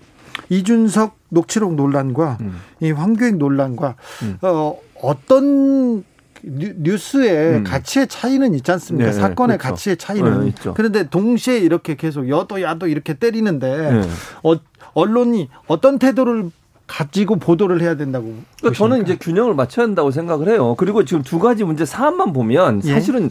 이준석 0.49 1.17
녹취록 1.29 1.75
논란과 1.75 2.39
음. 2.41 2.61
이 2.81 2.91
황교익 2.91 3.37
논란과 3.37 3.95
음. 4.23 4.39
어, 4.43 4.79
어떤 5.03 6.05
뉴스의 6.43 7.59
음. 7.59 7.65
가치의 7.65 8.09
차이는 8.09 8.55
있지 8.55 8.71
않습니까? 8.73 9.11
네, 9.11 9.17
사건의 9.17 9.59
그렇죠. 9.59 9.75
가치의 9.75 9.97
차이는. 9.97 10.45
네, 10.47 10.53
그런데 10.75 11.09
동시에 11.09 11.59
이렇게 11.59 11.97
계속 11.97 12.29
여도 12.29 12.63
야도 12.63 12.89
이렇게 12.89 13.15
때리는데 13.15 13.93
네. 13.93 14.09
어, 14.43 14.55
언론이 14.95 15.51
어떤 15.67 15.99
태도를 15.99 16.51
가지고 16.87 17.37
보도를 17.37 17.81
해야 17.83 17.97
된다고. 17.97 18.35
그러니까 18.59 18.77
저는 18.77 19.03
이제 19.03 19.17
균형을 19.17 19.55
맞춰야 19.55 19.87
한다고 19.87 20.11
생각을 20.11 20.49
해요. 20.49 20.75
그리고 20.77 21.05
지금 21.05 21.23
두 21.23 21.39
가지 21.39 21.63
문제 21.63 21.85
사안만 21.85 22.33
보면 22.33 22.83
예. 22.85 22.95
사실은 22.95 23.27
예. 23.27 23.29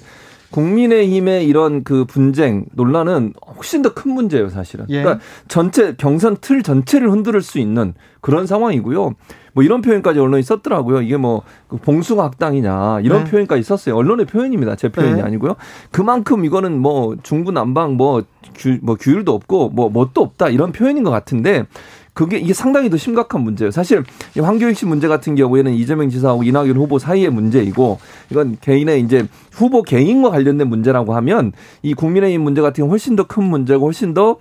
국민의힘의 0.52 1.48
이런 1.48 1.84
그 1.84 2.06
분쟁 2.06 2.66
논란은 2.74 3.34
훨씬 3.56 3.82
더 3.82 3.94
큰 3.94 4.14
문제예요, 4.14 4.50
사실은. 4.50 4.86
예. 4.90 5.02
그러니까 5.02 5.24
전체 5.48 5.94
경선 5.96 6.38
틀 6.42 6.64
전체를 6.64 7.12
흔들 7.12 7.40
수 7.42 7.60
있는 7.60 7.94
그런 8.22 8.48
상황이고요. 8.48 9.16
뭐 9.54 9.64
이런 9.64 9.82
표현까지 9.82 10.20
언론이 10.20 10.44
썼더라고요. 10.44 11.02
이게 11.02 11.18
뭐그 11.18 11.78
봉숭아 11.82 12.24
학당이냐 12.24 13.02
이런 13.02 13.24
네. 13.24 13.32
표현까지 13.32 13.64
썼어요. 13.64 13.96
언론의 13.96 14.26
표현입니다. 14.26 14.76
제 14.76 14.90
표현이 14.90 15.16
네. 15.16 15.22
아니고요. 15.22 15.56
그만큼 15.92 16.46
이거는 16.46 16.80
뭐 16.80 17.16
중구난방 17.22 17.94
뭐, 17.94 18.24
규, 18.56 18.78
뭐 18.82 18.96
규율도 18.96 19.34
없고 19.34 19.70
뭐 19.70 19.90
뭣도 19.90 20.22
없다 20.22 20.50
이런 20.50 20.72
표현인 20.72 21.04
것 21.04 21.10
같은데 21.12 21.66
그게 22.14 22.38
이게 22.38 22.54
상당히 22.54 22.90
더 22.90 22.98
심각한 22.98 23.42
문제예요. 23.42 23.72
사실 23.72 24.04
황교익 24.38 24.76
씨 24.76 24.86
문제 24.86 25.08
같은 25.08 25.36
경우에는 25.36 25.74
이재명 25.74 26.10
지사하고 26.10 26.44
이낙연 26.44 26.76
후보 26.76 27.00
사이의 27.00 27.30
문제이고 27.30 28.00
이건 28.30 28.58
개인의 28.60 29.02
이제 29.02 29.26
후보 29.60 29.82
개인과 29.84 30.30
관련된 30.32 30.68
문제라고 30.70 31.14
하면 31.16 31.52
이 31.84 31.94
국민의힘 31.94 32.42
문제 32.42 32.62
같은 32.62 32.82
경우 32.84 32.92
훨씬 32.92 33.16
더 33.16 33.24
큰 33.28 33.44
문제고 33.44 33.86
훨씬 33.86 34.14
더 34.14 34.38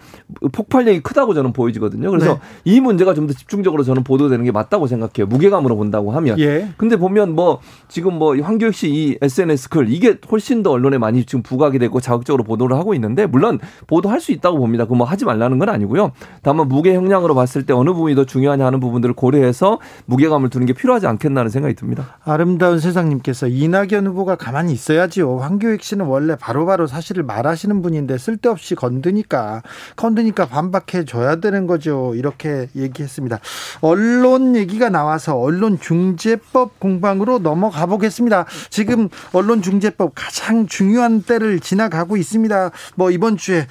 폭발력이 0.52 1.00
크다고 1.00 1.34
저는 1.34 1.52
보여지거든요. 1.52 2.10
그래서 2.10 2.34
네. 2.34 2.40
이 2.64 2.80
문제가 2.80 3.14
좀 3.14 3.26
더 3.26 3.34
집중적으로 3.34 3.82
저는 3.82 4.04
보도되는 4.04 4.44
게 4.44 4.52
맞다고 4.52 4.86
생각해요. 4.86 5.26
무게감으로 5.26 5.76
본다고 5.76 6.12
하면. 6.12 6.38
예. 6.38 6.68
근데 6.76 6.96
보면 6.96 7.34
뭐 7.34 7.60
지금 7.88 8.14
뭐 8.14 8.36
황교익 8.40 8.74
씨 8.74 8.88
이 8.88 9.18
SNS 9.20 9.68
글 9.68 9.90
이게 9.92 10.16
훨씬 10.30 10.62
더 10.62 10.70
언론에 10.70 10.96
많이 10.98 11.24
지금 11.24 11.42
부각이 11.42 11.78
되고 11.78 12.00
자극적으로 12.00 12.42
보도를 12.44 12.76
하고 12.76 12.94
있는데 12.94 13.26
물론 13.26 13.58
보도할 13.86 14.20
수 14.20 14.32
있다고 14.32 14.58
봅니다. 14.58 14.86
그 14.86 14.94
뭐 14.94 15.06
하지 15.06 15.24
말라는 15.24 15.58
건 15.58 15.68
아니고요. 15.68 16.12
다만 16.42 16.68
무게 16.68 16.94
형량으로 16.94 17.34
봤을 17.34 17.66
때 17.66 17.72
어느 17.72 17.92
부분이 17.92 18.14
더 18.14 18.24
중요하냐 18.24 18.64
하는 18.64 18.80
부분들을 18.80 19.14
고려해서 19.14 19.78
무게감을 20.06 20.48
두는 20.50 20.66
게 20.66 20.72
필요하지 20.72 21.06
않겠나는 21.06 21.50
생각이 21.50 21.74
듭니다. 21.74 22.18
아름다운 22.24 22.78
세상님께서 22.80 23.48
이낙연 23.48 24.06
후보가 24.06 24.36
가만히 24.36 24.72
있어야 24.72 25.07
지요. 25.08 25.38
황교익 25.38 25.82
씨는 25.82 26.06
원래 26.06 26.34
바로바로 26.36 26.78
바로 26.78 26.86
사실을 26.86 27.24
말하시는 27.24 27.82
분인데 27.82 28.18
쓸데없이 28.18 28.76
건드니까 28.76 29.62
건드니까 29.96 30.46
반박해 30.46 31.04
줘야 31.04 31.36
되는 31.36 31.66
거죠. 31.66 32.14
이렇게 32.14 32.68
얘기했습니다. 32.76 33.40
언론 33.80 34.54
얘기가 34.54 34.88
나와서 34.88 35.36
언론 35.36 35.80
중재법 35.80 36.78
공방으로 36.78 37.40
넘어가 37.40 37.86
보겠습니다. 37.86 38.46
지금 38.70 39.08
언론 39.32 39.60
중재법 39.60 40.12
가장 40.14 40.66
중요한 40.68 41.22
때를 41.22 41.58
지나가고 41.58 42.16
있습니다. 42.16 42.70
뭐 42.94 43.10
이번 43.10 43.36
주에 43.36 43.66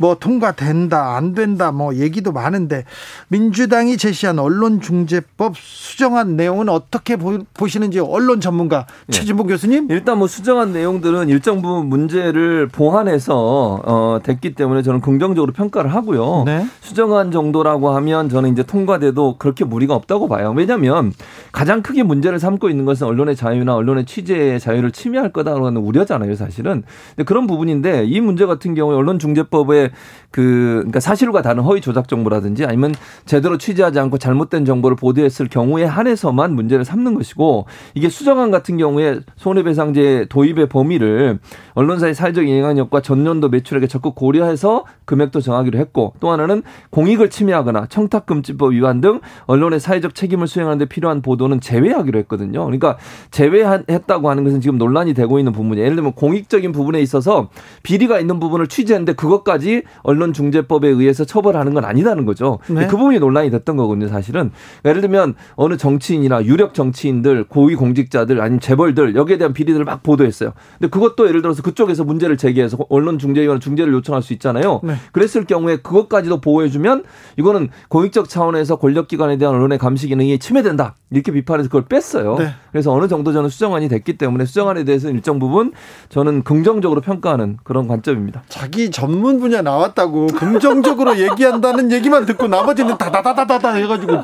뭐 0.00 0.16
통과된다 0.18 1.14
안 1.14 1.34
된다 1.34 1.72
뭐 1.72 1.94
얘기도 1.94 2.32
많은데 2.32 2.84
민주당이 3.28 3.98
제시한 3.98 4.38
언론중재법 4.38 5.54
수정한 5.58 6.36
내용은 6.36 6.70
어떻게 6.70 7.16
보 7.16 7.68
시는지 7.68 8.00
언론 8.00 8.40
전문가 8.40 8.86
네. 9.06 9.18
최진봉 9.18 9.46
교수님 9.46 9.88
일단 9.90 10.16
뭐 10.16 10.26
수정한 10.26 10.72
내용들은 10.72 11.28
일정 11.28 11.60
부분 11.60 11.88
문제를 11.88 12.68
보완해서 12.68 13.82
어, 13.84 14.20
됐기 14.22 14.54
때문에 14.54 14.80
저는 14.80 15.02
긍정적으로 15.02 15.52
평가를 15.52 15.92
하고요 15.92 16.44
네. 16.46 16.66
수정한 16.80 17.30
정도라고 17.30 17.90
하면 17.90 18.30
저는 18.30 18.52
이제 18.52 18.62
통과돼도 18.62 19.36
그렇게 19.38 19.66
무리가 19.66 19.94
없다고 19.94 20.28
봐요 20.28 20.54
왜냐하면 20.56 21.12
가장 21.52 21.82
크게 21.82 22.04
문제를 22.04 22.38
삼고 22.38 22.70
있는 22.70 22.86
것은 22.86 23.06
언론의 23.06 23.36
자유나 23.36 23.74
언론의 23.74 24.06
취재의 24.06 24.60
자유를 24.60 24.92
침해할 24.92 25.30
거다라는 25.30 25.76
우려잖아요 25.76 26.36
사실은 26.36 26.84
그런 27.26 27.46
부분인데 27.46 28.06
이 28.06 28.18
문제 28.22 28.46
같은 28.46 28.74
경우에 28.74 28.96
언론중재법에 28.96 29.89
그 30.30 30.76
그러니까 30.78 31.00
사실과 31.00 31.42
다른 31.42 31.62
허위 31.62 31.80
조작 31.80 32.08
정보라든지 32.08 32.64
아니면 32.64 32.94
제대로 33.26 33.58
취재하지 33.58 33.98
않고 33.98 34.18
잘못된 34.18 34.64
정보를 34.64 34.96
보도했을 34.96 35.48
경우에 35.48 35.84
한해서만 35.84 36.54
문제를 36.54 36.84
삼는 36.84 37.14
것이고 37.14 37.66
이게 37.94 38.08
수정안 38.08 38.50
같은 38.50 38.76
경우에 38.76 39.20
손해배상제 39.36 40.26
도입의 40.28 40.68
범위를 40.68 41.40
언론사의 41.74 42.14
사회적 42.14 42.48
영향력과 42.48 43.00
전년도 43.00 43.48
매출액에 43.48 43.86
적극 43.86 44.14
고려해서 44.14 44.84
금액도 45.04 45.40
정하기로 45.40 45.78
했고 45.78 46.14
또 46.20 46.30
하나는 46.30 46.62
공익을 46.90 47.30
침해하거나 47.30 47.86
청탁금지법 47.86 48.72
위반 48.72 49.00
등 49.00 49.20
언론의 49.46 49.80
사회적 49.80 50.14
책임을 50.14 50.46
수행하는 50.46 50.78
데 50.78 50.84
필요한 50.84 51.22
보도는 51.22 51.60
제외하기로 51.60 52.18
했거든요. 52.20 52.64
그러니까 52.64 52.96
제외했다고 53.30 54.30
하는 54.30 54.44
것은 54.44 54.60
지금 54.60 54.78
논란이 54.78 55.14
되고 55.14 55.38
있는 55.38 55.52
부분이에요. 55.52 55.84
예를 55.84 55.96
들면 55.96 56.12
공익적인 56.12 56.72
부분에 56.72 57.00
있어서 57.00 57.48
비리가 57.82 58.20
있는 58.20 58.40
부분을 58.40 58.66
취재했는데 58.66 59.14
그것까지 59.14 59.82
언론중재법에 60.02 60.88
의해서 60.88 61.24
처벌하는 61.24 61.74
건 61.74 61.84
아니다는 61.84 62.24
거죠. 62.26 62.58
네. 62.68 62.86
그 62.86 62.96
부분이 62.96 63.18
논란이 63.18 63.50
됐던 63.50 63.76
거거든요, 63.76 64.08
사실은. 64.08 64.50
예를 64.84 65.00
들면 65.00 65.34
어느 65.54 65.76
정치인이나 65.76 66.44
유력 66.44 66.74
정치인들, 66.74 67.44
고위 67.44 67.74
공직자들 67.74 68.40
아니면 68.40 68.60
재벌들 68.60 69.14
여기에 69.14 69.38
대한 69.38 69.52
비리들을 69.52 69.84
막 69.84 70.02
보도했어요. 70.02 70.52
근데 70.78 70.90
그것도 70.90 71.28
예를 71.28 71.42
들어서 71.42 71.62
그 71.62 71.69
쪽에서 71.74 72.04
문제를 72.04 72.36
제기해서 72.36 72.78
언론 72.88 73.18
중재위원 73.18 73.60
중재를 73.60 73.92
요청할 73.92 74.22
수 74.22 74.32
있잖아요. 74.34 74.80
네. 74.82 74.94
그랬을 75.12 75.44
경우에 75.44 75.76
그것까지도 75.76 76.40
보호해주면 76.40 77.04
이거는 77.38 77.68
공익적 77.88 78.28
차원에서 78.28 78.76
권력기관에 78.76 79.38
대한 79.38 79.54
언론의 79.54 79.78
감시 79.78 80.08
기능이 80.08 80.38
침해된다. 80.38 80.94
이렇게 81.10 81.32
비판해서 81.32 81.68
그걸 81.68 81.86
뺐어요. 81.86 82.36
네. 82.38 82.50
그래서 82.70 82.92
어느 82.92 83.08
정도 83.08 83.32
저는 83.32 83.48
수정안이 83.48 83.88
됐기 83.88 84.16
때문에 84.16 84.44
수정안에 84.44 84.84
대해서 84.84 85.10
일정 85.10 85.38
부분 85.38 85.72
저는 86.08 86.42
긍정적으로 86.44 87.00
평가하는 87.00 87.58
그런 87.64 87.88
관점입니다. 87.88 88.42
자기 88.48 88.90
전문 88.90 89.40
분야 89.40 89.60
나왔다고 89.62 90.28
긍정적으로 90.28 91.18
얘기한다는 91.18 91.90
얘기만 91.90 92.26
듣고 92.26 92.46
나머지는 92.46 92.96
다다다다다다 92.96 93.74
해가지고 93.74 94.18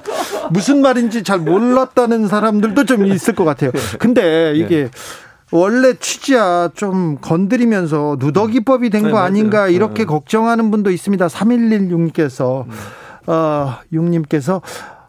무슨 0.51 0.81
말인지 0.81 1.25
잘 1.25 1.39
몰랐다는 1.41 2.29
사람들도 2.29 2.85
좀 2.85 3.07
있을 3.07 3.35
것 3.35 3.45
같아요. 3.45 3.73
근데 3.99 4.55
이게 4.55 4.85
네. 4.85 4.91
원래 5.53 5.95
취지야 5.95 6.71
좀 6.75 7.19
건드리면서 7.21 8.17
누더기법이 8.19 8.91
된거 8.91 9.11
네, 9.11 9.19
아닌가 9.19 9.69
이렇게 9.69 10.03
네. 10.03 10.07
걱정하는 10.07 10.71
분도 10.71 10.91
있습니다. 10.91 11.27
3116님께서 11.29 12.67
어, 13.27 13.77
6님께서 13.93 14.61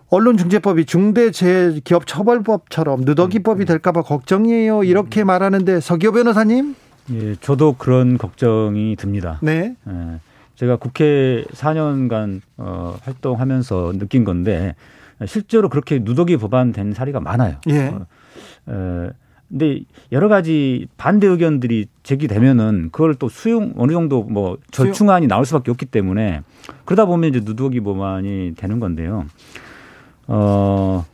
언론중재법이 0.09 0.85
중대재해기업처벌법처럼 0.85 3.01
누더기법이 3.01 3.63
음. 3.63 3.65
될까봐 3.65 4.03
걱정이에요. 4.03 4.83
이렇게 4.83 5.23
음. 5.23 5.27
말하는데 5.27 5.81
서기호 5.81 6.13
변호사님? 6.13 6.75
예, 7.11 7.35
저도 7.35 7.75
그런 7.77 8.17
걱정이 8.17 8.95
듭니다. 8.95 9.37
네. 9.41 9.75
예, 9.87 10.19
제가 10.55 10.77
국회 10.77 11.43
4년간 11.53 12.39
어, 12.57 12.97
활동하면서 13.01 13.93
느낀 13.97 14.23
건데 14.23 14.75
실제로 15.25 15.67
그렇게 15.69 15.99
누더기 15.99 16.37
법안 16.37 16.71
된 16.71 16.93
사례가 16.93 17.19
많아요. 17.19 17.55
예. 17.67 17.87
어, 17.87 18.05
에, 18.69 19.09
근데 19.49 19.79
여러 20.11 20.27
가지 20.27 20.87
반대 20.97 21.25
의견들이 21.27 21.87
제기되면은 22.03 22.89
그걸 22.91 23.15
또 23.15 23.29
수용 23.29 23.73
어느 23.77 23.91
정도 23.93 24.23
뭐 24.23 24.57
절충안이 24.71 25.27
나올 25.27 25.45
수밖에 25.45 25.71
없기 25.71 25.85
때문에 25.85 26.41
그러다 26.85 27.05
보면 27.05 27.29
이제 27.29 27.41
누더기 27.43 27.79
법안이 27.81 28.55
되는 28.57 28.79
건데요. 28.79 29.25
어, 30.27 31.05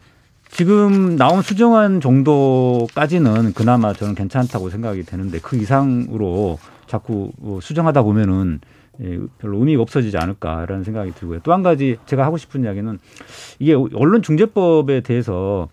지금 0.49 1.15
나온 1.15 1.41
수정안 1.41 2.01
정도까지는 2.01 3.53
그나마 3.53 3.93
저는 3.93 4.15
괜찮다고 4.15 4.69
생각이 4.69 5.03
되는데 5.03 5.39
그 5.39 5.55
이상으로 5.57 6.59
자꾸 6.87 7.31
뭐 7.37 7.61
수정하다 7.61 8.03
보면은 8.03 8.59
예, 9.01 9.19
별로 9.39 9.57
의미가 9.57 9.81
없어지지 9.81 10.17
않을까라는 10.17 10.83
생각이 10.83 11.13
들고요. 11.13 11.39
또 11.39 11.51
한 11.51 11.63
가지 11.63 11.97
제가 12.05 12.23
하고 12.25 12.37
싶은 12.37 12.63
이야기는 12.63 12.99
이게 13.59 13.73
언론중재법에 13.73 15.01
대해서 15.01 15.67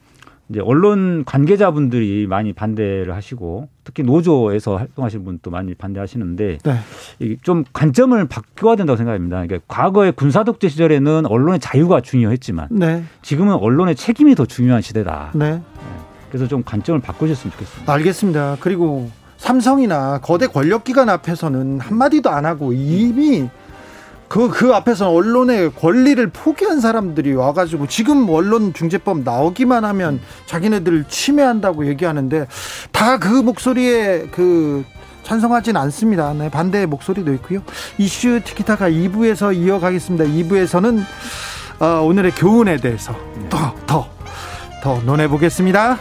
이제 0.50 0.60
언론 0.60 1.24
관계자분들이 1.24 2.26
많이 2.26 2.52
반대를 2.52 3.14
하시고 3.14 3.68
특히 3.84 4.02
노조에서 4.02 4.76
활동하시는 4.76 5.24
분도 5.24 5.50
많이 5.50 5.74
반대하시는데 5.74 6.58
네. 6.64 7.36
좀 7.42 7.64
관점을 7.72 8.26
바꿔야 8.26 8.74
된다고 8.74 8.96
생각합니다. 8.96 9.46
그러니까 9.46 9.64
과거의 9.68 10.10
군사 10.12 10.42
독재 10.42 10.68
시절에는 10.68 11.26
언론의 11.26 11.60
자유가 11.60 12.00
중요했지만 12.00 12.68
네. 12.72 13.04
지금은 13.22 13.54
언론의 13.54 13.94
책임이 13.94 14.34
더 14.34 14.44
중요한 14.44 14.82
시대다. 14.82 15.30
네. 15.34 15.52
네. 15.52 15.62
그래서 16.28 16.48
좀 16.48 16.64
관점을 16.64 17.00
바꾸셨으면 17.00 17.52
좋겠습니다. 17.52 17.92
알겠습니다. 17.92 18.56
그리고 18.58 19.08
삼성이나 19.36 20.18
거대 20.20 20.48
권력기관 20.48 21.08
앞에서는 21.08 21.78
한마디도 21.78 22.28
안 22.28 22.44
하고 22.44 22.72
이미 22.72 23.48
그, 24.30 24.48
그 24.48 24.72
앞에서 24.72 25.10
언론의 25.10 25.72
권리를 25.74 26.24
포기한 26.28 26.80
사람들이 26.80 27.34
와가지고 27.34 27.88
지금 27.88 28.28
언론 28.30 28.72
중재법 28.72 29.24
나오기만 29.24 29.84
하면 29.84 30.20
자기네들 30.46 31.04
침해한다고 31.08 31.86
얘기하는데 31.88 32.46
다 32.92 33.18
그 33.18 33.28
목소리에 33.28 34.28
그 34.30 34.84
찬성하진 35.24 35.76
않습니다. 35.76 36.32
네, 36.32 36.48
반대의 36.48 36.86
목소리도 36.86 37.34
있고요. 37.34 37.62
이슈 37.98 38.40
티키타카 38.42 38.88
2부에서 38.88 39.54
이어가겠습니다. 39.54 40.24
2부에서는 40.24 41.02
어, 41.80 41.86
오늘의 42.02 42.32
교훈에 42.32 42.76
대해서 42.76 43.14
더, 43.48 43.74
더, 43.86 44.08
더 44.82 45.00
논해보겠습니다. 45.04 45.98